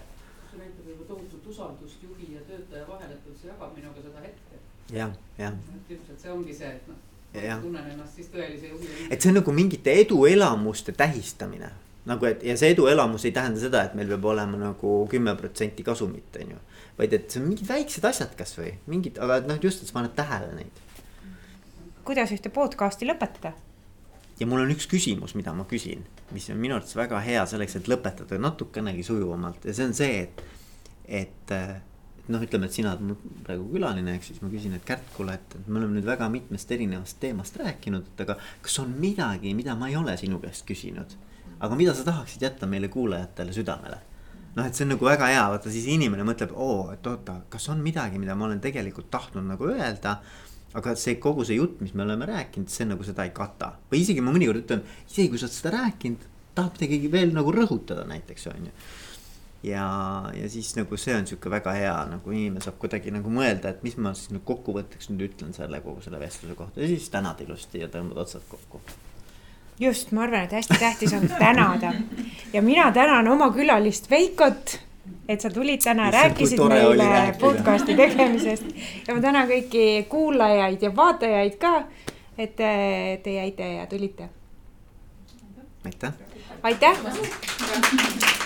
see 0.51 0.61
näitab 0.61 0.87
juba 0.91 1.09
tohutut 1.09 1.49
usaldust 1.51 2.03
juhi 2.03 2.35
ja 2.35 2.43
töötaja 2.47 2.87
vahel, 2.87 3.11
et 3.11 3.27
üldse 3.31 3.51
jagab 3.51 3.75
minuga 3.75 4.03
seda 4.03 4.23
hetke. 4.23 4.61
jah, 4.95 5.11
jah. 5.39 5.59
et 5.75 5.91
ilmselt 5.95 6.23
see 6.23 6.31
ongi 6.31 6.55
see, 6.55 6.71
et 6.71 6.87
noh, 6.87 7.03
tunnen 7.33 7.91
ennast 7.91 8.15
siis 8.15 8.31
tõelise 8.31 8.71
juhi. 8.71 8.93
et 9.11 9.21
see 9.21 9.31
on 9.31 9.39
nagu 9.41 9.51
mingite 9.51 9.99
eduelamuste 10.05 10.95
tähistamine. 10.95 11.71
Nagu, 12.07 12.27
et 12.29 12.43
ja 12.45 12.55
see 12.59 12.71
eduelamus 12.73 13.25
ei 13.27 13.35
tähenda 13.35 13.61
seda, 13.61 13.83
et 13.87 13.95
meil 13.97 14.09
peab 14.13 14.25
olema 14.31 14.59
nagu 14.61 14.97
kümme 15.11 15.35
protsenti 15.39 15.85
kasumit, 15.85 16.35
on 16.41 16.55
ju. 16.55 16.59
vaid 16.97 17.13
et 17.13 17.29
see 17.31 17.41
on 17.41 17.49
mingid 17.51 17.69
väiksed 17.69 18.05
asjad 18.07 18.35
kasvõi 18.39 18.73
mingid, 18.91 19.19
aga 19.23 19.41
noh, 19.47 19.59
just, 19.63 19.83
et 19.83 19.91
sa 19.91 19.99
paned 19.99 20.15
tähele 20.17 20.53
neid. 20.57 20.83
kuidas 22.07 22.31
ühte 22.35 22.53
podcast'i 22.53 23.09
lõpetada? 23.09 23.53
ja 24.39 24.47
mul 24.47 24.63
on 24.63 24.71
üks 24.73 24.87
küsimus, 24.89 25.35
mida 25.37 25.53
ma 25.57 25.67
küsin, 25.69 26.05
mis 26.35 26.47
on 26.53 26.61
minu 26.61 26.77
arvates 26.77 26.95
väga 26.97 27.19
hea 27.25 27.43
selleks, 27.49 27.79
et 27.79 27.91
lõpetada 27.91 28.39
natukenegi 28.41 29.05
sujuvamalt 29.07 29.67
ja 29.67 29.75
see 29.75 29.91
on 29.91 29.97
see, 29.97 30.23
et, 30.23 30.43
et. 31.23 31.55
noh, 32.27 32.41
ütleme, 32.43 32.67
et 32.67 32.75
sina 32.75 32.91
oled 32.91 33.05
mul 33.07 33.37
praegu 33.47 33.69
külaline, 33.71 34.17
eks 34.17 34.33
siis 34.33 34.41
ma 34.43 34.49
küsin, 34.51 34.73
et 34.75 34.83
Kärt, 34.87 35.05
kuule, 35.15 35.37
et 35.39 35.55
et 35.55 35.67
me 35.67 35.79
oleme 35.79 35.95
nüüd 35.95 36.07
väga 36.07 36.27
mitmest 36.31 36.71
erinevast 36.75 37.19
teemast 37.21 37.55
rääkinud, 37.59 38.09
et 38.11 38.25
aga 38.25 38.35
kas 38.61 38.75
on 38.83 38.91
midagi, 38.99 39.53
mida 39.55 39.75
ma 39.79 39.87
ei 39.87 39.95
ole 39.95 40.17
sinu 40.19 40.41
käest 40.43 40.67
küsinud. 40.67 41.15
Aga 41.59 41.75
mida 41.79 41.93
sa 41.97 42.05
tahaksid 42.07 42.43
jätta 42.47 42.69
meile 42.69 42.91
kuulajatele 42.93 43.55
südamele? 43.55 44.01
noh, 44.57 44.65
et 44.65 44.73
see 44.73 44.87
on 44.87 44.95
nagu 44.95 45.05
väga 45.05 45.29
hea, 45.29 45.45
vaata 45.53 45.69
siis 45.69 45.85
inimene 45.93 46.23
mõtleb, 46.25 46.53
oo, 46.57 46.89
et 46.93 47.05
oota, 47.07 47.43
kas 47.49 47.67
on 47.69 47.81
midagi, 47.85 48.17
mida 48.17 48.33
ma 48.35 48.47
olen 48.47 48.61
tegelikult 48.61 49.11
tahtnud 49.13 49.45
nagu 49.45 49.69
öelda 49.69 50.17
aga 50.77 50.93
see 50.99 51.17
kogu 51.21 51.45
see 51.47 51.57
jutt, 51.57 51.79
mis 51.81 51.93
me 51.95 52.03
oleme 52.05 52.27
rääkinud, 52.27 52.69
see 52.71 52.87
nagu 52.89 53.05
seda 53.05 53.25
ei 53.27 53.33
kata. 53.35 53.73
või 53.91 54.01
isegi 54.03 54.23
ma 54.23 54.33
mõnikord 54.35 54.63
ütlen, 54.63 54.83
isegi 55.07 55.31
kui 55.31 55.39
sa 55.39 55.47
oled 55.47 55.55
seda 55.55 55.73
rääkinud, 55.77 56.25
tahad 56.57 56.81
midagi 56.81 57.11
veel 57.13 57.35
nagu 57.35 57.53
rõhutada 57.53 58.05
näiteks 58.09 58.47
on 58.51 58.69
ju. 58.69 58.73
ja, 59.71 59.87
ja 60.35 60.49
siis 60.51 60.73
nagu 60.77 60.99
see 60.99 61.15
on 61.17 61.27
sihuke 61.29 61.51
väga 61.53 61.73
hea, 61.77 61.95
nagu 62.11 62.33
inimene 62.35 62.63
saab 62.65 62.79
kuidagi 62.81 63.13
nagu 63.15 63.31
mõelda, 63.33 63.71
et 63.71 63.83
mis 63.87 63.97
ma 63.97 64.13
siis 64.17 64.33
nüüd 64.35 64.45
kokkuvõtteks 64.47 65.11
nüüd 65.13 65.29
ütlen 65.31 65.55
selle 65.57 65.81
kogu 65.85 66.03
selle 66.05 66.19
vestluse 66.21 66.57
kohta 66.59 66.83
ja 66.83 66.89
siis 66.91 67.09
tänad 67.13 67.41
ilusti 67.45 67.85
ja 67.85 67.91
tõmbad 67.93 68.25
otsad 68.25 68.45
kokku. 68.51 68.83
Just, 69.79 70.11
ma 70.11 70.23
arvan, 70.23 70.43
et 70.43 70.51
hästi 70.51 70.79
tähtis 70.79 71.13
on 71.13 71.29
tänada 71.39 71.93
ja 72.53 72.61
mina 72.61 72.91
tänan 72.91 73.27
oma 73.27 73.49
külalist 73.51 74.09
Veikot, 74.09 74.79
et 75.29 75.41
sa 75.41 75.49
tulid 75.49 75.81
täna, 75.83 76.11
rääkisid 76.11 76.59
meile 76.59 77.35
podcast'i 77.39 77.95
tegemisest 77.95 78.65
ja 79.07 79.15
ma 79.15 79.21
tänan 79.21 79.49
kõiki 79.49 80.05
kuulajaid 80.09 80.81
ja 80.81 80.95
vaatajaid 80.95 81.59
ka, 81.61 81.75
et 82.37 82.55
te, 82.55 82.73
te 83.23 83.37
jäite 83.37 83.71
ja 83.73 83.87
tulite. 83.87 84.29
aitäh. 85.85 86.13
aitäh. 86.63 88.45